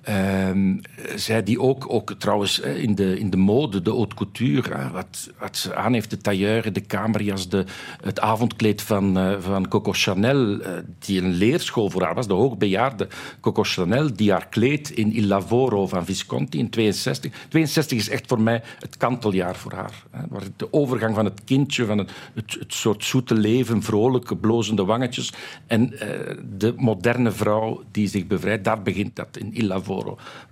Ehm, 0.06 0.78
zij 1.16 1.44
die 1.44 1.62
ook, 1.62 1.86
ook 1.88 2.14
trouwens 2.18 2.60
in 2.60 2.96
de, 2.96 3.20
in 3.20 3.30
de 3.30 3.38
mode, 3.38 3.82
de 3.82 3.92
haute 3.92 4.16
couture, 4.16 4.92
wat, 4.92 5.32
wat 5.40 5.58
ze 5.58 5.76
aan 5.76 5.94
heeft, 5.94 6.10
de 6.10 6.18
tailleur, 6.18 6.74
de 6.74 6.82
kamerjas, 6.82 7.50
de, 7.50 7.66
het 8.02 8.20
avondkleed 8.20 8.82
van, 8.82 9.18
eh, 9.18 9.36
van 9.40 9.68
Coco 9.68 9.92
Chanel, 9.92 10.60
eh, 10.60 10.72
die 11.00 11.22
een 11.22 11.34
leerschool 11.34 11.90
voor 11.90 12.04
haar 12.04 12.16
was, 12.16 12.28
de 12.28 12.34
hoogbejaarde 12.34 13.08
Coco 13.42 13.64
Chanel, 13.64 14.16
die 14.16 14.32
haar 14.32 14.48
kleed 14.48 14.90
in 14.90 15.14
Il 15.14 15.26
Lavoro 15.26 15.88
van 15.88 16.06
Visconti 16.06 16.58
in 16.58 16.70
62. 16.70 17.32
62 17.50 17.98
is 17.98 18.10
echt 18.10 18.28
voor 18.28 18.42
mij 18.42 18.64
het 18.80 18.98
kanteljaar 18.98 19.56
voor 19.56 19.74
haar. 19.74 20.04
Hè, 20.12 20.22
waar 20.30 20.44
de 20.56 20.74
overgang 20.74 21.16
van 21.16 21.26
het 21.26 21.44
kindje, 21.44 21.86
van 21.86 21.98
het, 21.98 22.12
het, 22.34 22.58
het 22.60 22.74
soort 22.74 23.04
zoete 23.04 23.34
leven, 23.34 23.82
vrolijke, 23.82 24.38
blozende 24.38 24.86
wangetjes, 24.86 25.34
en 25.68 26.00
eh, 26.00 26.38
de 26.58 26.74
moderne 26.78 27.32
vrouw 27.32 27.84
die 27.92 28.08
zich 28.08 28.28
bevrijdt, 28.28 28.64
daar 28.64 28.82
begint 28.82 29.16
dat 29.16 29.38
in 29.38 29.54
Il 29.54 29.68
Lavoro 29.68 29.94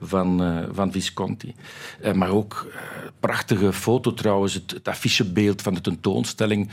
van, 0.01 0.43
eh, 0.43 0.63
van 0.71 0.91
Visconti. 0.91 1.53
Eh, 2.01 2.13
maar 2.13 2.29
ook 2.29 2.67
eh, 2.71 2.79
prachtige 3.19 3.73
foto 3.73 4.13
trouwens, 4.13 4.53
het, 4.53 4.87
affichebeeld 4.87 5.61
van 5.61 5.73
de 5.73 5.81
tentoonstelling. 5.81 6.69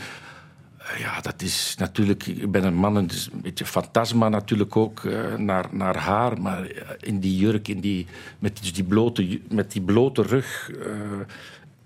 Ja, 0.98 1.20
dat 1.20 1.42
is 1.42 1.74
natuurlijk... 1.78 2.26
Ik 2.26 2.50
ben 2.50 2.64
een 2.64 2.74
man, 2.74 2.96
een 2.96 3.10
beetje 3.42 3.66
fantasma 3.66 4.28
natuurlijk 4.28 4.76
ook 4.76 5.02
naar, 5.36 5.66
naar 5.70 5.96
haar. 5.96 6.40
Maar 6.40 6.70
in 7.00 7.20
die 7.20 7.36
jurk, 7.36 7.68
in 7.68 7.80
die, 7.80 8.06
met, 8.38 8.58
dus 8.60 8.72
die 8.72 8.84
blote, 8.84 9.40
met 9.48 9.72
die 9.72 9.82
blote 9.82 10.22
rug... 10.22 10.70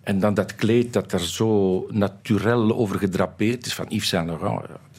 en 0.03 0.19
dan 0.19 0.35
dat 0.35 0.55
kleed 0.55 0.93
dat 0.93 1.13
er 1.13 1.21
zo 1.21 1.87
natuurlijk 1.91 2.73
over 2.73 2.99
gedrapeerd 2.99 3.67
is 3.67 3.75
van 3.75 3.87
Yves 3.89 4.09
Saint 4.09 4.27
Laurent. 4.27 4.94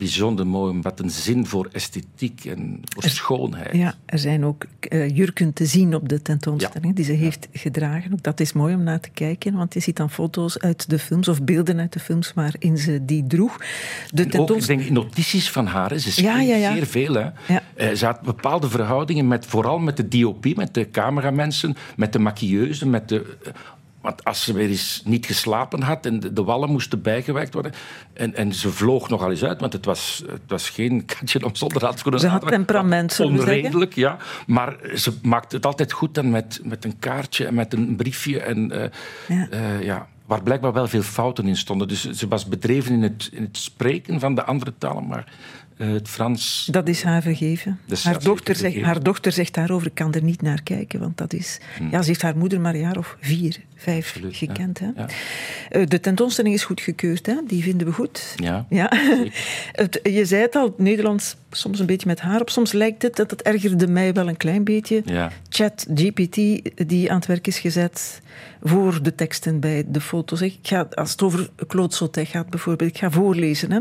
Is 0.00 0.06
bijzonder 0.06 0.46
mooi. 0.46 0.78
Wat 0.82 1.00
een 1.00 1.10
zin 1.10 1.46
voor 1.46 1.68
esthetiek 1.72 2.44
en 2.44 2.80
voor 2.88 3.02
schoonheid. 3.02 3.76
Ja, 3.76 3.94
er 4.06 4.18
zijn 4.18 4.44
ook 4.44 4.64
eh, 4.80 5.16
jurken 5.16 5.52
te 5.52 5.66
zien 5.66 5.94
op 5.94 6.08
de 6.08 6.22
tentoonstelling 6.22 6.96
die 6.96 7.04
ze 7.04 7.12
heeft 7.12 7.48
gedragen. 7.52 8.12
Ook 8.12 8.22
dat 8.22 8.40
is 8.40 8.52
mooi 8.52 8.74
om 8.74 8.82
naar 8.82 9.00
te 9.00 9.10
kijken, 9.10 9.54
want 9.54 9.74
je 9.74 9.80
ziet 9.80 9.96
dan 9.96 10.10
foto's 10.10 10.58
uit 10.58 10.90
de 10.90 10.98
films 10.98 11.28
of 11.28 11.42
beelden 11.42 11.78
uit 11.78 11.92
de 11.92 12.00
films 12.00 12.32
waarin 12.34 12.78
ze 12.78 13.04
die 13.04 13.26
droeg. 13.26 13.56
De 14.10 14.24
En 14.24 14.38
ook, 14.40 14.50
ik 14.50 14.66
denk, 14.66 14.90
notities 14.90 15.50
van 15.50 15.66
haar. 15.66 15.90
hè. 15.90 15.98
Ze 15.98 16.12
schreef 16.12 16.46
Ja, 16.46 16.72
zeer 16.74 16.86
veel. 16.86 17.14
Hè. 17.14 17.56
Eh, 17.74 17.94
ze 17.94 18.06
had 18.06 18.20
bepaalde 18.20 18.68
verhoudingen, 18.68 19.28
met, 19.28 19.46
vooral 19.46 19.78
met 19.78 19.96
de 19.96 20.08
DOP, 20.08 20.56
met 20.56 20.74
de 20.74 20.90
cameramensen, 20.90 21.76
met 21.96 22.12
de 22.12 22.18
maquilleuse, 22.18 22.86
met 22.86 23.08
de... 23.08 23.36
eh, 23.44 23.52
Want 24.00 24.24
als 24.24 24.44
ze 24.44 24.52
weer 24.52 24.68
eens 24.68 25.02
niet 25.04 25.26
geslapen 25.26 25.82
had 25.82 26.06
en 26.06 26.20
de, 26.20 26.32
de 26.32 26.42
wallen 26.42 26.70
moesten 26.70 27.02
bijgewerkt 27.02 27.54
worden. 27.54 27.72
En, 28.12 28.34
en 28.34 28.54
ze 28.54 28.70
vloog 28.70 29.08
nogal 29.08 29.30
eens 29.30 29.44
uit, 29.44 29.60
want 29.60 29.72
het 29.72 29.84
was, 29.84 30.22
het 30.26 30.40
was 30.46 30.68
geen 30.70 31.04
katje 31.18 31.44
om 31.44 31.54
zonder 31.54 31.84
handschoenen 31.84 32.20
Ze 32.20 32.28
had 32.28 32.48
temperament, 32.48 33.12
zeggen. 33.12 33.38
Onredelijk, 33.38 33.94
ja. 33.94 34.16
Maar 34.46 34.76
ze 34.94 35.12
maakte 35.22 35.56
het 35.56 35.66
altijd 35.66 35.92
goed 35.92 36.14
dan 36.14 36.30
met, 36.30 36.60
met 36.64 36.84
een 36.84 36.98
kaartje 36.98 37.46
en 37.46 37.54
met 37.54 37.72
een 37.72 37.96
briefje. 37.96 38.40
En, 38.40 38.70
eh, 38.72 38.88
Ja. 39.28 39.48
eh, 39.50 39.82
ja, 39.82 40.06
waar 40.26 40.42
blijkbaar 40.42 40.72
wel 40.72 40.88
veel 40.88 41.02
fouten 41.02 41.46
in 41.46 41.56
stonden. 41.56 41.88
Dus 41.88 42.10
ze 42.10 42.28
was 42.28 42.46
bedreven 42.46 42.92
in 42.92 43.02
het, 43.02 43.28
in 43.32 43.42
het 43.42 43.56
spreken 43.56 44.20
van 44.20 44.34
de 44.34 44.44
andere 44.44 44.72
talen, 44.78 45.06
maar 45.06 45.24
het 45.86 46.08
Frans... 46.08 46.68
Dat 46.70 46.88
is 46.88 47.02
haar 47.02 47.22
vergeven. 47.22 47.78
Dat 47.86 48.02
haar, 48.02 48.22
dochter 48.22 48.56
zegt, 48.56 48.80
haar 48.80 49.02
dochter 49.02 49.32
zegt 49.32 49.54
daarover, 49.54 49.86
ik 49.86 49.94
kan 49.94 50.14
er 50.14 50.22
niet 50.22 50.42
naar 50.42 50.62
kijken, 50.62 51.00
want 51.00 51.16
dat 51.18 51.32
is... 51.32 51.58
Ja, 51.90 52.02
ze 52.02 52.08
heeft 52.08 52.22
haar 52.22 52.36
moeder 52.36 52.60
maar 52.60 52.74
een 52.74 52.80
jaar 52.80 52.98
of 52.98 53.16
vier, 53.20 53.60
vijf 53.76 54.06
Absoluut, 54.06 54.38
ja. 54.38 54.46
gekend. 54.46 54.78
Hè? 54.78 54.86
Ja. 54.96 55.06
Eh, 55.68 55.86
De 55.86 56.00
tentoonstelling 56.00 56.54
is 56.54 56.64
goedgekeurd, 56.64 57.26
hè? 57.26 57.34
die 57.46 57.62
vinden 57.62 57.86
we 57.86 57.92
goed. 57.92 58.34
Ja, 58.36 58.66
Ja. 58.68 58.90
Je 60.02 60.24
zei 60.24 60.42
het 60.42 60.54
al, 60.56 60.74
Nederlands 60.78 61.36
soms 61.50 61.78
een 61.78 61.86
beetje 61.86 62.06
met 62.06 62.20
haar 62.20 62.40
op. 62.40 62.50
Soms 62.50 62.72
lijkt 62.72 63.02
het, 63.02 63.16
dat 63.16 63.30
het 63.30 63.42
ergerde 63.42 63.86
mij 63.86 64.12
wel 64.12 64.28
een 64.28 64.36
klein 64.36 64.64
beetje. 64.64 65.02
ja. 65.04 65.30
Chat 65.48 65.86
GPT, 65.94 66.34
die 66.88 67.10
aan 67.10 67.16
het 67.16 67.26
werk 67.26 67.46
is 67.46 67.58
gezet 67.58 68.20
voor 68.62 69.02
de 69.02 69.14
teksten 69.14 69.60
bij 69.60 69.84
de 69.88 70.00
foto's. 70.00 70.40
Ik 70.40 70.58
ga, 70.62 70.88
als 70.94 71.10
het 71.10 71.22
over 71.22 71.50
Claude 71.66 71.94
Sautet 71.94 72.28
gaat 72.28 72.50
bijvoorbeeld, 72.50 72.90
ik 72.90 72.98
ga 72.98 73.10
voorlezen. 73.10 73.72
Hè. 73.72 73.80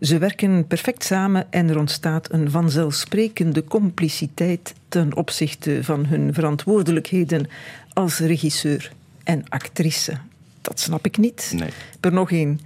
Ze 0.00 0.18
werken 0.18 0.66
perfect 0.66 1.04
samen 1.04 1.46
en 1.50 1.68
er 1.68 1.78
ontstaat 1.78 2.32
een 2.32 2.50
vanzelfsprekende 2.50 3.64
compliciteit 3.64 4.74
ten 4.88 5.16
opzichte 5.16 5.84
van 5.84 6.06
hun 6.06 6.34
verantwoordelijkheden 6.34 7.48
als 7.92 8.18
regisseur 8.18 8.92
en 9.24 9.44
actrice. 9.48 10.12
Dat 10.60 10.80
snap 10.80 11.06
ik 11.06 11.16
niet. 11.16 11.52
Nee. 11.54 11.70
Er 12.00 12.12
nog 12.12 12.30
één. 12.30 12.60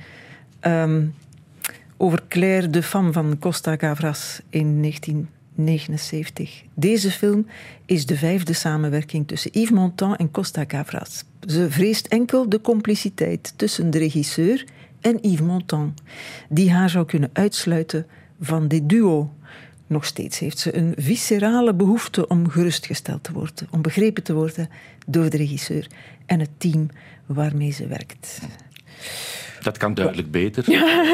Ehm, 0.61 1.03
over 1.97 2.22
Claire 2.28 2.70
de 2.70 2.83
Femme 2.83 3.12
van 3.12 3.39
Costa 3.39 3.76
Gavras 3.76 4.41
in 4.51 4.80
1979. 4.80 6.62
Deze 6.74 7.11
film 7.11 7.47
is 7.87 8.07
de 8.07 8.16
vijfde 8.16 8.53
samenwerking 8.53 9.28
tussen 9.28 9.51
Yves 9.53 9.70
Montand 9.70 10.16
en 10.18 10.30
Costa 10.30 10.64
Gavras. 10.68 11.24
Ze 11.47 11.70
vreest 11.70 12.07
enkel 12.07 12.49
de 12.49 12.61
compliciteit 12.61 13.53
tussen 13.57 13.91
de 13.91 13.99
regisseur 13.99 14.64
en 15.03 15.18
Yves 15.20 15.40
Montand, 15.46 16.03
die 16.48 16.72
haar 16.72 16.90
zou 16.90 17.05
kunnen 17.07 17.30
uitsluiten 17.32 18.07
van 18.40 18.68
dit 18.68 18.88
duo. 18.88 19.34
Nog 19.86 20.05
steeds 20.05 20.38
heeft 20.38 20.59
ze 20.59 20.76
een 20.76 20.94
viscerale 20.96 21.74
behoefte 21.74 22.28
om 22.28 22.48
gerustgesteld 22.48 23.22
te 23.24 23.32
worden, 23.32 23.66
om 23.70 23.82
begrepen 23.82 24.22
te 24.22 24.32
worden 24.34 24.68
door 25.07 25.30
de 25.30 25.36
regisseur 25.36 25.86
en 26.26 26.40
het 26.40 26.50
team 26.59 26.88
waarmee 27.26 27.70
ze 27.70 27.86
werkt. 27.86 28.40
Dat 29.62 29.76
kan 29.78 29.94
duidelijk 29.94 30.30
beter. 30.30 30.68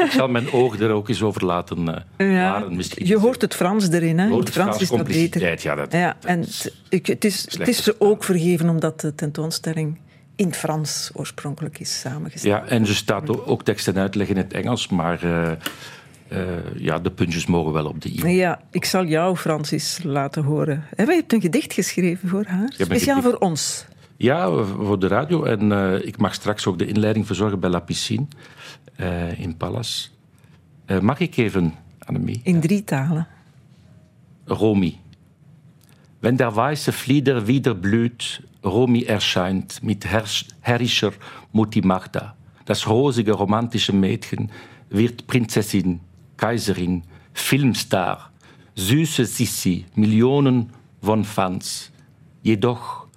Ik 0.05 0.11
zal 0.11 0.27
mijn 0.27 0.51
oog 0.51 0.79
er 0.79 0.89
ook 0.91 1.09
eens 1.09 1.21
over 1.21 1.45
laten 1.45 1.85
waren. 2.17 2.75
Misschien 2.75 3.05
je 3.05 3.17
hoort 3.17 3.41
het 3.41 3.55
Frans 3.55 3.89
erin, 3.89 4.19
hè? 4.19 4.27
Hoort 4.27 4.43
het 4.43 4.53
Frans 4.53 4.75
Frans 4.75 4.81
is 4.91 4.97
dat 4.97 5.07
beter. 5.07 5.63
ja, 5.63 5.75
dat- 5.75 5.91
ja, 5.93 6.15
dat 6.19 6.29
en 6.29 6.39
is 6.39 6.63
het, 6.63 6.73
ik, 6.89 7.05
het 7.05 7.25
is, 7.25 7.47
het 7.57 7.67
is 7.67 7.83
ze 7.83 7.95
ook 7.99 8.23
vergeven 8.23 8.69
omdat 8.69 8.99
de 9.01 9.15
tentoonstelling 9.15 9.97
in 10.39 10.45
het 10.45 10.57
Frans 10.57 11.11
oorspronkelijk 11.13 11.79
is 11.79 11.99
samengesteld. 11.99 12.53
Ja, 12.53 12.65
en 12.65 12.85
ze 12.85 12.95
staat 12.95 13.45
ook, 13.45 13.63
tekst 13.63 13.87
en 13.87 13.97
uitleg 13.97 14.27
in 14.27 14.37
het 14.37 14.53
Engels, 14.53 14.87
maar 14.87 15.23
eh, 15.23 15.51
eh, 16.27 16.75
ja, 16.75 16.99
de 16.99 17.11
puntjes 17.11 17.45
mogen 17.45 17.73
wel 17.73 17.85
op 17.85 18.01
de 18.01 18.09
i. 18.09 18.27
Ja, 18.27 18.61
ik 18.71 18.85
zal 18.85 19.05
jou, 19.05 19.35
Francis, 19.35 19.99
laten 20.03 20.43
horen. 20.43 20.83
Je 20.97 21.03
hebt 21.05 21.33
een 21.33 21.41
gedicht 21.41 21.73
geschreven 21.73 22.29
voor 22.29 22.43
haar, 22.47 22.73
speciaal 22.77 23.21
voor 23.21 23.35
ons. 23.35 23.85
Ja, 24.17 24.63
voor 24.63 24.99
de 24.99 25.07
radio. 25.07 25.43
En 25.43 25.71
eh, 25.71 26.05
ik 26.05 26.17
mag 26.17 26.33
straks 26.33 26.65
ook 26.65 26.77
de 26.77 26.85
inleiding 26.85 27.25
verzorgen 27.25 27.59
bij 27.59 27.69
La 27.69 27.79
Piscine 27.79 28.25
in 29.37 29.57
Pallas. 29.57 30.11
Mag 31.01 31.19
ik 31.19 31.37
even, 31.37 31.73
Annemie? 31.99 32.39
In 32.43 32.59
drie 32.59 32.83
talen. 32.83 33.27
Romy. 34.45 34.97
Wenn 36.19 36.37
der 36.37 36.55
weiße 36.55 36.91
Flieder 36.91 37.47
wieder 37.47 37.75
blüht, 37.75 38.41
Romy 38.63 39.03
erscheint 39.03 39.81
mit 39.81 40.05
herrischer 40.05 41.13
Multimachta. 41.51 42.35
Das 42.65 42.87
rosige, 42.87 43.33
romantische 43.33 43.93
Mädchen 43.93 44.51
wird 44.89 45.27
Prinzessin, 45.27 46.01
Kaiserin, 46.37 47.03
Filmstar, 47.33 48.31
süße 48.75 49.25
Sissi, 49.25 49.85
Millionen 49.95 50.71
von 51.01 51.23
Fans. 51.23 51.91
Jedoch, 52.43 53.07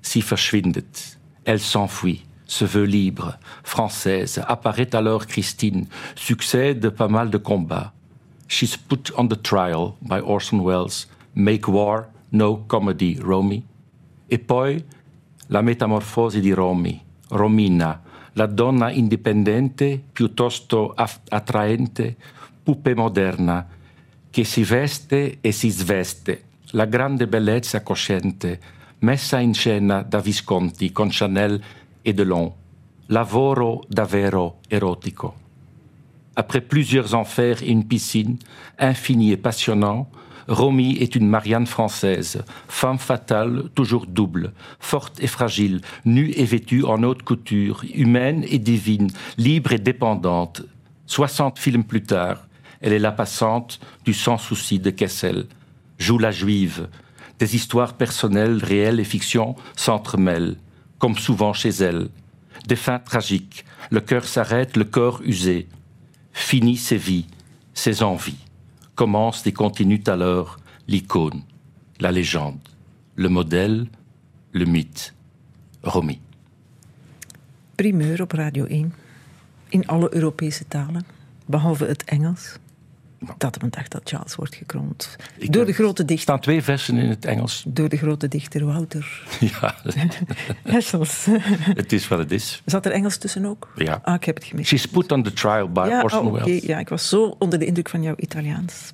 sie 0.00 0.22
verschwindet. 0.22 1.18
Elle 1.44 1.58
s'enfuit, 1.58 2.22
se 2.46 2.64
veut 2.64 2.86
libre, 2.86 3.38
française. 3.64 4.38
Apparaît 4.38 4.94
alors 4.94 5.26
Christine, 5.26 5.86
succès 6.14 6.74
de 6.74 6.88
pas 6.88 7.08
mal 7.08 7.30
de 7.30 7.38
combats. 7.38 7.92
She's 8.48 8.76
put 8.76 9.12
on 9.16 9.28
the 9.28 9.40
trial 9.40 9.96
by 10.02 10.20
Orson 10.20 10.60
Welles. 10.64 11.08
Make 11.34 11.66
war, 11.66 12.08
no 12.30 12.56
comedy, 12.68 13.18
Romy. 13.20 13.64
E 14.32 14.38
poi 14.38 14.82
la 15.48 15.60
metamorfosi 15.60 16.40
di 16.40 16.52
Romy, 16.52 16.98
Romina, 17.28 18.00
la 18.32 18.46
donna 18.46 18.90
indipendente, 18.90 20.02
piuttosto 20.10 20.94
attraente, 20.94 22.16
puppe 22.62 22.94
moderna, 22.94 23.68
che 24.30 24.44
si 24.44 24.64
veste 24.64 25.36
e 25.42 25.52
si 25.52 25.68
sveste, 25.68 26.44
la 26.70 26.86
grande 26.86 27.26
bellezza 27.26 27.82
cosciente, 27.82 28.58
messa 29.00 29.38
in 29.38 29.52
scena 29.52 30.00
da 30.00 30.20
Visconti 30.20 30.92
con 30.92 31.08
Chanel 31.10 31.62
e 32.00 32.14
Delon, 32.14 32.50
lavoro 33.08 33.84
davvero 33.86 34.60
erotico. 34.66 35.34
Après 36.32 36.62
plusieurs 36.62 37.12
enfers 37.12 37.60
et 37.60 37.68
une 37.68 37.84
piscine, 37.84 38.38
infini 38.78 39.32
et 39.32 39.36
passionnant, 39.36 40.08
Romy 40.48 40.96
est 40.98 41.14
une 41.14 41.28
Marianne 41.28 41.66
française, 41.66 42.42
femme 42.68 42.98
fatale, 42.98 43.64
toujours 43.74 44.06
double, 44.06 44.52
forte 44.80 45.22
et 45.22 45.26
fragile, 45.26 45.80
nue 46.04 46.32
et 46.36 46.44
vêtue 46.44 46.84
en 46.84 47.02
haute 47.02 47.22
couture, 47.22 47.84
humaine 47.94 48.44
et 48.48 48.58
divine, 48.58 49.10
libre 49.38 49.72
et 49.72 49.78
dépendante, 49.78 50.62
60 51.06 51.58
films 51.58 51.84
plus 51.84 52.02
tard, 52.02 52.46
elle 52.80 52.92
est 52.92 52.98
la 52.98 53.12
passante 53.12 53.80
du 54.04 54.12
sans 54.12 54.38
souci 54.38 54.78
de 54.78 54.90
Kessel, 54.90 55.46
joue 55.98 56.18
la 56.18 56.30
juive. 56.30 56.88
Des 57.38 57.54
histoires 57.54 57.94
personnelles, 57.94 58.62
réelles 58.62 58.98
et 58.98 59.04
fiction 59.04 59.54
s'entremêlent, 59.76 60.56
comme 60.98 61.16
souvent 61.16 61.52
chez 61.52 61.70
elle. 61.70 62.08
Des 62.66 62.76
fins 62.76 62.98
tragiques, 62.98 63.64
le 63.90 64.00
cœur 64.00 64.24
s'arrête, 64.24 64.76
le 64.76 64.84
corps 64.84 65.20
usé. 65.24 65.68
Finit 66.32 66.76
ses 66.76 66.96
vies, 66.96 67.26
ses 67.74 68.02
envies. 68.02 68.44
Commence 69.02 69.44
et 69.48 69.52
continue 69.52 70.00
alors 70.06 70.60
l'icône, 70.86 71.42
la 71.98 72.12
légende, 72.12 72.60
le 73.16 73.28
modèle, 73.28 73.88
le 74.52 74.64
mythe. 74.64 75.12
Romy. 75.82 76.20
Primeur 77.74 78.20
op 78.20 78.32
Radio 78.32 78.66
1. 78.70 78.92
In 79.70 79.82
alle 79.86 80.14
Europese 80.14 80.68
talen, 80.68 81.04
behalve 81.46 81.86
het 81.86 82.04
Engels. 82.04 82.58
Dat 83.38 83.62
een 83.62 83.70
dag 83.70 83.88
dat 83.88 84.00
Charles 84.04 84.34
wordt 84.34 84.54
gekroond. 84.54 85.16
Ik 85.38 85.52
Door 85.52 85.66
de 85.66 85.72
grote 85.72 86.00
Er 86.00 86.06
dichter. 86.08 86.24
staan 86.24 86.40
twee 86.40 86.62
versen 86.62 86.96
in 86.96 87.08
het 87.08 87.24
Engels. 87.24 87.64
Door 87.66 87.88
de 87.88 87.96
grote 87.96 88.28
dichter 88.28 88.64
Wouter 88.66 89.22
Ja, 89.60 89.74
Hessels. 90.74 91.26
het 91.82 91.92
is 91.92 92.08
wat 92.08 92.18
het 92.18 92.30
is. 92.32 92.62
Zat 92.64 92.86
er 92.86 92.92
Engels 92.92 93.16
tussen 93.16 93.44
ook? 93.44 93.72
Ja. 93.76 94.00
Ah, 94.04 94.14
ik 94.14 94.24
heb 94.24 94.34
het 94.34 94.44
gemist. 94.44 94.68
She's 94.68 94.86
put 94.86 95.12
on 95.12 95.22
the 95.22 95.32
trial 95.32 95.72
by 95.72 95.86
ja, 95.88 96.02
Orson 96.02 96.26
oh, 96.26 96.32
oké. 96.32 96.44
Welles. 96.44 96.62
ja, 96.62 96.78
ik 96.78 96.88
was 96.88 97.08
zo 97.08 97.36
onder 97.38 97.58
de 97.58 97.64
indruk 97.64 97.88
van 97.88 98.02
jouw 98.02 98.14
Italiaans. 98.16 98.92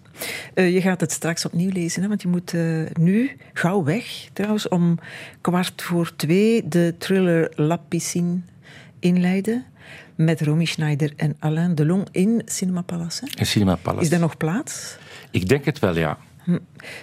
Eh, 0.54 0.74
je 0.74 0.80
gaat 0.80 1.00
het 1.00 1.12
straks 1.12 1.44
opnieuw 1.44 1.70
lezen, 1.72 2.02
hè, 2.02 2.08
want 2.08 2.22
je 2.22 2.28
moet 2.28 2.54
eh, 2.54 2.62
nu 3.00 3.36
gauw 3.52 3.84
weg. 3.84 4.28
Trouwens, 4.32 4.68
om 4.68 4.98
kwart 5.40 5.82
voor 5.82 6.16
twee 6.16 6.68
de 6.68 6.94
thriller 6.98 7.52
La 7.54 7.76
Piscine 7.76 8.38
inleiden. 8.98 9.64
Met 10.18 10.40
Romy 10.40 10.64
Schneider 10.64 11.12
en 11.16 11.36
Alain 11.38 11.74
Delon 11.74 12.06
in 12.10 12.42
Cinema 12.44 12.80
Palace. 12.82 13.24
hè? 13.24 13.38
In 13.38 13.46
Cinema 13.46 13.74
Palace. 13.76 14.02
Is 14.04 14.10
daar 14.10 14.20
nog 14.20 14.36
plaats? 14.36 14.96
Ik 15.30 15.48
denk 15.48 15.64
het 15.64 15.78
wel, 15.78 15.96
ja. 15.96 16.18
Hm. 16.44 16.52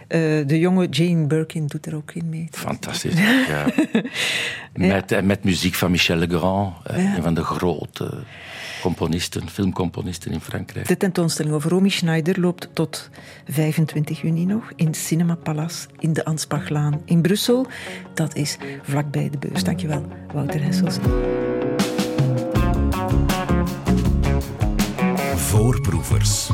Eh, 0.07 0.19
de 0.47 0.59
jonge 0.59 0.87
Jane 0.89 1.25
Birkin 1.27 1.67
doet 1.67 1.85
er 1.85 1.95
ook 1.95 2.11
in 2.13 2.29
mee. 2.29 2.47
Fantastisch. 2.51 3.13
Ja. 3.47 3.65
Met, 4.73 5.11
en 5.11 5.25
met 5.25 5.43
muziek 5.43 5.73
van 5.75 5.91
Michel 5.91 6.15
Legrand, 6.15 6.73
eh, 6.83 7.03
Ja. 7.03 7.15
een 7.15 7.23
van 7.23 7.33
de 7.33 7.43
grote 7.43 8.23
componisten, 8.81 9.49
filmcomponisten 9.49 10.31
in 10.31 10.39
Frankrijk. 10.41 10.87
De 10.87 10.97
tentoonstelling 10.97 11.55
over 11.55 11.69
Romy 11.71 11.89
Schneider 11.89 12.39
loopt 12.39 12.69
tot 12.73 13.09
25 13.49 14.21
juni 14.21 14.45
nog 14.45 14.71
in 14.75 14.93
Cinema 14.93 15.35
Palace 15.35 15.87
in 15.99 16.13
de 16.13 16.25
Anspachlaan 16.25 17.01
in 17.05 17.21
Brussel. 17.21 17.67
Dat 18.13 18.35
is 18.35 18.57
vlakbij 18.81 19.29
de 19.29 19.37
beurs. 19.37 19.63
Dankjewel, 19.63 20.05
Wouter 20.33 20.63
Hessels. 20.63 20.97
Voorproevers. 25.55 26.49